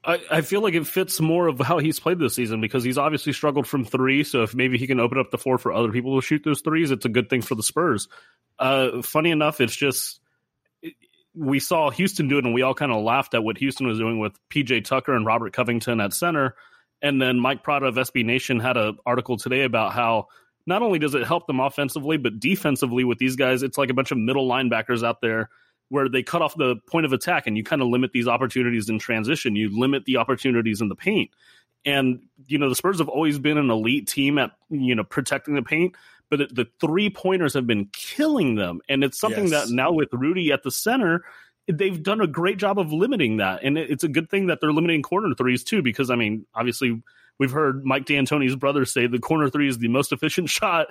I, 0.09 0.21
I 0.31 0.41
feel 0.41 0.63
like 0.63 0.73
it 0.73 0.87
fits 0.87 1.21
more 1.21 1.49
of 1.49 1.61
how 1.61 1.79
he's 1.79 2.01
played 2.01 2.19
this 2.19 2.35
season 2.35 2.63
because 2.63 2.83
he's 2.83 2.97
obviously 2.97 3.35
struggled 3.35 3.67
from 3.67 3.85
three. 3.85 4.25
So 4.25 4.43
if 4.43 4.55
maybe 4.55 4.79
he 4.79 4.87
can 4.87 5.01
open 5.01 5.19
up 5.19 5.31
the 5.31 5.37
floor 5.37 5.59
for 5.59 5.71
other 5.71 5.93
people 5.93 6.19
to 6.19 6.27
shoot 6.27 6.41
those 6.43 6.63
threes, 6.63 6.91
it's 6.91 7.05
a 7.05 7.11
good 7.11 7.29
thing 7.29 7.43
for 7.43 7.55
the 7.55 7.63
Spurs. 7.63 8.09
Uh, 8.59 9.03
funny 9.03 9.31
enough, 9.31 9.61
it's 9.61 9.77
just 9.77 10.21
we 11.35 11.61
saw 11.61 11.91
Houston 11.91 12.27
do 12.27 12.39
it, 12.39 12.45
and 12.47 12.55
we 12.55 12.63
all 12.63 12.73
kind 12.73 12.91
of 12.91 13.03
laughed 13.03 13.35
at 13.35 13.45
what 13.45 13.59
Houston 13.59 13.87
was 13.87 13.99
doing 13.99 14.19
with 14.19 14.33
PJ 14.49 14.85
Tucker 14.85 15.15
and 15.15 15.27
Robert 15.27 15.53
Covington 15.53 16.01
at 16.01 16.15
center. 16.15 16.55
And 17.03 17.21
then 17.21 17.39
Mike 17.39 17.63
Prada 17.63 17.87
of 17.87 17.97
SB 17.97 18.25
Nation 18.25 18.61
had 18.61 18.79
an 18.79 18.97
article 19.05 19.37
today 19.37 19.65
about 19.65 19.93
how 19.93 20.29
not 20.67 20.81
only 20.81 20.99
does 20.99 21.15
it 21.15 21.27
help 21.27 21.47
them 21.47 21.61
offensively, 21.61 22.17
but 22.17 22.41
defensively 22.41 23.05
with 23.05 23.19
these 23.19 23.37
guys, 23.37 23.63
it's 23.63 23.77
like 23.77 23.91
a 23.91 23.95
bunch 23.95 24.11
of 24.11 24.17
middle 24.17 24.49
linebackers 24.49 25.07
out 25.07 25.21
there 25.21 25.51
where 25.91 26.09
they 26.09 26.23
cut 26.23 26.43
off 26.43 26.57
the 26.57 26.77
point 26.87 27.07
of 27.07 27.13
attack 27.13 27.47
and 27.47 27.57
you 27.57 27.65
kind 27.65 27.81
of 27.81 27.89
limit 27.89 28.13
these 28.13 28.29
opportunities 28.29 28.89
in 28.89 28.99
transition. 28.99 29.57
You 29.57 29.77
limit 29.79 30.05
the 30.05 30.17
opportunities 30.17 30.81
in 30.81 30.89
the 30.89 30.95
paint. 30.95 31.31
And, 31.85 32.21
you 32.47 32.59
know, 32.59 32.69
the 32.69 32.75
Spurs 32.75 32.99
have 32.99 33.09
always 33.09 33.39
been 33.39 33.57
an 33.57 33.71
elite 33.71 34.09
team 34.09 34.39
at, 34.39 34.53
you 34.69 34.95
know, 34.95 35.05
protecting 35.05 35.55
the 35.55 35.63
paint, 35.63 35.95
but 36.29 36.55
the 36.55 36.67
three 36.81 37.09
pointers 37.09 37.55
have 37.55 37.67
been 37.67 37.89
killing 37.93 38.57
them. 38.57 38.81
And 38.89 39.03
it's 39.03 39.19
something 39.19 39.47
yes. 39.47 39.69
that 39.69 39.75
now 39.75 39.93
with 39.93 40.09
Rudy 40.13 40.53
at 40.53 40.63
the 40.63 40.71
center, 40.71 41.25
they've 41.69 42.03
done 42.03 42.21
a 42.21 42.27
great 42.27 42.59
job 42.59 42.79
of 42.79 42.93
limiting 42.93 43.37
that, 43.37 43.63
and 43.63 43.77
it's 43.77 44.05
a 44.05 44.09
good 44.09 44.31
thing 44.31 44.47
that 44.47 44.61
they're 44.61 44.73
limiting 44.73 45.03
corner 45.03 45.35
threes 45.35 45.63
too. 45.63 45.83
Because 45.83 46.11
I 46.11 46.17
mean, 46.17 46.47
obviously, 46.55 47.03
we've 47.39 47.51
heard 47.51 47.85
Mike 47.85 48.07
D'Antoni's 48.07 48.57
brother 48.57 48.85
say 48.85 49.07
the 49.07 49.19
corner 49.19 49.51
three 49.51 49.69
is 49.69 49.79
the 49.79 49.89
most 49.89 50.13
efficient 50.13 50.49
shot 50.51 50.89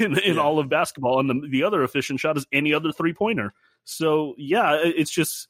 in, 0.00 0.18
in 0.18 0.34
yeah. 0.36 0.40
all 0.40 0.58
of 0.58 0.68
basketball, 0.68 1.20
and 1.20 1.30
the, 1.30 1.48
the 1.48 1.62
other 1.62 1.82
efficient 1.82 2.20
shot 2.20 2.36
is 2.36 2.46
any 2.52 2.72
other 2.72 2.92
three 2.92 3.12
pointer. 3.12 3.52
So 3.84 4.34
yeah, 4.38 4.78
it's 4.82 5.10
just 5.10 5.48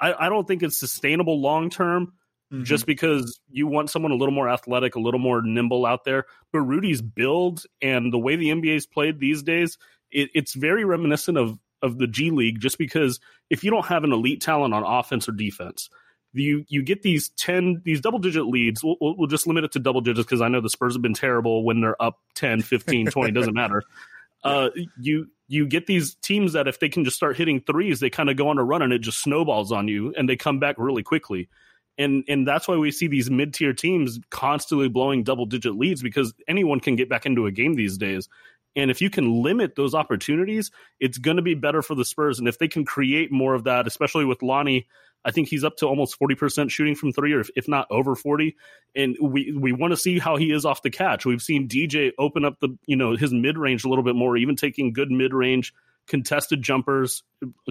I, 0.00 0.26
I 0.26 0.28
don't 0.28 0.46
think 0.46 0.62
it's 0.62 0.78
sustainable 0.78 1.40
long 1.40 1.70
term. 1.70 2.12
Mm-hmm. 2.52 2.64
Just 2.64 2.86
because 2.86 3.40
you 3.50 3.66
want 3.66 3.90
someone 3.90 4.12
a 4.12 4.16
little 4.16 4.34
more 4.34 4.48
athletic, 4.48 4.96
a 4.96 5.00
little 5.00 5.18
more 5.18 5.40
nimble 5.42 5.86
out 5.86 6.04
there, 6.04 6.26
but 6.52 6.60
Rudy's 6.60 7.00
build 7.00 7.64
and 7.80 8.12
the 8.12 8.18
way 8.18 8.36
the 8.36 8.50
NBA's 8.50 8.86
played 8.86 9.18
these 9.18 9.42
days, 9.42 9.78
it, 10.12 10.28
it's 10.34 10.54
very 10.54 10.84
reminiscent 10.84 11.38
of 11.38 11.58
of 11.82 11.98
the 11.98 12.06
G 12.06 12.30
League. 12.30 12.60
Just 12.60 12.78
because 12.78 13.18
if 13.50 13.64
you 13.64 13.70
don't 13.70 13.86
have 13.86 14.04
an 14.04 14.12
elite 14.12 14.42
talent 14.42 14.74
on 14.74 14.82
offense 14.84 15.28
or 15.28 15.32
defense, 15.32 15.88
you 16.34 16.64
you 16.68 16.82
get 16.82 17.02
these 17.02 17.30
10 17.30 17.82
these 17.84 18.00
double 18.00 18.18
digit 18.18 18.46
leads 18.46 18.82
we'll, 18.82 18.96
we'll 19.00 19.28
just 19.28 19.46
limit 19.46 19.64
it 19.64 19.72
to 19.72 19.78
double 19.78 20.00
digits 20.00 20.26
because 20.26 20.40
i 20.40 20.48
know 20.48 20.60
the 20.60 20.68
spurs 20.68 20.94
have 20.94 21.02
been 21.02 21.14
terrible 21.14 21.64
when 21.64 21.80
they're 21.80 22.00
up 22.02 22.18
10 22.34 22.60
15 22.60 23.06
20 23.06 23.32
doesn't 23.32 23.54
matter 23.54 23.82
uh, 24.44 24.70
you 25.00 25.26
you 25.48 25.66
get 25.66 25.86
these 25.86 26.14
teams 26.16 26.52
that 26.52 26.68
if 26.68 26.80
they 26.80 26.88
can 26.88 27.04
just 27.04 27.16
start 27.16 27.36
hitting 27.36 27.60
threes 27.60 28.00
they 28.00 28.10
kind 28.10 28.30
of 28.30 28.36
go 28.36 28.48
on 28.48 28.58
a 28.58 28.64
run 28.64 28.82
and 28.82 28.92
it 28.92 29.00
just 29.00 29.20
snowballs 29.20 29.72
on 29.72 29.88
you 29.88 30.14
and 30.16 30.28
they 30.28 30.36
come 30.36 30.58
back 30.58 30.76
really 30.78 31.02
quickly. 31.02 31.48
And 31.96 32.24
and 32.28 32.46
that's 32.46 32.66
why 32.66 32.76
we 32.76 32.90
see 32.90 33.06
these 33.06 33.30
mid-tier 33.30 33.72
teams 33.72 34.18
constantly 34.30 34.88
blowing 34.88 35.22
double 35.22 35.46
digit 35.46 35.76
leads 35.76 36.02
because 36.02 36.34
anyone 36.48 36.80
can 36.80 36.96
get 36.96 37.08
back 37.08 37.24
into 37.24 37.46
a 37.46 37.52
game 37.52 37.74
these 37.74 37.98
days. 37.98 38.28
And 38.76 38.90
if 38.90 39.00
you 39.00 39.10
can 39.10 39.42
limit 39.42 39.76
those 39.76 39.94
opportunities, 39.94 40.72
it's 40.98 41.18
going 41.18 41.36
to 41.36 41.42
be 41.42 41.54
better 41.54 41.82
for 41.82 41.94
the 41.94 42.04
Spurs. 42.04 42.40
And 42.40 42.48
if 42.48 42.58
they 42.58 42.66
can 42.66 42.84
create 42.84 43.30
more 43.30 43.54
of 43.54 43.64
that, 43.64 43.86
especially 43.86 44.24
with 44.24 44.42
Lonnie 44.42 44.88
I 45.24 45.30
think 45.30 45.48
he's 45.48 45.64
up 45.64 45.76
to 45.78 45.86
almost 45.86 46.18
40% 46.20 46.70
shooting 46.70 46.94
from 46.94 47.12
three, 47.12 47.32
or 47.32 47.40
if, 47.40 47.50
if 47.56 47.66
not 47.66 47.86
over 47.90 48.14
40. 48.14 48.56
And 48.94 49.16
we, 49.20 49.52
we 49.52 49.72
want 49.72 49.92
to 49.92 49.96
see 49.96 50.18
how 50.18 50.36
he 50.36 50.52
is 50.52 50.64
off 50.64 50.82
the 50.82 50.90
catch. 50.90 51.24
We've 51.24 51.40
seen 51.40 51.68
DJ 51.68 52.12
open 52.18 52.44
up 52.44 52.60
the, 52.60 52.76
you 52.86 52.96
know, 52.96 53.16
his 53.16 53.32
mid 53.32 53.56
range 53.56 53.84
a 53.84 53.88
little 53.88 54.04
bit 54.04 54.16
more, 54.16 54.36
even 54.36 54.56
taking 54.56 54.92
good 54.92 55.10
mid 55.10 55.32
range 55.32 55.72
contested 56.06 56.62
jumpers 56.62 57.22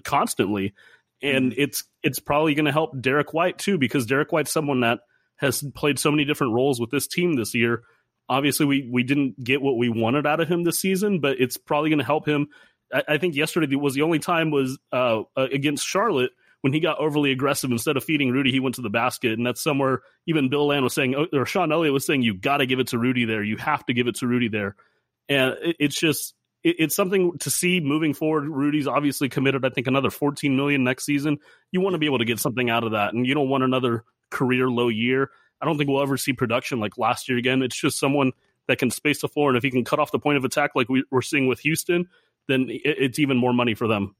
constantly. 0.04 0.74
And 1.22 1.52
mm-hmm. 1.52 1.62
it's 1.62 1.84
it's 2.02 2.20
probably 2.20 2.54
going 2.54 2.66
to 2.66 2.72
help 2.72 3.00
Derrick 3.00 3.34
White 3.34 3.58
too, 3.58 3.78
because 3.78 4.06
Derrick 4.06 4.32
White's 4.32 4.52
someone 4.52 4.82
that 4.82 5.00
has 5.38 5.64
played 5.76 6.00
so 6.00 6.12
many 6.12 6.26
different 6.26 6.54
roles 6.54 6.80
with 6.80 6.90
this 6.90 7.08
team 7.08 7.36
this 7.36 7.54
year. 7.54 7.84
Obviously, 8.28 8.66
we 8.66 8.90
we 8.92 9.04
didn't 9.04 9.42
get 9.42 9.62
what 9.62 9.78
we 9.78 9.90
wanted 9.90 10.26
out 10.26 10.40
of 10.40 10.50
him 10.50 10.64
this 10.64 10.80
season, 10.80 11.20
but 11.20 11.40
it's 11.40 11.58
probably 11.58 11.90
going 11.90 12.00
to 12.00 12.06
help 12.06 12.28
him. 12.28 12.48
I, 12.92 13.04
I, 13.10 13.18
think 13.18 13.36
yesterday 13.36 13.76
was 13.76 13.94
the 13.94 14.02
only 14.02 14.20
time 14.20 14.52
was 14.52 14.78
uh, 14.92 15.24
against 15.36 15.86
Charlotte 15.86 16.32
when 16.64 16.72
he 16.72 16.80
got 16.80 16.98
overly 16.98 17.34
aggressive, 17.34 17.72
instead 17.72 17.98
of 17.98 18.06
feeding 18.06 18.32
Rudy, 18.32 18.50
he 18.50 18.62
went 18.62 18.76
to 18.76 18.82
the 18.82 18.90
basket, 18.90 19.34
and 19.34 19.46
that's 19.46 19.62
somewhere 19.62 20.02
even 20.28 20.48
Bill 20.48 20.68
Land 20.68 20.86
was 20.86 20.94
saying, 20.94 21.14
or 21.34 21.46
Sean 21.46 21.74
Elliott 21.74 21.92
was 21.92 22.06
saying, 22.06 22.22
you 22.22 22.34
got 22.34 22.58
to 22.58 22.66
give 22.66 22.80
it 22.80 22.88
to 22.88 22.98
Rudy 22.98 23.26
there. 23.26 23.44
You 23.44 23.58
have 23.58 23.86
to 23.88 23.94
give 23.94 24.08
it 24.08 24.16
to 24.16 24.28
Rudy 24.28 24.48
there, 24.48 24.78
and 25.28 25.58
it's 25.62 26.00
just 26.00 26.34
it's 26.64 26.96
something 26.96 27.38
to 27.40 27.50
see 27.50 27.82
moving 27.82 28.14
forward. 28.14 28.48
Rudy's 28.48 28.88
obviously 28.88 29.28
committed, 29.28 29.66
I 29.66 29.72
think, 29.72 29.88
another 29.88 30.10
14 30.10 30.56
million 30.56 30.86
next 30.86 31.04
season. 31.04 31.40
You 31.74 31.82
want 31.82 31.96
to 31.96 31.98
be 31.98 32.06
able 32.06 32.20
to 32.20 32.26
get 32.26 32.40
something 32.40 32.70
out 32.70 32.86
of 32.86 32.92
that, 32.92 33.14
and 33.14 33.28
you 33.28 33.34
don't 33.34 33.50
want 33.50 33.66
another 33.66 34.06
career 34.30 34.70
low 34.70 34.88
year. 34.88 35.32
I 35.60 35.66
don't 35.66 35.78
think 35.78 35.90
we'll 35.90 36.02
ever 36.02 36.16
see 36.16 36.32
production 36.32 36.80
like 36.80 36.98
last 36.98 37.28
year 37.28 37.38
again. 37.38 37.62
It's 37.62 37.76
just 37.76 38.00
someone 38.00 38.32
that 38.70 38.80
can 38.80 38.90
space 38.90 39.20
the 39.20 39.28
floor, 39.28 39.50
and 39.50 39.58
if 39.58 39.64
he 39.64 39.72
can 39.72 39.84
cut 39.84 40.00
off 40.00 40.14
the 40.14 40.20
point 40.20 40.38
of 40.38 40.46
attack 40.46 40.72
like 40.76 40.88
we, 40.88 41.04
are 41.12 41.22
seeing 41.22 41.48
with 41.48 41.60
Houston, 41.60 42.08
then 42.48 42.68
it's 42.70 43.20
even 43.20 43.36
more 43.36 43.52
money 43.52 43.74
for 43.74 43.90
them. 43.90 44.16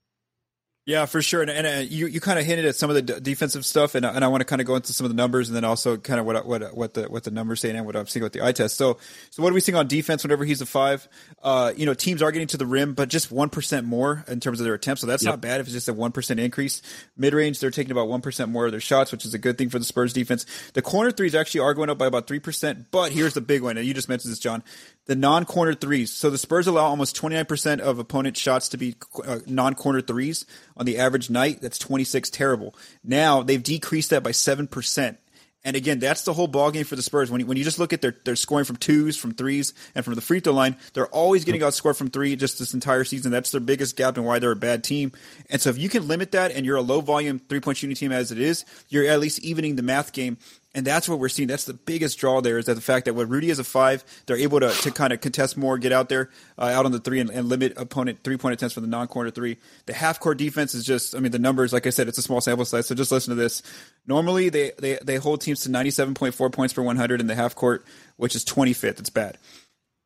Yeah, 0.86 1.06
for 1.06 1.22
sure. 1.22 1.42
And, 1.42 1.50
and 1.50 1.66
uh, 1.66 1.80
you, 1.88 2.08
you 2.08 2.20
kind 2.20 2.38
of 2.38 2.46
hinted 2.46 2.66
at 2.66 2.76
some 2.76 2.90
of 2.90 2.96
the 2.98 3.02
d- 3.02 3.20
defensive 3.22 3.66
stuff, 3.66 3.96
and, 3.96 4.06
and 4.06 4.22
I 4.22 4.28
want 4.28 4.42
to 4.42 4.46
kind 4.46 4.60
of 4.60 4.68
go 4.68 4.76
into 4.76 4.92
some 4.92 5.06
of 5.06 5.12
the 5.12 5.16
numbers, 5.16 5.48
and 5.48 5.56
then 5.56 5.64
also 5.64 5.96
kind 5.96 6.20
of 6.20 6.26
what 6.26 6.46
what 6.46 6.76
what 6.76 6.94
the 6.94 7.04
what 7.04 7.24
the 7.24 7.32
numbers 7.32 7.62
say 7.62 7.70
and 7.70 7.86
what 7.86 7.96
I'm 7.96 8.06
seeing 8.06 8.22
with 8.22 8.34
the 8.34 8.46
eye 8.46 8.52
test. 8.52 8.76
So, 8.76 8.98
so 9.30 9.42
what 9.42 9.52
are 9.52 9.54
we 9.54 9.62
seeing 9.62 9.78
on 9.78 9.88
defense 9.88 10.24
whenever 10.24 10.44
he's 10.44 10.60
a 10.60 10.66
five? 10.66 11.08
Uh, 11.42 11.72
you 11.78 11.86
know, 11.86 11.94
teams 11.94 12.22
are 12.22 12.34
getting 12.34 12.50
to 12.50 12.58
the 12.58 12.66
rim, 12.66 12.96
but 12.96 13.08
just 13.08 13.32
one 13.32 13.50
percent 13.50 13.88
more 13.88 14.26
in 14.28 14.42
terms 14.42 14.60
of 14.60 14.66
their 14.66 14.74
attempts. 14.74 15.00
So 15.00 15.08
that's 15.08 15.24
yep. 15.24 15.32
not 15.32 15.42
bad 15.42 15.62
if 15.62 15.68
it's 15.68 15.74
just 15.74 15.88
a 15.88 15.94
one 15.94 16.12
percent 16.12 16.42
increase. 16.42 16.82
Mid 17.16 17.34
range, 17.34 17.62
they're 17.62 17.72
taking 17.72 17.92
about 17.92 18.10
one 18.10 18.20
percent 18.20 18.52
more 18.52 18.66
of 18.66 18.72
their 18.72 18.82
shots, 18.82 19.14
which 19.14 19.24
is 19.24 19.34
a 19.34 19.40
good 19.40 19.58
thing 19.58 19.70
for 19.70 19.80
the 19.80 19.86
Spurs 19.86 20.12
defense. 20.12 20.46
The 20.74 20.82
corner 20.82 21.12
threes 21.12 21.34
actually 21.34 21.62
are 21.62 21.74
going 21.74 21.92
up 21.92 21.98
by 21.98 22.08
about 22.08 22.28
three 22.28 22.40
percent, 22.40 22.92
but 22.92 23.14
here's 23.14 23.36
the 23.36 23.42
big 23.42 23.62
one, 23.62 23.78
and 23.78 23.88
you 23.88 23.94
just 23.94 24.10
mentioned 24.10 24.34
this, 24.34 24.40
John 24.40 24.62
the 25.06 25.16
non-corner 25.16 25.74
threes. 25.74 26.12
So 26.12 26.30
the 26.30 26.38
Spurs 26.38 26.68
allow 26.68 26.86
almost 26.86 27.20
29% 27.20 27.80
of 27.80 28.00
opponent 28.00 28.38
shots 28.38 28.70
to 28.70 28.78
be 28.78 28.96
uh, 29.26 29.40
non-corner 29.46 30.02
threes 30.02 30.46
on 30.78 30.86
the 30.86 30.98
average 30.98 31.30
night. 31.30 31.62
That's 31.62 31.80
26 31.80 32.30
terrible. 32.30 32.76
Now 33.04 33.44
they've 33.44 33.62
decreased 33.62 34.12
that 34.12 34.24
by 34.24 34.32
7%. 34.32 35.18
And 35.66 35.78
again, 35.78 36.00
that's 36.00 36.24
the 36.24 36.34
whole 36.34 36.50
ballgame 36.50 36.86
for 36.86 36.98
the 36.98 37.02
Spurs. 37.02 37.32
When 37.32 37.40
you, 37.40 37.46
when 37.46 37.56
you 37.56 37.64
just 37.64 37.80
look 37.80 37.94
at 37.94 38.02
their, 38.02 38.16
their 38.26 38.36
scoring 38.36 38.66
from 38.66 38.76
twos, 38.76 39.16
from 39.16 39.34
threes, 39.34 39.74
and 39.96 40.04
from 40.04 40.16
the 40.16 40.22
free 40.22 40.42
throw 40.42 40.52
line, 40.52 40.76
they're 40.94 41.08
always 41.08 41.46
getting 41.46 41.62
outscored 41.62 41.96
from 41.96 42.10
three 42.10 42.36
just 42.36 42.60
this 42.60 42.74
entire 42.74 43.06
season. 43.06 43.32
That's 43.32 43.52
their 43.52 43.62
biggest 43.62 43.96
gap 43.96 44.18
and 44.18 44.26
why 44.26 44.40
they're 44.40 44.52
a 44.52 44.58
bad 44.58 44.84
team. 44.84 45.14
And 45.50 45.62
so 45.62 45.70
if 45.70 45.78
you 45.78 45.88
can 45.88 46.06
limit 46.08 46.34
that 46.34 46.52
and 46.52 46.66
you're 46.66 46.76
a 46.76 46.82
low 46.82 47.00
volume 47.00 47.40
three 47.40 47.62
point 47.62 47.78
shooting 47.78 47.96
team 47.96 48.12
as 48.12 48.32
it 48.32 48.40
is, 48.40 48.66
you're 48.90 49.08
at 49.08 49.22
least 49.22 49.40
evening 49.40 49.78
the 49.78 49.84
math 49.84 50.12
game 50.12 50.38
and 50.76 50.86
that's 50.86 51.08
what 51.08 51.20
we're 51.20 51.30
seeing. 51.30 51.48
That's 51.48 51.66
the 51.66 51.74
biggest 51.74 52.18
draw 52.18 52.42
there 52.42 52.58
is 52.58 52.66
that 52.66 52.74
the 52.74 52.82
fact 52.82 53.06
that 53.06 53.14
when 53.14 53.30
Rudy 53.30 53.50
is 53.50 53.60
a 53.60 53.64
five, 53.64 54.04
they're 54.26 54.38
able 54.38 54.60
to, 54.60 54.70
to 54.70 54.92
kind 54.92 55.14
of 55.14 55.22
contest 55.22 55.56
more, 55.56 55.78
get 55.78 55.92
out 55.92 56.10
there, 56.10 56.30
uh, 56.58 56.64
out 56.64 56.86
on 56.86 56.92
the 56.92 57.00
three, 57.00 57.20
and, 57.20 57.30
and 57.30 57.48
limit 57.48 57.74
opponent 57.78 58.20
three 58.24 58.38
point 58.38 58.54
attempts 58.54 58.74
for 58.74 58.82
the 58.82 58.88
non 58.88 59.08
corner 59.08 59.30
three. 59.30 59.58
The 59.86 59.94
half 59.94 60.20
court 60.20 60.38
defense 60.38 60.74
is 60.74 60.84
just, 60.84 61.16
I 61.16 61.20
mean, 61.20 61.32
the 61.32 61.40
numbers, 61.40 61.74
like 61.74 61.86
I 61.86 61.92
said, 61.92 62.08
it's 62.08 62.18
a 62.18 62.24
small 62.24 62.42
sample 62.42 62.66
size. 62.66 62.88
So 62.88 62.96
just 62.96 63.12
listen 63.12 63.36
to 63.36 63.42
this. 63.42 63.62
Normally, 64.08 64.50
they, 64.50 64.72
they, 64.80 64.98
they 65.04 65.18
hold 65.18 65.42
teams 65.42 65.62
to 65.62 65.70
97.4 65.70 66.52
points 66.52 66.74
per 66.74 66.82
100 66.82 67.22
in 67.22 67.28
the 67.28 67.36
half 67.36 67.54
court, 67.54 67.86
which 68.18 68.36
is 68.36 68.44
25th. 68.44 69.00
It's 69.00 69.10
bad. 69.10 69.38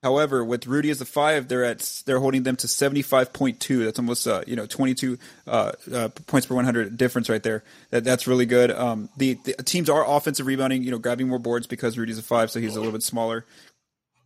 However, 0.08 0.42
with 0.42 0.68
Rudy 0.68 0.90
as 0.90 1.02
a 1.02 1.06
five, 1.06 1.50
they're 1.50 1.66
at 1.66 2.02
they're 2.06 2.20
holding 2.20 2.44
them 2.44 2.56
to 2.58 2.68
seventy 2.70 3.02
five 3.02 3.34
point 3.34 3.60
two. 3.60 3.84
That's 3.84 4.00
almost 4.00 4.26
uh, 4.26 4.42
you 4.48 4.56
know 4.56 4.66
twenty 4.66 4.94
two 4.94 5.18
uh, 5.46 5.74
uh, 5.94 6.08
points 6.28 6.48
per 6.48 6.56
one 6.56 6.64
hundred 6.64 6.96
difference 6.96 7.30
right 7.30 7.44
there. 7.44 7.62
That 7.90 8.06
that's 8.06 8.26
really 8.26 8.46
good. 8.46 8.72
Um, 8.72 9.10
the, 9.18 9.34
the, 9.34 9.54
teams 9.64 9.90
are 9.90 10.10
offensive 10.10 10.46
rebounding, 10.46 10.82
you 10.84 10.92
know, 10.92 10.98
grabbing 10.98 11.28
more 11.28 11.40
boards 11.40 11.68
because 11.68 11.98
Rudy's 11.98 12.18
a 12.18 12.24
five, 12.24 12.50
so 12.50 12.62
he's 12.62 12.78
a 12.78 12.80
little 12.80 12.94
bit 12.94 13.04
smaller. 13.04 13.44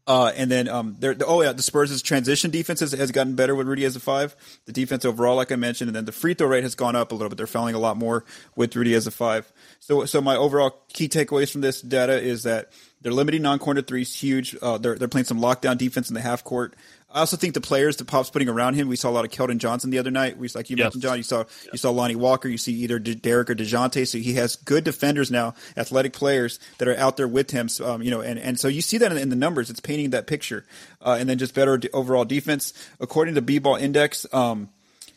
Uh, 0.07 0.31
and 0.35 0.49
then 0.49 0.67
um, 0.67 0.97
oh 1.27 1.43
yeah, 1.43 1.53
the 1.53 1.61
Spurs' 1.61 2.01
transition 2.01 2.49
defense 2.49 2.79
has, 2.79 2.91
has, 2.91 3.11
gotten 3.11 3.35
better 3.35 3.53
with 3.53 3.67
Rudy 3.67 3.85
as 3.85 3.95
a 3.95 3.99
five. 3.99 4.35
The 4.65 4.71
defense 4.71 5.05
overall, 5.05 5.35
like 5.35 5.51
I 5.51 5.55
mentioned, 5.55 5.89
and 5.89 5.95
then 5.95 6.05
the 6.05 6.11
free 6.11 6.33
throw 6.33 6.47
rate 6.47 6.63
has 6.63 6.73
gone 6.73 6.95
up 6.95 7.11
a 7.11 7.15
little 7.15 7.29
bit. 7.29 7.37
They're 7.37 7.45
fouling 7.45 7.75
a 7.75 7.79
lot 7.79 7.97
more 7.97 8.25
with 8.55 8.75
Rudy 8.75 8.95
as 8.95 9.05
a 9.05 9.11
five. 9.11 9.51
So 9.79 10.05
so 10.05 10.19
my 10.19 10.35
overall 10.35 10.83
key 10.91 11.07
takeaways 11.07 11.51
from 11.51 11.61
this 11.61 11.81
data 11.81 12.19
is 12.19 12.43
that 12.43 12.71
they're 13.01 13.11
limiting 13.11 13.43
non-corner 13.43 13.83
threes, 13.83 14.15
huge. 14.15 14.55
Uh, 14.59 14.79
they're 14.79 14.95
they're 14.95 15.07
playing 15.07 15.25
some 15.25 15.39
lockdown 15.39 15.77
defense 15.77 16.09
in 16.09 16.15
the 16.15 16.21
half 16.21 16.43
court. 16.43 16.75
I 17.13 17.19
also 17.19 17.37
think 17.37 17.53
the 17.53 17.61
players 17.61 17.97
that 17.97 18.05
Pop's 18.05 18.29
putting 18.29 18.49
around 18.49 18.75
him. 18.75 18.87
We 18.87 18.95
saw 18.95 19.09
a 19.09 19.11
lot 19.11 19.25
of 19.25 19.31
Keldon 19.31 19.57
Johnson 19.57 19.89
the 19.89 19.99
other 19.99 20.11
night. 20.11 20.37
We 20.37 20.47
like 20.55 20.69
you 20.69 20.77
yes. 20.77 20.85
mentioned, 20.85 21.03
John. 21.03 21.17
You 21.17 21.23
saw 21.23 21.43
you 21.71 21.77
saw 21.77 21.91
Lonnie 21.91 22.15
Walker. 22.15 22.47
You 22.47 22.57
see 22.57 22.73
either 22.73 22.99
Derrick 22.99 23.49
or 23.49 23.55
Dejounte. 23.55 24.07
So 24.07 24.17
he 24.17 24.33
has 24.33 24.55
good 24.55 24.83
defenders 24.83 25.29
now, 25.29 25.53
athletic 25.75 26.13
players 26.13 26.59
that 26.77 26.87
are 26.87 26.97
out 26.97 27.17
there 27.17 27.27
with 27.27 27.51
him. 27.51 27.69
So, 27.69 27.93
um, 27.93 28.01
you 28.01 28.11
know, 28.11 28.21
and, 28.21 28.39
and 28.39 28.59
so 28.59 28.67
you 28.67 28.81
see 28.81 28.97
that 28.99 29.11
in, 29.11 29.17
in 29.17 29.29
the 29.29 29.35
numbers. 29.35 29.69
It's 29.69 29.79
painting 29.79 30.11
that 30.11 30.27
picture, 30.27 30.65
uh, 31.01 31.17
and 31.19 31.29
then 31.29 31.37
just 31.37 31.53
better 31.53 31.79
overall 31.93 32.25
defense. 32.25 32.73
According 32.99 33.35
to 33.35 33.41
B-Ball 33.41 33.75
Index, 33.75 34.25
um, 34.33 34.69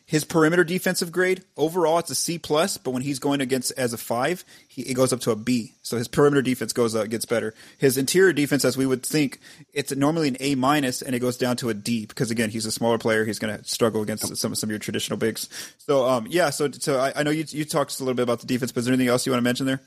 his 0.07 0.25
perimeter 0.25 0.65
defensive 0.65 1.11
grade 1.11 1.43
overall 1.57 1.99
it's 1.99 2.11
a 2.11 2.15
C 2.15 2.39
plus, 2.39 2.77
but 2.77 2.91
when 2.91 3.03
he's 3.03 3.19
going 3.19 3.41
against 3.41 3.73
as 3.77 3.93
a 3.93 3.99
five, 3.99 4.45
he 4.69 4.83
it 4.83 4.95
goes 4.95 5.13
up 5.13 5.21
to 5.21 5.31
a 5.31 5.37
B. 5.37 5.73
So 5.83 5.97
his 5.97 6.09
perimeter 6.09 6.43
defense 6.43 6.73
goes 6.73 6.95
uh, 6.95 7.07
gets 7.07 7.25
better. 7.25 7.55
His 7.79 7.97
interior 7.97 8.33
defense, 8.33 8.65
as 8.65 8.77
we 8.77 8.85
would 8.85 9.03
think, 9.03 9.41
it's 9.73 9.95
normally 9.95 10.29
an 10.29 10.37
A 10.41 10.57
minus, 10.57 11.01
and 11.01 11.15
it 11.15 11.21
goes 11.21 11.39
down 11.39 11.57
to 11.59 11.71
a 11.71 11.75
D 11.75 12.05
because 12.07 12.31
again 12.31 12.51
he's 12.51 12.67
a 12.67 12.73
smaller 12.73 12.99
player. 12.99 13.25
He's 13.25 13.39
going 13.39 13.57
to 13.57 13.65
struggle 13.65 14.03
against 14.03 14.37
some 14.37 14.55
some 14.55 14.69
of 14.69 14.71
your 14.71 14.79
traditional 14.79 15.19
bigs. 15.19 15.49
So 15.79 16.07
um 16.07 16.27
yeah, 16.29 16.51
so 16.51 16.71
so 16.71 16.99
I, 16.99 17.13
I 17.17 17.23
know 17.23 17.31
you 17.31 17.45
you 17.49 17.65
talked 17.65 17.99
a 17.99 18.03
little 18.03 18.15
bit 18.15 18.23
about 18.25 18.41
the 18.41 18.47
defense, 18.47 18.73
but 18.73 18.81
is 18.81 18.85
there 18.85 18.95
anything 18.95 19.09
else 19.09 19.25
you 19.25 19.33
want 19.33 19.41
to 19.41 19.45
mention 19.45 19.67
there? 19.67 19.81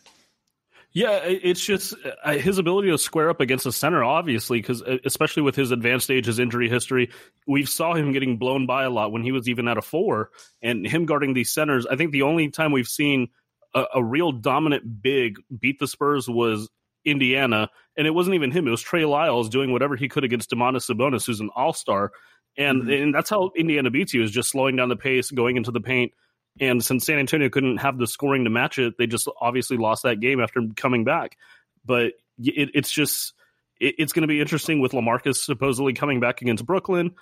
Yeah, 0.97 1.19
it's 1.25 1.63
just 1.63 1.93
uh, 2.23 2.39
his 2.39 2.57
ability 2.57 2.89
to 2.89 2.97
square 2.97 3.29
up 3.29 3.39
against 3.39 3.65
the 3.65 3.71
center, 3.71 4.03
obviously, 4.03 4.59
because 4.59 4.81
uh, 4.81 4.97
especially 5.05 5.43
with 5.43 5.55
his 5.55 5.69
advanced 5.69 6.09
age, 6.09 6.25
his 6.25 6.39
injury 6.39 6.69
history, 6.69 7.11
we 7.45 7.65
saw 7.65 7.93
him 7.93 8.13
getting 8.13 8.37
blown 8.37 8.65
by 8.65 8.83
a 8.83 8.89
lot 8.89 9.11
when 9.11 9.21
he 9.21 9.31
was 9.31 9.47
even 9.47 9.67
at 9.67 9.77
a 9.77 9.83
four, 9.83 10.31
and 10.59 10.87
him 10.87 11.05
guarding 11.05 11.35
these 11.35 11.53
centers. 11.53 11.85
I 11.85 11.97
think 11.97 12.13
the 12.13 12.23
only 12.23 12.49
time 12.49 12.71
we've 12.71 12.87
seen 12.87 13.27
a, 13.75 13.85
a 13.93 14.03
real 14.03 14.31
dominant 14.31 15.03
big 15.03 15.35
beat 15.59 15.77
the 15.77 15.87
Spurs 15.87 16.27
was 16.27 16.67
Indiana, 17.05 17.69
and 17.95 18.07
it 18.07 18.15
wasn't 18.15 18.33
even 18.33 18.49
him; 18.49 18.67
it 18.67 18.71
was 18.71 18.81
Trey 18.81 19.05
Lyles 19.05 19.49
doing 19.49 19.71
whatever 19.71 19.95
he 19.95 20.09
could 20.09 20.23
against 20.23 20.49
Domantas 20.49 20.89
Sabonis, 20.89 21.27
who's 21.27 21.41
an 21.41 21.51
all 21.55 21.73
star, 21.73 22.11
and 22.57 22.81
mm-hmm. 22.81 23.03
and 23.03 23.13
that's 23.13 23.29
how 23.29 23.51
Indiana 23.55 23.91
beats 23.91 24.15
you 24.15 24.23
is 24.23 24.31
just 24.31 24.49
slowing 24.49 24.75
down 24.75 24.89
the 24.89 24.95
pace, 24.95 25.29
going 25.29 25.57
into 25.57 25.69
the 25.69 25.79
paint 25.79 26.11
and 26.59 26.83
since 26.83 27.05
San 27.05 27.19
Antonio 27.19 27.49
couldn't 27.49 27.77
have 27.77 27.97
the 27.97 28.07
scoring 28.07 28.43
to 28.43 28.49
match 28.49 28.79
it, 28.79 28.97
they 28.97 29.07
just 29.07 29.29
obviously 29.39 29.77
lost 29.77 30.03
that 30.03 30.19
game 30.19 30.41
after 30.41 30.61
coming 30.75 31.03
back. 31.03 31.37
But 31.85 32.13
it, 32.39 32.71
it's 32.73 32.91
just 32.91 33.33
it, 33.79 33.95
it's 33.97 34.13
going 34.13 34.21
to 34.21 34.27
be 34.27 34.41
interesting 34.41 34.79
with 34.79 34.91
Lamarcus 34.91 35.37
supposedly 35.37 35.93
coming 35.93 36.19
back 36.19 36.41
against 36.41 36.65
Brooklyn. 36.65 37.15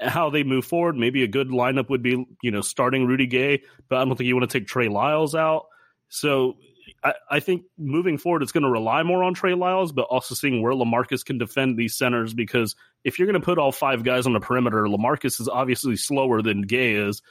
how 0.00 0.30
they 0.30 0.42
move 0.42 0.64
forward. 0.64 0.96
Maybe 0.96 1.22
a 1.22 1.28
good 1.28 1.48
lineup 1.48 1.90
would 1.90 2.02
be, 2.02 2.24
you 2.42 2.50
know, 2.50 2.60
starting 2.60 3.06
Rudy 3.06 3.26
Gay, 3.26 3.62
but 3.88 3.98
I 3.98 4.04
don't 4.04 4.16
think 4.16 4.26
you 4.26 4.36
want 4.36 4.50
to 4.50 4.58
take 4.58 4.66
Trey 4.66 4.88
Lyles 4.88 5.34
out. 5.34 5.66
So 6.08 6.56
I, 7.04 7.14
I 7.30 7.40
think 7.40 7.64
moving 7.78 8.18
forward, 8.18 8.42
it's 8.42 8.52
going 8.52 8.64
to 8.64 8.70
rely 8.70 9.02
more 9.02 9.22
on 9.22 9.34
Trey 9.34 9.54
Lyles, 9.54 9.92
but 9.92 10.02
also 10.02 10.34
seeing 10.34 10.62
where 10.62 10.72
Lamarcus 10.72 11.24
can 11.24 11.38
defend 11.38 11.76
these 11.76 11.96
centers. 11.96 12.34
Because 12.34 12.76
if 13.04 13.18
you're 13.18 13.26
going 13.26 13.40
to 13.40 13.44
put 13.44 13.58
all 13.58 13.72
five 13.72 14.02
guys 14.02 14.26
on 14.26 14.32
the 14.32 14.40
perimeter, 14.40 14.84
Lamarcus 14.84 15.40
is 15.40 15.48
obviously 15.48 15.96
slower 15.96 16.42
than 16.42 16.62
Gay 16.62 16.94
is, 16.94 17.22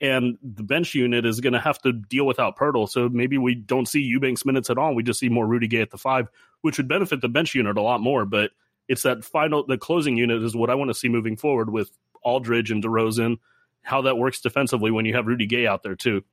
and 0.00 0.36
the 0.42 0.62
bench 0.62 0.94
unit 0.94 1.24
is 1.24 1.40
going 1.40 1.52
to 1.52 1.60
have 1.60 1.80
to 1.82 1.92
deal 1.92 2.26
without 2.26 2.58
Poeltl. 2.58 2.88
So 2.88 3.08
maybe 3.08 3.38
we 3.38 3.54
don't 3.54 3.88
see 3.88 4.00
Eubanks 4.00 4.44
minutes 4.44 4.68
at 4.68 4.78
all. 4.78 4.94
We 4.94 5.02
just 5.02 5.20
see 5.20 5.28
more 5.28 5.46
Rudy 5.46 5.68
Gay 5.68 5.80
at 5.80 5.90
the 5.90 5.98
five, 5.98 6.28
which 6.60 6.76
would 6.76 6.88
benefit 6.88 7.20
the 7.20 7.28
bench 7.28 7.54
unit 7.54 7.76
a 7.76 7.82
lot 7.82 8.00
more. 8.00 8.26
But 8.26 8.50
it's 8.88 9.02
that 9.02 9.24
final, 9.24 9.64
the 9.66 9.78
closing 9.78 10.16
unit 10.16 10.42
is 10.42 10.54
what 10.54 10.70
I 10.70 10.74
want 10.74 10.90
to 10.90 10.94
see 10.94 11.08
moving 11.08 11.36
forward 11.36 11.70
with 11.70 11.90
Aldridge 12.22 12.70
and 12.70 12.82
DeRozan. 12.82 13.38
How 13.82 14.02
that 14.02 14.18
works 14.18 14.40
defensively 14.40 14.90
when 14.90 15.06
you 15.06 15.14
have 15.14 15.26
Rudy 15.26 15.46
Gay 15.46 15.66
out 15.66 15.82
there 15.82 15.96
too. 15.96 16.24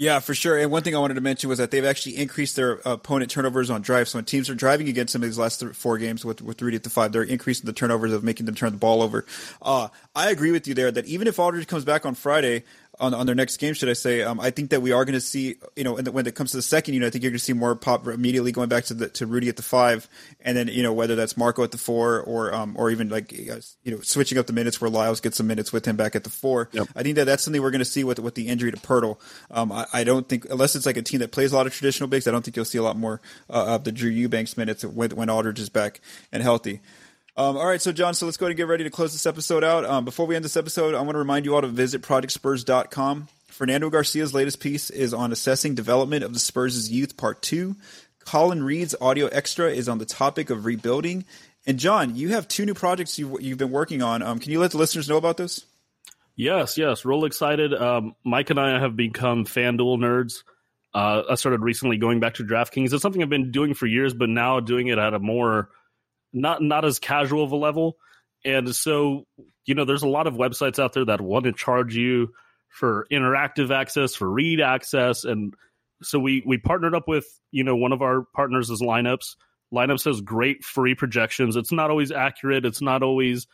Yeah, 0.00 0.20
for 0.20 0.34
sure. 0.34 0.58
And 0.58 0.70
one 0.70 0.82
thing 0.82 0.96
I 0.96 0.98
wanted 0.98 1.16
to 1.16 1.20
mention 1.20 1.50
was 1.50 1.58
that 1.58 1.70
they've 1.70 1.84
actually 1.84 2.16
increased 2.16 2.56
their 2.56 2.80
opponent 2.86 3.30
turnovers 3.30 3.68
on 3.68 3.82
drives. 3.82 4.12
So 4.12 4.16
when 4.16 4.24
teams 4.24 4.48
are 4.48 4.54
driving 4.54 4.88
against 4.88 5.12
them 5.12 5.20
these 5.20 5.36
last 5.36 5.62
four 5.74 5.98
games 5.98 6.24
with, 6.24 6.40
with 6.40 6.62
Rudy 6.62 6.78
the 6.78 6.88
five, 6.88 7.12
they're 7.12 7.22
increasing 7.22 7.66
the 7.66 7.74
turnovers 7.74 8.10
of 8.10 8.24
making 8.24 8.46
them 8.46 8.54
turn 8.54 8.72
the 8.72 8.78
ball 8.78 9.02
over. 9.02 9.26
Uh, 9.60 9.88
I 10.16 10.30
agree 10.30 10.52
with 10.52 10.66
you 10.66 10.72
there 10.72 10.90
that 10.90 11.04
even 11.04 11.28
if 11.28 11.38
Aldridge 11.38 11.66
comes 11.66 11.84
back 11.84 12.06
on 12.06 12.14
Friday, 12.14 12.64
on, 13.00 13.14
on 13.14 13.26
their 13.26 13.34
next 13.34 13.56
game, 13.56 13.74
should 13.74 13.88
I 13.88 13.94
say? 13.94 14.22
Um, 14.22 14.38
I 14.38 14.50
think 14.50 14.70
that 14.70 14.82
we 14.82 14.92
are 14.92 15.04
going 15.04 15.14
to 15.14 15.20
see, 15.20 15.56
you 15.74 15.84
know, 15.84 15.94
when 15.94 16.26
it 16.26 16.34
comes 16.34 16.50
to 16.52 16.58
the 16.58 16.62
second 16.62 16.94
unit, 16.94 17.06
I 17.06 17.10
think 17.10 17.24
you're 17.24 17.32
going 17.32 17.38
to 17.38 17.44
see 17.44 17.54
more 17.54 17.74
pop 17.74 18.06
immediately 18.06 18.52
going 18.52 18.68
back 18.68 18.84
to 18.84 18.94
the 18.94 19.08
to 19.08 19.26
Rudy 19.26 19.48
at 19.48 19.56
the 19.56 19.62
five, 19.62 20.08
and 20.40 20.56
then 20.56 20.68
you 20.68 20.82
know 20.82 20.92
whether 20.92 21.16
that's 21.16 21.36
Marco 21.36 21.64
at 21.64 21.72
the 21.72 21.78
four 21.78 22.20
or 22.20 22.54
um 22.54 22.76
or 22.78 22.90
even 22.90 23.08
like 23.08 23.32
you 23.32 23.62
know 23.86 24.00
switching 24.00 24.38
up 24.38 24.46
the 24.46 24.52
minutes 24.52 24.80
where 24.80 24.90
Lyles 24.90 25.20
gets 25.20 25.38
some 25.38 25.46
minutes 25.46 25.72
with 25.72 25.86
him 25.86 25.96
back 25.96 26.14
at 26.14 26.24
the 26.24 26.30
four. 26.30 26.68
Yep. 26.72 26.88
I 26.94 27.02
think 27.02 27.16
that 27.16 27.24
that's 27.24 27.42
something 27.42 27.60
we're 27.62 27.70
going 27.70 27.80
to 27.80 27.84
see 27.84 28.04
with 28.04 28.18
with 28.18 28.34
the 28.34 28.48
injury 28.48 28.70
to 28.70 28.76
Poeltl. 28.76 29.18
Um, 29.50 29.72
I, 29.72 29.86
I, 29.92 30.04
don't 30.04 30.28
think 30.28 30.46
unless 30.50 30.76
it's 30.76 30.86
like 30.86 30.96
a 30.96 31.02
team 31.02 31.20
that 31.20 31.32
plays 31.32 31.52
a 31.52 31.56
lot 31.56 31.66
of 31.66 31.72
traditional 31.72 32.08
bigs, 32.08 32.28
I 32.28 32.30
don't 32.30 32.44
think 32.44 32.56
you'll 32.56 32.64
see 32.64 32.78
a 32.78 32.82
lot 32.82 32.96
more 32.96 33.20
uh, 33.48 33.74
of 33.74 33.84
the 33.84 33.92
Drew 33.92 34.10
Eubanks 34.10 34.56
minutes 34.56 34.84
when, 34.84 35.10
when 35.10 35.30
Aldridge 35.30 35.60
is 35.60 35.68
back 35.68 36.00
and 36.32 36.42
healthy. 36.42 36.80
Um, 37.36 37.56
all 37.56 37.66
right, 37.66 37.80
so 37.80 37.92
John, 37.92 38.14
so 38.14 38.26
let's 38.26 38.36
go 38.36 38.46
ahead 38.46 38.52
and 38.52 38.56
get 38.56 38.66
ready 38.66 38.84
to 38.84 38.90
close 38.90 39.12
this 39.12 39.26
episode 39.26 39.64
out. 39.64 39.84
Um, 39.84 40.04
before 40.04 40.26
we 40.26 40.36
end 40.36 40.44
this 40.44 40.56
episode, 40.56 40.94
I 40.94 41.00
want 41.00 41.12
to 41.12 41.18
remind 41.18 41.44
you 41.44 41.54
all 41.54 41.62
to 41.62 41.68
visit 41.68 42.02
projectspurs.com. 42.02 43.28
Fernando 43.46 43.90
Garcia's 43.90 44.34
latest 44.34 44.60
piece 44.60 44.90
is 44.90 45.14
on 45.14 45.32
assessing 45.32 45.74
development 45.74 46.24
of 46.24 46.32
the 46.32 46.40
Spurs' 46.40 46.90
youth, 46.90 47.16
part 47.16 47.42
two. 47.42 47.76
Colin 48.24 48.62
Reed's 48.62 48.94
audio 49.00 49.26
extra 49.28 49.70
is 49.70 49.88
on 49.88 49.98
the 49.98 50.06
topic 50.06 50.50
of 50.50 50.64
rebuilding. 50.64 51.24
And 51.66 51.78
John, 51.78 52.16
you 52.16 52.30
have 52.30 52.48
two 52.48 52.64
new 52.64 52.74
projects 52.74 53.18
you've, 53.18 53.40
you've 53.42 53.58
been 53.58 53.70
working 53.70 54.02
on. 54.02 54.22
Um, 54.22 54.38
can 54.38 54.50
you 54.50 54.60
let 54.60 54.70
the 54.72 54.78
listeners 54.78 55.08
know 55.08 55.16
about 55.16 55.36
this? 55.36 55.64
Yes, 56.36 56.78
yes, 56.78 57.04
real 57.04 57.24
excited. 57.26 57.74
Um, 57.74 58.14
Mike 58.24 58.50
and 58.50 58.58
I 58.58 58.80
have 58.80 58.96
become 58.96 59.44
FanDuel 59.44 59.98
nerds. 59.98 60.42
Uh, 60.94 61.22
I 61.30 61.34
started 61.34 61.60
recently 61.60 61.98
going 61.98 62.18
back 62.18 62.34
to 62.34 62.44
DraftKings. 62.44 62.92
It's 62.92 63.02
something 63.02 63.22
I've 63.22 63.28
been 63.28 63.52
doing 63.52 63.74
for 63.74 63.86
years, 63.86 64.14
but 64.14 64.28
now 64.28 64.58
doing 64.60 64.88
it 64.88 64.98
at 64.98 65.12
a 65.12 65.18
more 65.18 65.68
not 66.32 66.62
not 66.62 66.84
as 66.84 66.98
casual 66.98 67.44
of 67.44 67.52
a 67.52 67.56
level. 67.56 67.96
And 68.44 68.74
so, 68.74 69.24
you 69.66 69.74
know, 69.74 69.84
there's 69.84 70.02
a 70.02 70.08
lot 70.08 70.26
of 70.26 70.34
websites 70.34 70.78
out 70.78 70.94
there 70.94 71.04
that 71.04 71.20
want 71.20 71.44
to 71.44 71.52
charge 71.52 71.94
you 71.94 72.32
for 72.68 73.06
interactive 73.12 73.70
access, 73.70 74.14
for 74.14 74.30
read 74.30 74.60
access, 74.60 75.24
and 75.24 75.54
so 76.02 76.18
we 76.18 76.42
we 76.46 76.58
partnered 76.58 76.94
up 76.94 77.08
with 77.08 77.26
you 77.50 77.64
know 77.64 77.76
one 77.76 77.92
of 77.92 78.02
our 78.02 78.24
partners 78.34 78.70
is 78.70 78.80
Lineups. 78.80 79.36
Lineups 79.72 80.04
has 80.04 80.20
great 80.20 80.64
free 80.64 80.94
projections. 80.94 81.56
It's 81.56 81.72
not 81.72 81.90
always 81.90 82.10
accurate. 82.10 82.64
It's 82.64 82.80
not 82.80 83.02
always, 83.02 83.46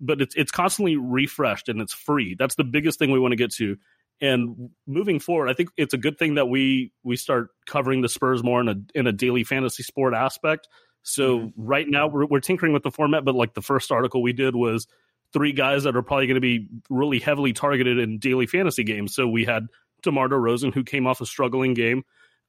but 0.00 0.20
it's 0.20 0.34
it's 0.36 0.50
constantly 0.50 0.96
refreshed 0.96 1.68
and 1.68 1.80
it's 1.80 1.94
free. 1.94 2.36
That's 2.38 2.54
the 2.54 2.64
biggest 2.64 2.98
thing 2.98 3.10
we 3.10 3.18
want 3.18 3.32
to 3.32 3.36
get 3.36 3.52
to. 3.54 3.76
And 4.20 4.70
moving 4.86 5.20
forward, 5.20 5.48
I 5.48 5.54
think 5.54 5.70
it's 5.76 5.94
a 5.94 5.98
good 5.98 6.18
thing 6.18 6.34
that 6.34 6.48
we 6.48 6.92
we 7.04 7.16
start 7.16 7.48
covering 7.66 8.02
the 8.02 8.08
Spurs 8.08 8.42
more 8.42 8.60
in 8.60 8.68
a 8.68 8.76
in 8.94 9.06
a 9.06 9.12
daily 9.12 9.44
fantasy 9.44 9.82
sport 9.82 10.14
aspect. 10.14 10.68
So 11.02 11.38
mm-hmm. 11.38 11.66
right 11.66 11.86
now 11.88 12.08
we're, 12.08 12.26
we're 12.26 12.40
tinkering 12.40 12.72
with 12.72 12.82
the 12.82 12.90
format, 12.90 13.24
but 13.24 13.34
like 13.34 13.54
the 13.54 13.62
first 13.62 13.90
article 13.90 14.22
we 14.22 14.32
did 14.32 14.54
was 14.54 14.86
three 15.32 15.52
guys 15.52 15.84
that 15.84 15.96
are 15.96 16.02
probably 16.02 16.26
going 16.26 16.36
to 16.36 16.40
be 16.40 16.68
really 16.90 17.18
heavily 17.18 17.52
targeted 17.52 17.98
in 17.98 18.18
daily 18.18 18.46
fantasy 18.46 18.84
games. 18.84 19.14
So 19.14 19.28
we 19.28 19.44
had 19.44 19.66
DeMar 20.02 20.28
DeRozan, 20.28 20.72
who 20.72 20.84
came 20.84 21.06
off 21.06 21.20
a 21.20 21.26
struggling 21.26 21.74
game. 21.74 22.04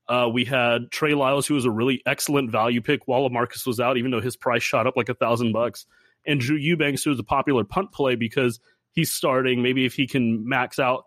Uh, 0.07 0.27
we 0.31 0.43
had 0.43 0.89
Trey 0.91 1.13
Lyles, 1.13 1.45
who 1.45 1.53
was 1.53 1.65
a 1.65 1.71
really 1.71 2.01
excellent 2.05 2.51
value 2.51 2.81
pick 2.81 3.01
while 3.07 3.29
Marcus 3.29 3.65
was 3.65 3.79
out, 3.79 3.97
even 3.97 4.11
though 4.11 4.21
his 4.21 4.35
price 4.35 4.63
shot 4.63 4.87
up 4.87 4.97
like 4.97 5.09
a 5.09 5.13
thousand 5.13 5.51
bucks. 5.51 5.85
And 6.25 6.39
Drew 6.39 6.57
Eubanks, 6.57 7.03
who 7.03 7.11
was 7.11 7.19
a 7.19 7.23
popular 7.23 7.63
punt 7.63 7.91
play 7.91 8.15
because 8.15 8.59
he's 8.93 9.11
starting. 9.11 9.61
Maybe 9.61 9.85
if 9.85 9.93
he 9.93 10.07
can 10.07 10.47
max 10.47 10.79
out, 10.79 11.05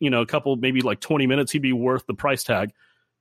you 0.00 0.10
know, 0.10 0.20
a 0.20 0.26
couple, 0.26 0.56
maybe 0.56 0.82
like 0.82 1.00
20 1.00 1.26
minutes, 1.26 1.52
he'd 1.52 1.62
be 1.62 1.72
worth 1.72 2.06
the 2.06 2.14
price 2.14 2.44
tag. 2.44 2.72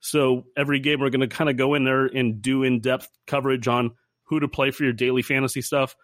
So 0.02 0.46
every 0.58 0.80
game, 0.80 1.00
we're 1.00 1.10
going 1.10 1.22
to 1.22 1.28
kind 1.28 1.50
of 1.50 1.58
go 1.58 1.74
in 1.76 1.84
there 1.84 2.06
and 2.06 2.42
do 2.42 2.64
in 2.64 2.82
depth 2.82 3.10
coverage 3.28 3.68
on 3.68 3.92
who 4.24 4.40
to 4.40 4.48
play 4.48 4.72
for 4.72 4.84
your 4.84 4.94
daily 4.94 5.22
fantasy 5.22 5.62
stuff 5.62 5.96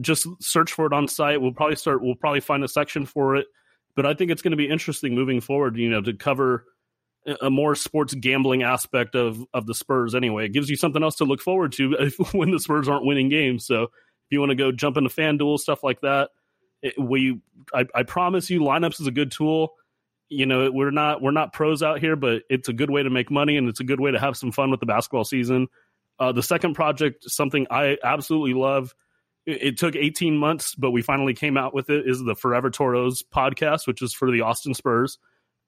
just 0.00 0.26
search 0.40 0.72
for 0.72 0.86
it 0.86 0.92
on 0.92 1.08
site. 1.08 1.40
We'll 1.40 1.52
probably 1.52 1.76
start. 1.76 2.02
We'll 2.02 2.14
probably 2.14 2.40
find 2.40 2.64
a 2.64 2.68
section 2.68 3.06
for 3.06 3.36
it. 3.36 3.46
But 3.94 4.06
I 4.06 4.14
think 4.14 4.30
it's 4.30 4.42
going 4.42 4.52
to 4.52 4.56
be 4.56 4.68
interesting 4.68 5.14
moving 5.14 5.40
forward. 5.40 5.76
You 5.76 5.90
know, 5.90 6.00
to 6.00 6.14
cover 6.14 6.64
a 7.40 7.50
more 7.50 7.74
sports 7.74 8.14
gambling 8.14 8.62
aspect 8.62 9.14
of 9.14 9.44
of 9.52 9.66
the 9.66 9.74
Spurs. 9.74 10.14
Anyway, 10.14 10.46
it 10.46 10.52
gives 10.52 10.70
you 10.70 10.76
something 10.76 11.02
else 11.02 11.16
to 11.16 11.24
look 11.24 11.40
forward 11.40 11.72
to 11.72 12.10
when 12.32 12.50
the 12.50 12.60
Spurs 12.60 12.88
aren't 12.88 13.04
winning 13.04 13.28
games. 13.28 13.66
So 13.66 13.84
if 13.84 13.90
you 14.30 14.40
want 14.40 14.50
to 14.50 14.56
go 14.56 14.72
jump 14.72 14.96
into 14.96 15.10
FanDuel 15.10 15.58
stuff 15.58 15.82
like 15.82 16.00
that, 16.00 16.30
it, 16.80 16.94
we 16.98 17.40
I, 17.74 17.86
I 17.94 18.02
promise 18.02 18.48
you, 18.48 18.60
lineups 18.60 19.00
is 19.00 19.06
a 19.06 19.12
good 19.12 19.30
tool. 19.30 19.74
You 20.32 20.46
know, 20.46 20.70
we're 20.70 20.90
not 20.90 21.20
we're 21.20 21.30
not 21.30 21.52
pros 21.52 21.82
out 21.82 22.00
here, 22.00 22.16
but 22.16 22.42
it's 22.48 22.68
a 22.68 22.72
good 22.72 22.90
way 22.90 23.02
to 23.02 23.10
make 23.10 23.30
money 23.30 23.56
and 23.56 23.68
it's 23.68 23.80
a 23.80 23.84
good 23.84 24.00
way 24.00 24.10
to 24.10 24.18
have 24.18 24.36
some 24.36 24.52
fun 24.52 24.70
with 24.70 24.80
the 24.80 24.86
basketball 24.86 25.24
season. 25.24 25.68
Uh, 26.18 26.32
the 26.32 26.42
second 26.42 26.74
project, 26.74 27.24
something 27.28 27.66
I 27.70 27.96
absolutely 28.02 28.54
love 28.54 28.94
it 29.44 29.76
took 29.76 29.96
18 29.96 30.36
months, 30.36 30.74
but 30.74 30.92
we 30.92 31.02
finally 31.02 31.34
came 31.34 31.56
out 31.56 31.74
with 31.74 31.90
it. 31.90 32.08
Is 32.08 32.22
the 32.22 32.36
Forever 32.36 32.70
Toros 32.70 33.22
podcast, 33.22 33.86
which 33.86 34.00
is 34.00 34.14
for 34.14 34.30
the 34.30 34.42
Austin 34.42 34.74
Spurs. 34.74 35.18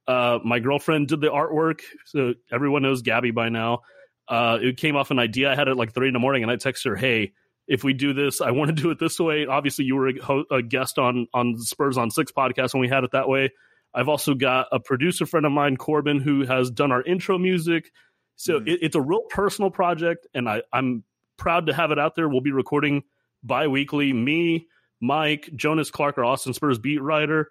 Uh, 0.07 0.39
my 0.45 0.61
girlfriend 0.61 1.09
did 1.09 1.21
the 1.21 1.29
artwork, 1.29 1.81
so 2.07 2.35
everyone 2.53 2.83
knows 2.83 3.03
Gabby 3.03 3.33
by 3.33 3.49
now. 3.49 3.81
Uh, 4.29 4.59
it 4.63 4.77
came 4.77 4.97
off 4.97 5.11
an 5.11 5.19
idea 5.19 5.51
I 5.51 5.57
had 5.57 5.69
at 5.69 5.77
like 5.77 5.93
three 5.93 6.09
in 6.09 6.13
the 6.13 6.21
morning, 6.21 6.43
and 6.43 6.53
I 6.53 6.57
texted 6.57 6.91
her, 6.91 6.97
"Hey, 6.97 7.33
if 7.67 7.83
we 7.83 7.95
do 7.95 8.13
this, 8.13 8.41
I 8.41 8.53
want 8.53 8.69
to 8.69 8.81
do 8.81 8.91
it 8.91 8.99
this 9.01 9.19
way." 9.19 9.47
Obviously, 9.47 9.87
you 9.87 9.97
were 9.97 10.09
a, 10.09 10.43
a 10.53 10.63
guest 10.63 10.99
on 10.99 11.27
on 11.35 11.59
Spurs 11.59 11.99
on 11.99 12.11
Six 12.11 12.31
podcast 12.31 12.75
when 12.75 12.81
we 12.81 12.89
had 12.89 13.03
it 13.03 13.11
that 13.11 13.29
way. 13.29 13.51
I've 13.95 14.09
also 14.09 14.35
got 14.35 14.69
a 14.73 14.81
producer 14.81 15.27
friend 15.27 15.47
of 15.47 15.53
mine, 15.53 15.77
Corbin, 15.77 16.21
who 16.21 16.45
has 16.45 16.71
done 16.71 16.91
our 16.93 17.03
intro 17.03 17.39
music. 17.39 17.93
So 18.37 18.55
mm-hmm. 18.59 18.69
it, 18.69 18.79
it's 18.83 18.97
a 18.97 19.01
real 19.01 19.23
personal 19.31 19.71
project, 19.71 20.27
and 20.35 20.49
I, 20.49 20.63
I'm 20.73 21.05
proud 21.37 21.67
to 21.67 21.75
have 21.75 21.91
it 21.93 21.99
out 21.99 22.15
there. 22.17 22.29
We'll 22.29 22.41
be 22.41 22.53
recording 22.53 23.05
bi-weekly 23.45 24.13
me 24.13 24.67
mike 25.01 25.51
jonas 25.55 25.91
clark 25.91 26.17
our 26.19 26.25
austin 26.25 26.55
spurs 26.55 26.79
beat 26.79 27.03
writer 27.03 27.51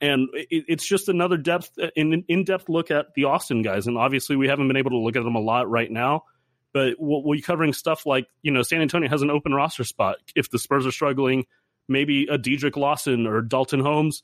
and 0.00 0.28
it, 0.34 0.64
it's 0.68 0.86
just 0.86 1.08
another 1.08 1.36
depth 1.36 1.76
in 1.96 2.24
in-depth 2.28 2.68
look 2.68 2.90
at 2.90 3.12
the 3.14 3.24
austin 3.24 3.60
guys 3.60 3.86
and 3.86 3.98
obviously 3.98 4.36
we 4.36 4.46
haven't 4.46 4.68
been 4.68 4.76
able 4.76 4.90
to 4.90 4.98
look 4.98 5.16
at 5.16 5.24
them 5.24 5.34
a 5.34 5.40
lot 5.40 5.68
right 5.68 5.90
now 5.90 6.22
but 6.72 6.94
we'll, 6.98 7.22
we'll 7.24 7.36
be 7.36 7.42
covering 7.42 7.72
stuff 7.72 8.06
like 8.06 8.28
you 8.42 8.52
know 8.52 8.62
san 8.62 8.80
antonio 8.80 9.08
has 9.08 9.22
an 9.22 9.30
open 9.30 9.52
roster 9.52 9.84
spot 9.84 10.16
if 10.36 10.48
the 10.50 10.58
spurs 10.58 10.86
are 10.86 10.92
struggling 10.92 11.44
maybe 11.88 12.28
a 12.30 12.38
Dedric 12.38 12.76
Lawson 12.76 13.26
or 13.26 13.42
Dalton 13.42 13.80
Holmes 13.80 14.22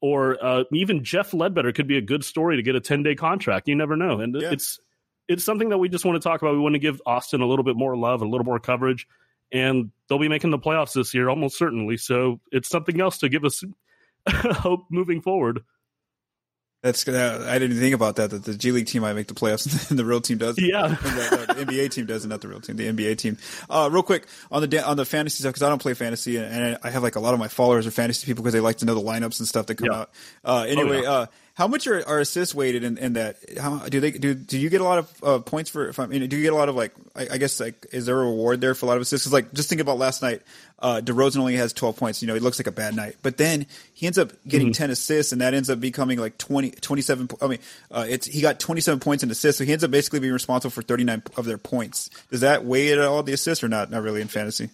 or 0.00 0.36
uh, 0.44 0.64
even 0.72 1.04
Jeff 1.04 1.32
Ledbetter 1.32 1.72
could 1.72 1.86
be 1.86 1.96
a 1.96 2.02
good 2.02 2.24
story 2.24 2.56
to 2.56 2.62
get 2.62 2.76
a 2.76 2.80
10 2.80 3.02
day 3.02 3.14
contract. 3.14 3.68
You 3.68 3.74
never 3.74 3.96
know. 3.96 4.20
And 4.20 4.34
yeah. 4.40 4.50
it's, 4.52 4.78
it's 5.28 5.44
something 5.44 5.70
that 5.70 5.78
we 5.78 5.88
just 5.88 6.04
want 6.04 6.20
to 6.20 6.28
talk 6.28 6.42
about. 6.42 6.54
We 6.54 6.60
want 6.60 6.74
to 6.74 6.78
give 6.78 7.00
Austin 7.06 7.40
a 7.40 7.46
little 7.46 7.64
bit 7.64 7.76
more 7.76 7.96
love, 7.96 8.22
a 8.22 8.26
little 8.26 8.44
more 8.44 8.60
coverage 8.60 9.06
and 9.52 9.90
they'll 10.08 10.18
be 10.18 10.28
making 10.28 10.50
the 10.50 10.58
playoffs 10.58 10.94
this 10.94 11.14
year 11.14 11.28
almost 11.28 11.58
certainly. 11.58 11.96
So 11.96 12.40
it's 12.50 12.68
something 12.68 13.00
else 13.00 13.18
to 13.18 13.28
give 13.28 13.44
us 13.44 13.62
hope 14.28 14.86
moving 14.90 15.22
forward. 15.22 15.62
That's 16.86 17.08
I 17.08 17.58
didn't 17.58 17.80
think 17.80 17.96
about 17.96 18.14
that. 18.14 18.30
That 18.30 18.44
the 18.44 18.54
G 18.54 18.70
League 18.70 18.86
team 18.86 19.02
might 19.02 19.14
make 19.14 19.26
the 19.26 19.34
playoffs, 19.34 19.90
and 19.90 19.98
the 19.98 20.04
real 20.04 20.20
team 20.20 20.38
does. 20.38 20.56
Yeah, 20.56 20.86
the, 21.02 21.54
the, 21.54 21.64
NBA 21.66 21.90
team 21.90 22.06
does, 22.06 22.24
not 22.24 22.40
the 22.40 22.46
real 22.46 22.60
team. 22.60 22.76
The 22.76 22.86
NBA 22.86 23.18
team. 23.18 23.38
Uh, 23.68 23.88
real 23.90 24.04
quick 24.04 24.28
on 24.52 24.62
the 24.62 24.86
on 24.86 24.96
the 24.96 25.04
fantasy 25.04 25.40
stuff 25.40 25.50
because 25.50 25.64
I 25.64 25.68
don't 25.68 25.82
play 25.82 25.94
fantasy, 25.94 26.36
and 26.36 26.78
I 26.84 26.90
have 26.90 27.02
like 27.02 27.16
a 27.16 27.20
lot 27.20 27.34
of 27.34 27.40
my 27.40 27.48
followers 27.48 27.88
are 27.88 27.90
fantasy 27.90 28.24
people 28.24 28.44
because 28.44 28.52
they 28.52 28.60
like 28.60 28.76
to 28.76 28.84
know 28.84 28.94
the 28.94 29.00
lineups 29.00 29.40
and 29.40 29.48
stuff 29.48 29.66
that 29.66 29.74
come 29.74 29.88
yeah. 29.90 29.98
out. 29.98 30.10
Uh, 30.44 30.64
anyway, 30.68 30.98
oh, 30.98 31.02
yeah. 31.02 31.10
uh, 31.10 31.26
how 31.56 31.66
much 31.66 31.86
are, 31.86 32.06
are 32.06 32.20
assists 32.20 32.54
weighted 32.54 32.84
in, 32.84 32.98
in 32.98 33.14
that? 33.14 33.38
How 33.58 33.78
do 33.78 33.98
they 33.98 34.10
do? 34.10 34.34
Do 34.34 34.58
you 34.58 34.68
get 34.68 34.82
a 34.82 34.84
lot 34.84 34.98
of 34.98 35.24
uh, 35.24 35.38
points 35.38 35.70
for? 35.70 35.88
If 35.88 35.98
I 35.98 36.04
mean, 36.04 36.28
do 36.28 36.36
you 36.36 36.42
get 36.42 36.52
a 36.52 36.56
lot 36.56 36.68
of 36.68 36.76
like? 36.76 36.92
I, 37.14 37.28
I 37.32 37.38
guess 37.38 37.58
like, 37.58 37.86
is 37.92 38.04
there 38.04 38.20
a 38.20 38.26
reward 38.26 38.60
there 38.60 38.74
for 38.74 38.84
a 38.84 38.88
lot 38.88 38.96
of 38.96 39.00
assists? 39.00 39.26
Cause 39.26 39.32
like, 39.32 39.54
just 39.54 39.70
think 39.70 39.80
about 39.80 39.96
last 39.96 40.20
night. 40.20 40.42
Uh, 40.78 41.00
DeRozan 41.02 41.38
only 41.38 41.56
has 41.56 41.72
twelve 41.72 41.96
points. 41.96 42.20
You 42.20 42.28
know, 42.28 42.34
it 42.34 42.42
looks 42.42 42.58
like 42.60 42.66
a 42.66 42.72
bad 42.72 42.94
night, 42.94 43.16
but 43.22 43.38
then 43.38 43.64
he 43.94 44.06
ends 44.06 44.18
up 44.18 44.32
getting 44.46 44.68
mm-hmm. 44.68 44.72
ten 44.72 44.90
assists, 44.90 45.32
and 45.32 45.40
that 45.40 45.54
ends 45.54 45.70
up 45.70 45.80
becoming 45.80 46.18
like 46.18 46.36
20, 46.36 46.72
27 46.72 47.30
I 47.40 47.46
mean, 47.46 47.58
uh, 47.90 48.04
it's 48.06 48.26
he 48.26 48.42
got 48.42 48.60
twenty 48.60 48.82
seven 48.82 49.00
points 49.00 49.24
in 49.24 49.30
assists, 49.30 49.56
so 49.56 49.64
he 49.64 49.72
ends 49.72 49.82
up 49.82 49.90
basically 49.90 50.20
being 50.20 50.34
responsible 50.34 50.72
for 50.72 50.82
thirty 50.82 51.04
nine 51.04 51.22
of 51.38 51.46
their 51.46 51.56
points. 51.56 52.10
Does 52.30 52.42
that 52.42 52.66
weigh 52.66 52.92
at 52.92 52.98
all 52.98 53.22
the 53.22 53.32
assists 53.32 53.64
or 53.64 53.68
not? 53.68 53.90
Not 53.90 54.02
really 54.02 54.20
in 54.20 54.28
fantasy. 54.28 54.68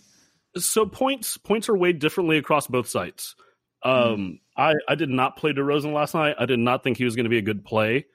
So 0.57 0.85
points 0.85 1.37
points 1.37 1.69
are 1.69 1.77
weighed 1.77 2.01
differently 2.01 2.39
across 2.39 2.67
both 2.67 2.89
sites. 2.89 3.37
Um, 3.85 3.95
mm. 3.95 4.41
I 4.57 4.75
I 4.89 4.95
did 4.95 5.09
not 5.09 5.37
play 5.37 5.53
DeRozan 5.53 5.93
last 5.93 6.15
night. 6.15 6.37
I 6.39 6.47
did 6.47 6.59
not 6.59 6.85
think 6.85 6.97
he 6.97 7.05
was 7.05 7.17
going 7.17 7.25
to 7.25 7.31
be 7.31 7.39
a 7.39 7.43
good 7.43 7.65
play, 7.65 8.07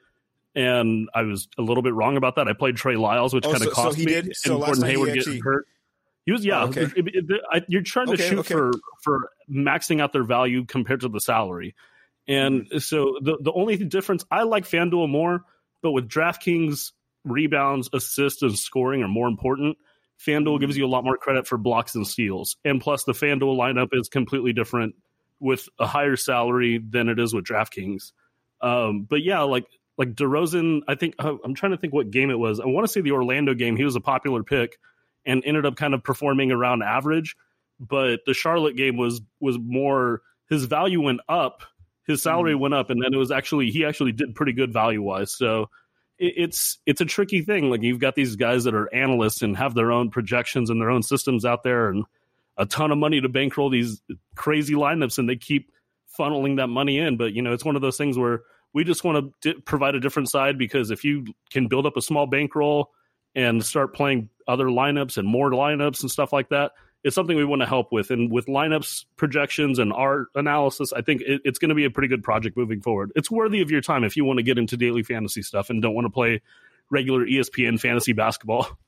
and 0.54 1.08
I 1.14 1.22
was 1.22 1.48
a 1.58 1.62
little 1.62 1.82
bit 1.82 1.94
wrong 1.94 2.16
about 2.16 2.36
that. 2.36 2.48
I 2.48 2.52
played 2.52 2.76
Trey 2.76 2.96
Lyles, 2.96 3.34
which 3.34 3.44
oh, 3.46 3.52
kind 3.52 3.62
of 3.62 3.68
so, 3.68 3.74
cost 3.74 3.96
so 3.96 4.00
he 4.00 4.06
me. 4.06 4.12
Did? 4.12 4.36
So 4.36 4.56
and 4.56 4.64
Gordon 4.64 4.84
Hayward 4.84 5.10
actually... 5.10 5.24
getting 5.24 5.42
hurt. 5.42 5.66
He 6.24 6.32
was 6.32 6.44
yeah. 6.44 6.62
Oh, 6.62 6.68
okay. 6.68 6.82
it, 6.82 6.92
it, 6.96 7.24
it, 7.30 7.64
you're 7.68 7.82
trying 7.82 8.08
to 8.08 8.12
okay, 8.12 8.28
shoot 8.28 8.40
okay. 8.40 8.54
for 8.54 8.72
for 9.02 9.30
maxing 9.50 10.00
out 10.00 10.12
their 10.12 10.24
value 10.24 10.64
compared 10.64 11.00
to 11.00 11.08
the 11.08 11.20
salary, 11.20 11.74
and 12.26 12.62
mm-hmm. 12.62 12.78
so 12.78 13.18
the 13.22 13.38
the 13.40 13.52
only 13.52 13.76
difference 13.78 14.24
I 14.30 14.42
like 14.42 14.64
FanDuel 14.64 15.08
more, 15.08 15.44
but 15.82 15.92
with 15.92 16.08
DraftKings 16.08 16.92
rebounds, 17.24 17.88
assists, 17.92 18.42
and 18.42 18.58
scoring 18.58 19.02
are 19.02 19.08
more 19.08 19.26
important. 19.26 19.78
FanDuel 20.24 20.42
mm-hmm. 20.42 20.60
gives 20.60 20.76
you 20.76 20.84
a 20.84 20.88
lot 20.88 21.04
more 21.04 21.16
credit 21.16 21.46
for 21.46 21.56
blocks 21.56 21.94
and 21.94 22.06
steals, 22.06 22.56
and 22.64 22.80
plus 22.80 23.04
the 23.04 23.12
FanDuel 23.12 23.56
lineup 23.56 23.88
is 23.92 24.08
completely 24.08 24.52
different 24.52 24.96
with 25.40 25.68
a 25.78 25.86
higher 25.86 26.16
salary 26.16 26.78
than 26.78 27.08
it 27.08 27.18
is 27.18 27.34
with 27.34 27.44
DraftKings. 27.44 28.12
Um, 28.60 29.06
but 29.08 29.22
yeah, 29.22 29.42
like 29.42 29.66
like 29.96 30.14
DeRozan, 30.14 30.82
I 30.86 30.94
think 30.94 31.14
uh, 31.18 31.34
I'm 31.44 31.54
trying 31.54 31.72
to 31.72 31.78
think 31.78 31.92
what 31.92 32.10
game 32.10 32.30
it 32.30 32.38
was. 32.38 32.60
I 32.60 32.66
want 32.66 32.86
to 32.86 32.92
say 32.92 33.00
the 33.00 33.12
Orlando 33.12 33.54
game. 33.54 33.76
He 33.76 33.84
was 33.84 33.96
a 33.96 34.00
popular 34.00 34.42
pick 34.42 34.78
and 35.26 35.42
ended 35.44 35.66
up 35.66 35.76
kind 35.76 35.94
of 35.94 36.02
performing 36.02 36.52
around 36.52 36.82
average. 36.82 37.36
But 37.80 38.20
the 38.26 38.34
Charlotte 38.34 38.76
game 38.76 38.96
was 38.96 39.20
was 39.40 39.58
more 39.58 40.22
his 40.48 40.64
value 40.64 41.00
went 41.02 41.20
up, 41.28 41.62
his 42.06 42.22
salary 42.22 42.54
mm. 42.54 42.60
went 42.60 42.74
up, 42.74 42.90
and 42.90 43.02
then 43.02 43.14
it 43.14 43.18
was 43.18 43.30
actually 43.30 43.70
he 43.70 43.84
actually 43.84 44.12
did 44.12 44.34
pretty 44.34 44.52
good 44.52 44.72
value 44.72 45.02
wise. 45.02 45.32
So 45.32 45.68
it, 46.18 46.34
it's 46.36 46.78
it's 46.86 47.00
a 47.00 47.04
tricky 47.04 47.42
thing. 47.42 47.70
Like 47.70 47.82
you've 47.82 48.00
got 48.00 48.14
these 48.14 48.34
guys 48.36 48.64
that 48.64 48.74
are 48.74 48.92
analysts 48.92 49.42
and 49.42 49.56
have 49.56 49.74
their 49.74 49.92
own 49.92 50.10
projections 50.10 50.70
and 50.70 50.80
their 50.80 50.90
own 50.90 51.02
systems 51.02 51.44
out 51.44 51.62
there, 51.62 51.88
and 51.88 52.04
a 52.58 52.66
ton 52.66 52.90
of 52.90 52.98
money 52.98 53.20
to 53.20 53.28
bankroll 53.28 53.70
these 53.70 54.02
crazy 54.34 54.74
lineups, 54.74 55.18
and 55.18 55.28
they 55.28 55.36
keep 55.36 55.72
funneling 56.18 56.56
that 56.56 56.66
money 56.66 56.98
in. 56.98 57.16
But 57.16 57.32
you 57.32 57.42
know, 57.42 57.52
it's 57.52 57.64
one 57.64 57.76
of 57.76 57.82
those 57.82 57.96
things 57.96 58.18
where 58.18 58.42
we 58.74 58.84
just 58.84 59.04
want 59.04 59.32
to 59.42 59.60
provide 59.62 59.94
a 59.94 60.00
different 60.00 60.28
side 60.28 60.58
because 60.58 60.90
if 60.90 61.04
you 61.04 61.24
can 61.50 61.68
build 61.68 61.86
up 61.86 61.96
a 61.96 62.02
small 62.02 62.26
bankroll 62.26 62.90
and 63.34 63.64
start 63.64 63.94
playing 63.94 64.28
other 64.46 64.66
lineups 64.66 65.18
and 65.18 65.28
more 65.28 65.50
lineups 65.50 66.02
and 66.02 66.10
stuff 66.10 66.32
like 66.32 66.48
that. 66.48 66.72
It's 67.04 67.14
something 67.14 67.36
we 67.36 67.44
want 67.44 67.62
to 67.62 67.66
help 67.66 67.92
with. 67.92 68.10
And 68.10 68.32
with 68.32 68.46
lineups 68.46 69.04
projections 69.16 69.78
and 69.78 69.92
our 69.92 70.26
analysis, 70.34 70.92
I 70.92 71.02
think 71.02 71.22
it, 71.22 71.42
it's 71.44 71.58
going 71.58 71.68
to 71.68 71.74
be 71.74 71.84
a 71.84 71.90
pretty 71.90 72.08
good 72.08 72.24
project 72.24 72.56
moving 72.56 72.80
forward. 72.80 73.12
It's 73.14 73.30
worthy 73.30 73.60
of 73.60 73.70
your 73.70 73.80
time 73.80 74.02
if 74.02 74.16
you 74.16 74.24
want 74.24 74.38
to 74.38 74.42
get 74.42 74.58
into 74.58 74.76
daily 74.76 75.04
fantasy 75.04 75.42
stuff 75.42 75.70
and 75.70 75.80
don't 75.80 75.94
want 75.94 76.06
to 76.06 76.10
play 76.10 76.42
regular 76.90 77.24
ESPN 77.24 77.78
fantasy 77.78 78.12
basketball. 78.12 78.66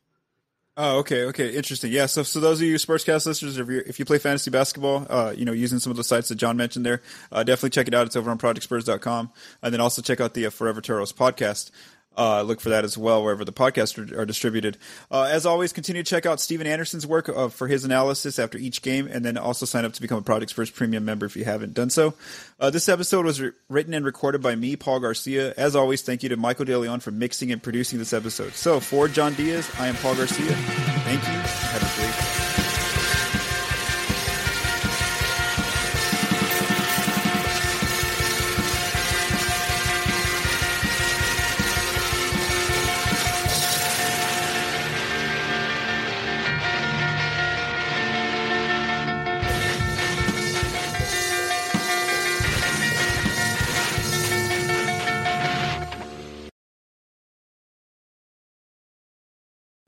Oh, 0.83 1.01
okay, 1.01 1.25
okay, 1.25 1.51
interesting. 1.51 1.93
Yeah, 1.93 2.07
so 2.07 2.23
so 2.23 2.41
those 2.41 2.59
of 2.59 2.67
you 2.67 2.75
Spurscast 2.77 3.27
listeners, 3.27 3.59
if 3.59 3.69
you 3.69 3.83
if 3.85 3.99
you 3.99 4.07
play 4.07 4.17
fantasy 4.17 4.51
basketball, 4.51 5.07
uh, 5.11 5.35
you 5.37 5.45
know, 5.45 5.53
using 5.53 5.79
some 5.79 5.91
of 5.91 5.99
the 5.99 6.05
sites 6.05 6.31
that 6.31 6.37
John 6.37 6.57
mentioned 6.57 6.87
there, 6.87 7.03
uh, 7.31 7.43
definitely 7.43 7.69
check 7.69 7.87
it 7.87 7.93
out. 7.93 8.07
It's 8.07 8.17
over 8.17 8.31
on 8.31 8.39
ProjectSpurs.com, 8.39 9.31
and 9.63 9.75
then 9.75 9.81
also 9.83 10.01
check 10.01 10.23
out 10.23 10.33
the 10.33 10.47
uh, 10.47 10.51
Forever 10.51 10.81
Toros 10.81 11.13
podcast. 11.13 11.71
Uh, 12.17 12.43
look 12.43 12.61
for 12.61 12.71
that 12.71 12.85
as 12.85 12.99
well 12.99 13.23
wherever 13.23 13.45
the 13.45 13.53
podcasts 13.53 13.97
are, 13.97 14.21
are 14.21 14.27
distributed. 14.27 14.77
Uh, 15.11 15.29
as 15.31 15.47
always, 15.47 15.73
continue 15.73 16.03
to 16.03 16.09
check 16.09 16.27
out 16.27 16.41
Steven 16.41 16.67
Anderson's 16.67 17.07
work 17.07 17.29
uh, 17.29 17.49
for 17.49 17.69
his 17.69 17.85
analysis 17.85 18.39
after 18.39 18.59
each 18.59 18.83
game, 18.83 19.07
and 19.11 19.25
then 19.25 19.39
also 19.39 19.65
sign 19.65 19.85
up 19.85 19.93
to 19.93 20.01
become 20.01 20.19
a 20.19 20.23
Project 20.23 20.51
Spurs 20.51 20.71
Premium 20.71 21.05
member 21.05 21.25
if 21.25 21.37
you 21.37 21.45
haven't 21.45 21.73
done 21.73 21.89
so. 21.89 22.15
Uh, 22.59 22.69
this 22.71 22.89
episode 22.89 23.25
was 23.25 23.41
re- 23.41 23.53
written 23.69 23.95
and 23.95 24.05
recorded 24.05 24.43
by 24.43 24.55
me, 24.55 24.77
Paul 24.77 25.01
Garcia. 25.01 25.55
As 25.57 25.77
always, 25.77 26.03
thank 26.03 26.23
you 26.23 26.29
to 26.29 26.37
Michael 26.37 26.67
DeLeon 26.67 27.01
for 27.01 27.11
mixing 27.11 27.53
and 27.53 27.63
producing 27.63 27.99
this 27.99 28.13
episode. 28.13 28.53
So, 28.53 28.81
for 28.81 29.09
John 29.09 29.35
Diaz, 29.35 29.71
I 29.79 29.89
am 29.89 29.95
Paul 29.97 30.17
Garcia. 30.17 30.53
Thank 30.53 31.23
you. 31.23 31.29
Have 31.29 31.83
a 31.83 32.01
great 32.01 32.30